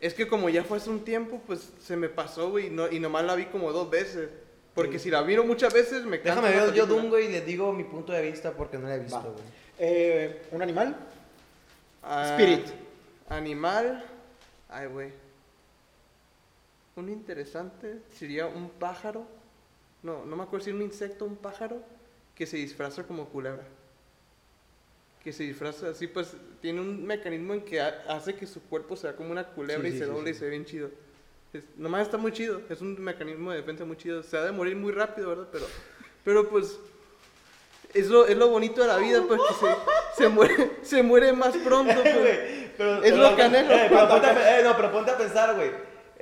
Es 0.00 0.14
que 0.14 0.26
como 0.26 0.48
ya 0.48 0.64
fue 0.64 0.78
hace 0.78 0.90
un 0.90 1.04
tiempo, 1.04 1.40
pues 1.46 1.70
se 1.80 1.96
me 1.96 2.08
pasó, 2.08 2.50
güey, 2.50 2.66
y, 2.66 2.70
no, 2.70 2.90
y 2.90 2.98
nomás 2.98 3.24
la 3.24 3.34
vi 3.36 3.46
como 3.46 3.70
dos 3.72 3.88
veces. 3.90 4.28
Porque 4.74 4.98
Sí. 4.98 5.04
si 5.04 5.10
la 5.10 5.22
miro 5.22 5.44
muchas 5.44 5.72
veces, 5.72 6.04
me 6.04 6.18
Déjame 6.18 6.48
ver 6.48 6.72
yo. 6.72 6.86
Doom, 6.86 7.08
güey, 7.10 7.26
y 7.26 7.32
les 7.32 7.44
digo 7.46 7.72
mi 7.72 7.84
punto 7.84 8.10
de 8.12 8.22
vista 8.22 8.52
porque 8.52 8.78
no 8.78 8.88
la 8.88 8.94
he 8.96 9.00
visto, 9.00 9.20
güey. 9.20 9.44
Eh, 9.78 10.42
¿Un 10.50 10.62
animal? 10.62 10.96
Ah, 12.02 12.36
Spirit. 12.36 12.66
Animal. 13.28 14.02
Ay, 14.68 14.86
güey. 14.86 15.12
Un 16.96 17.08
interesante 17.08 17.98
sería 18.18 18.46
un 18.46 18.68
pájaro. 18.70 19.26
No, 20.02 20.24
no 20.24 20.36
me 20.36 20.42
acuerdo 20.42 20.64
si 20.64 20.70
era 20.70 20.76
un 20.78 20.82
insecto 20.84 21.24
un 21.24 21.36
pájaro 21.36 21.80
que 22.34 22.46
se 22.46 22.56
disfraza 22.56 23.04
como 23.04 23.26
culebra. 23.28 23.62
Que 25.22 25.32
se 25.32 25.44
disfraza 25.44 25.90
así, 25.90 26.08
pues 26.08 26.34
tiene 26.60 26.80
un 26.80 27.06
mecanismo 27.06 27.54
en 27.54 27.62
que 27.64 27.80
ha- 27.80 28.02
hace 28.08 28.34
que 28.34 28.46
su 28.46 28.60
cuerpo 28.64 28.96
sea 28.96 29.14
como 29.14 29.30
una 29.30 29.44
culebra 29.46 29.82
Sí, 29.84 29.88
y 29.88 29.92
sí, 29.92 29.98
se 29.98 30.04
sí, 30.06 30.10
doble 30.10 30.30
y 30.30 30.34
sí. 30.34 30.38
se 30.40 30.44
ve 30.46 30.50
bien 30.50 30.64
chido. 30.64 30.90
Es- 31.52 31.64
nomás 31.76 32.02
está 32.02 32.18
muy 32.18 32.32
chido, 32.32 32.60
es 32.68 32.80
un 32.80 33.00
mecanismo 33.00 33.52
de 33.52 33.58
defensa 33.58 33.84
muy 33.84 33.96
chido. 33.96 34.22
Se 34.22 34.36
ha 34.36 34.42
de 34.42 34.52
morir 34.52 34.74
muy 34.76 34.90
rápido, 34.92 35.28
¿verdad? 35.28 35.48
Pero, 35.52 35.66
pero 36.24 36.48
pues 36.50 36.76
es 37.94 38.08
lo, 38.08 38.26
es 38.26 38.36
lo 38.36 38.48
bonito 38.48 38.80
de 38.82 38.88
la 38.88 38.96
vida, 38.96 39.22
pues 39.28 39.40
que 39.48 39.54
se, 39.54 40.22
se 40.24 40.28
muere, 40.28 40.72
se 40.82 41.02
muere 41.02 41.32
más 41.32 41.56
pronto. 41.58 41.94
Pues. 42.02 42.60
Pero- 42.76 43.02
Es 43.04 43.12
pero- 43.12 43.16
lo 43.30 43.36
que 43.36 43.42
eh, 43.44 43.86
pero 43.90 44.08
ponte 44.08 44.26
a 44.26 44.58
eh, 44.60 44.64
no, 44.64 44.74
pero 44.76 44.90
ponte 44.90 45.10
a 45.10 45.16
pensar, 45.18 45.54
güey. 45.54 45.70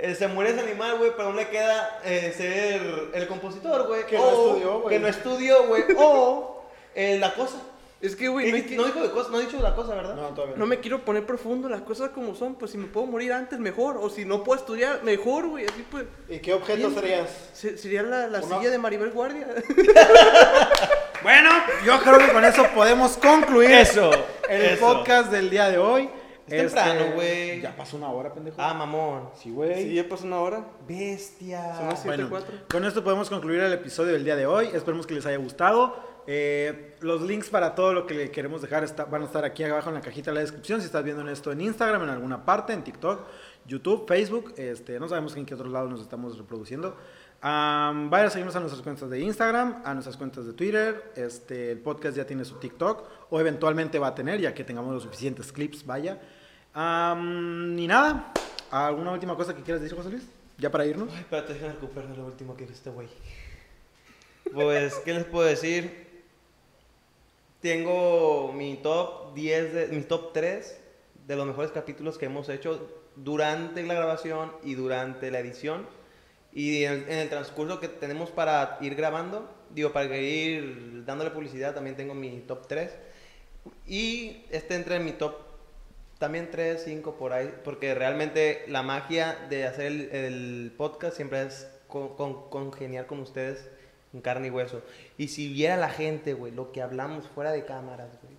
Eh, 0.03 0.15
se 0.15 0.29
muere 0.29 0.51
ese 0.51 0.61
animal, 0.61 0.97
güey, 0.99 1.11
pero 1.17 1.29
aún 1.29 1.37
le 1.37 1.49
queda 1.49 2.01
eh, 2.05 2.33
ser 2.37 3.11
el 3.15 3.27
compositor, 3.29 3.87
güey. 3.87 4.07
Que 4.07 4.17
no 4.17 4.25
o 4.25 4.47
estudió, 4.49 4.81
güey. 4.81 4.95
Que 4.97 5.01
no 5.01 5.09
estudió, 5.09 5.67
güey. 5.67 5.85
o 5.99 6.65
eh, 6.95 7.19
la 7.19 7.35
cosa. 7.35 7.57
Es 8.01 8.17
que, 8.17 8.29
güey, 8.29 8.51
no, 8.51 8.57
es 8.57 8.65
que- 8.65 8.77
no 8.77 8.85
dijo 8.85 9.01
de 9.03 9.11
cosa, 9.11 9.29
no 9.31 9.37
ha 9.37 9.41
dicho 9.41 9.59
de 9.59 9.63
la 9.63 9.75
cosa, 9.75 9.95
¿verdad? 9.95 10.15
No, 10.15 10.29
todavía 10.29 10.57
no 10.57 10.65
me 10.65 10.81
quiero 10.81 11.05
poner 11.05 11.27
profundo 11.27 11.69
las 11.69 11.83
cosas 11.83 12.09
como 12.15 12.35
son. 12.35 12.55
Pues 12.55 12.71
si 12.71 12.79
me 12.79 12.87
puedo 12.87 13.05
morir 13.07 13.31
antes, 13.35 13.59
mejor. 13.59 13.99
O 14.01 14.09
si 14.09 14.25
no 14.25 14.43
puedo 14.43 14.59
estudiar, 14.59 15.03
mejor, 15.03 15.49
güey. 15.49 15.67
Así 15.67 15.85
pues. 15.91 16.05
¿Y 16.29 16.39
qué 16.39 16.55
objeto 16.55 16.91
serías? 16.93 17.29
se- 17.53 17.77
sería 17.77 18.03
la, 18.03 18.27
la 18.29 18.41
Una- 18.41 18.57
silla 18.59 18.71
de 18.71 18.79
Maribel 18.79 19.11
Guardia. 19.11 19.47
Bueno, 21.23 21.51
yo 21.85 22.01
creo 22.01 22.17
que 22.19 22.33
con 22.33 22.43
eso 22.47 22.65
podemos 22.75 23.19
concluir 23.19 23.71
Eso, 23.73 24.11
el 24.49 24.63
eso. 24.63 24.81
podcast 24.81 25.31
del 25.31 25.51
día 25.51 25.69
de 25.69 25.77
hoy. 25.77 26.09
Es 26.51 26.75
temprano, 26.75 27.15
güey. 27.15 27.61
Ya 27.61 27.77
pasó 27.77 27.97
una 27.97 28.09
hora, 28.11 28.33
pendejo. 28.33 28.57
Ah, 28.61 28.75
mamón. 28.75 29.31
sí, 29.37 29.51
güey. 29.51 29.85
Sí, 29.85 29.95
ya 29.95 30.09
pasó 30.09 30.27
una 30.27 30.41
hora. 30.41 30.67
Bestia. 30.87 31.77
Son 31.77 31.87
las 31.89 32.03
siete, 32.03 32.17
Bueno, 32.25 32.31
cuatro. 32.31 32.55
con 32.71 32.85
esto 32.85 33.03
podemos 33.05 33.29
concluir 33.31 33.61
el 33.61 33.73
episodio 33.73 34.13
del 34.13 34.25
día 34.25 34.37
de 34.37 34.47
hoy. 34.47 34.69
Esperemos 34.73 35.07
que 35.07 35.15
les 35.15 35.27
haya 35.27 35.39
gustado. 35.39 36.09
Eh, 36.27 36.97
los 37.01 37.23
links 37.23 37.49
para 37.49 37.75
todo 37.75 37.93
lo 37.95 38.07
que 38.07 38.15
le 38.15 38.31
queremos 38.31 38.61
dejar 38.63 38.85
está- 38.85 39.05
van 39.07 39.23
a 39.23 39.25
estar 39.25 39.45
aquí 39.45 39.65
abajo 39.65 39.89
en 39.89 39.95
la 39.97 40.01
cajita 40.01 40.31
de 40.31 40.35
la 40.37 40.41
descripción. 40.43 40.81
Si 40.81 40.87
estás 40.87 41.03
viendo 41.03 41.29
esto 41.29 41.51
en 41.51 41.61
Instagram, 41.63 42.03
en 42.05 42.11
alguna 42.11 42.45
parte, 42.45 42.73
en 42.73 42.85
TikTok, 42.85 43.27
YouTube, 43.67 44.07
Facebook, 44.07 44.53
este, 44.57 45.01
no 45.01 45.09
sabemos 45.09 45.35
en 45.37 45.47
qué 45.47 45.55
otros 45.55 45.73
lados 45.73 45.91
nos 45.91 46.01
estamos 46.03 46.37
reproduciendo. 46.39 46.97
Am, 47.43 48.11
vayan 48.11 48.27
a 48.27 48.31
seguirnos 48.31 48.55
a 48.55 48.61
nuestras 48.61 48.83
cuentas 48.83 49.09
de 49.09 49.19
Instagram, 49.21 49.81
a 49.85 49.95
nuestras 49.95 50.17
cuentas 50.19 50.45
de 50.47 50.53
Twitter. 50.53 51.11
Este, 51.17 51.73
el 51.73 51.79
podcast 51.79 52.17
ya 52.17 52.27
tiene 52.27 52.45
su 52.45 52.57
TikTok, 52.57 53.09
o 53.31 53.41
eventualmente 53.41 53.99
va 53.99 54.09
a 54.09 54.15
tener, 54.15 54.41
ya 54.41 54.53
que 54.53 54.63
tengamos 54.63 54.93
los 54.93 55.03
suficientes 55.05 55.51
clips, 55.51 55.87
vaya. 55.87 56.21
Am, 56.83 57.75
ni 57.77 57.87
nada. 57.87 58.33
¿Alguna 58.71 59.13
última 59.13 59.37
cosa 59.37 59.55
que 59.55 59.63
quieras 59.63 59.83
decir, 59.83 59.95
José 59.95 60.09
Luis? 60.09 60.23
¿Ya 60.57 60.71
para 60.71 60.87
irnos? 60.87 61.11
Ay, 61.13 61.21
espérate, 61.21 61.53
déjame 61.53 61.75
recuperar 61.75 62.17
lo 62.17 62.25
último 62.25 62.57
que 62.57 62.63
dijo 62.63 62.73
este 62.73 62.89
güey. 62.89 63.07
Pues, 64.55 64.95
¿qué 65.05 65.13
les 65.13 65.25
puedo 65.25 65.47
decir? 65.47 66.23
Tengo 67.61 68.55
mi 68.55 68.79
top 68.79 69.35
10, 69.35 69.75
de, 69.75 69.87
mi 69.89 70.01
top 70.05 70.33
3 70.33 70.81
de 71.27 71.37
los 71.37 71.47
mejores 71.47 71.71
capítulos 71.71 72.17
que 72.17 72.25
hemos 72.25 72.49
hecho 72.49 72.89
durante 73.15 73.83
la 73.83 73.93
grabación 73.93 74.51
y 74.65 74.75
durante 74.75 75.31
la 75.31 75.41
edición. 75.41 75.87
Y 76.51 76.85
en, 76.85 77.05
en 77.11 77.19
el 77.19 77.29
transcurso 77.29 77.79
que 77.79 77.89
tenemos 77.89 78.31
para 78.31 78.79
ir 78.81 78.95
grabando, 78.95 79.51
digo, 79.69 79.93
para 79.93 80.17
ir 80.17 81.05
dándole 81.05 81.31
publicidad, 81.31 81.75
también 81.75 81.95
tengo 81.95 82.15
mi 82.15 82.41
top 82.41 82.67
3. 82.67 82.91
Y 83.87 84.47
este 84.51 84.77
entra 84.77 84.97
en 84.97 85.05
mi 85.05 85.13
top 85.13 85.50
también 86.21 86.51
3, 86.53 86.81
5 86.85 87.15
por 87.17 87.33
ahí, 87.33 87.53
porque 87.65 87.93
realmente 87.97 88.63
la 88.69 88.85
magia 88.85 89.37
de 89.51 89.67
hacer 89.67 89.87
el, 89.87 90.01
el 90.13 90.73
podcast 90.77 91.17
siempre 91.17 91.43
es 91.43 91.69
con, 91.89 92.15
con- 92.15 92.49
congeniar 92.51 93.07
con 93.07 93.19
ustedes 93.19 93.69
en 94.15 94.21
carne 94.21 94.47
y 94.47 94.51
hueso. 94.51 94.83
Y 95.19 95.27
si 95.29 95.53
viera 95.53 95.77
la 95.77 95.89
gente, 95.89 96.35
güey, 96.35 96.53
lo 96.53 96.71
que 96.71 96.83
hablamos 96.83 97.27
fuera 97.27 97.51
de 97.51 97.65
cámaras, 97.65 98.11
güey. 98.23 98.39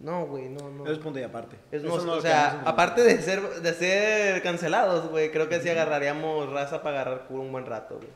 No, 0.00 0.26
güey, 0.26 0.48
no, 0.48 0.70
no. 0.70 0.84
Eso 0.84 0.92
es 0.92 0.98
punto 1.00 1.18
y 1.18 1.22
aparte. 1.24 1.56
Es 1.70 1.82
nos- 1.82 2.04
no 2.04 2.14
o 2.14 2.20
sea, 2.20 2.62
aparte 2.64 3.02
de 3.02 3.20
ser, 3.20 3.42
de 3.42 3.74
ser 3.74 4.42
cancelados, 4.42 5.08
güey, 5.10 5.30
creo 5.30 5.48
que 5.48 5.60
sí 5.60 5.68
agarraríamos 5.68 6.50
raza 6.50 6.82
para 6.82 7.02
agarrar 7.02 7.26
culo 7.28 7.42
un 7.42 7.52
buen 7.52 7.66
rato, 7.66 7.96
güey. 7.98 8.08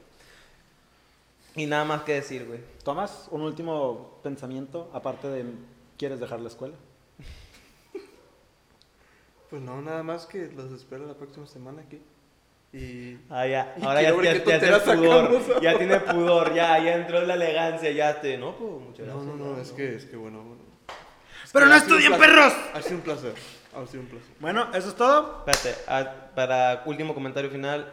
Y 1.55 1.67
nada 1.67 1.85
más 1.85 2.03
que 2.03 2.15
decir, 2.15 2.47
güey. 2.47 2.61
Tomás, 2.83 3.27
un 3.31 3.43
último 3.43 4.19
pensamiento, 4.23 4.91
aparte 4.95 5.29
de 5.29 5.45
¿quieres 5.99 6.19
dejar 6.19 6.41
la 6.41 6.49
escuela? 6.49 6.75
Pues 9.53 9.61
no, 9.61 9.83
nada 9.83 10.03
más 10.03 10.25
que 10.25 10.51
los 10.57 10.73
espero 10.73 11.05
la 11.05 11.13
próxima 11.13 11.47
semana 11.47 11.83
aquí. 11.83 12.01
Y. 12.73 13.19
Ah, 13.29 13.47
ya. 13.47 13.75
Ahora 13.83 14.01
ya, 14.01 14.09
ya, 14.23 14.33
ya 14.33 14.59
tiene 14.61 14.79
pudor. 14.79 15.61
Ya 15.61 15.77
tiene 15.77 16.01
pudor, 16.01 16.55
ya, 16.55 16.83
ya 16.83 16.95
entró 16.97 17.19
en 17.21 17.29
la 17.29 17.35
elegancia, 17.35 17.91
ya 17.91 18.19
te. 18.19 18.39
No, 18.39 18.57
pues 18.57 18.71
muchas 18.81 19.07
No, 19.09 19.17
gracias. 19.17 19.37
no, 19.37 19.45
no, 19.45 19.61
es 19.61 19.73
que, 19.73 19.95
es 19.97 20.07
que 20.07 20.17
bueno. 20.17 20.43
bueno. 20.43 20.63
Es 21.45 21.53
¡Pero 21.53 21.67
que 21.67 21.71
no 21.71 21.77
estudien, 21.77 22.19
perros! 22.19 22.55
Ha 22.73 22.81
sido 22.81 22.97
un 22.97 23.03
placer. 23.03 23.35
Ha 23.77 23.87
sido 23.87 24.05
un 24.05 24.09
placer. 24.09 24.31
Bueno, 24.41 24.69
eso 24.73 24.89
es 24.89 24.95
todo. 24.95 25.45
Espérate, 25.47 25.83
ah, 25.87 26.31
para 26.35 26.83
último 26.87 27.13
comentario 27.13 27.51
final. 27.51 27.93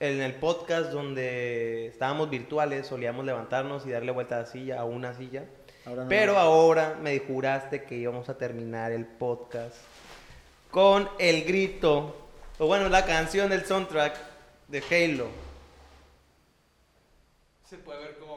En 0.00 0.20
el 0.20 0.34
podcast 0.34 0.90
donde 0.90 1.86
estábamos 1.86 2.30
virtuales, 2.30 2.88
solíamos 2.88 3.24
levantarnos 3.24 3.86
y 3.86 3.90
darle 3.90 4.10
vuelta 4.10 4.34
a 4.34 4.40
la 4.40 4.46
silla, 4.46 4.80
a 4.80 4.84
una 4.84 5.14
silla. 5.14 5.44
Ahora 5.86 6.02
no. 6.02 6.08
Pero 6.08 6.36
ahora 6.36 6.98
me 7.00 7.16
juraste 7.20 7.84
que 7.84 7.94
íbamos 7.94 8.28
a 8.28 8.36
terminar 8.36 8.90
el 8.90 9.06
podcast 9.06 9.76
con 10.76 11.08
el 11.18 11.44
grito, 11.44 12.14
o 12.58 12.66
bueno, 12.66 12.90
la 12.90 13.06
canción 13.06 13.48
del 13.48 13.64
soundtrack 13.64 14.14
de 14.68 14.82
Halo. 14.90 15.28
Se 17.64 17.78
puede 17.78 17.98
ver 18.00 18.18
cómo 18.18 18.35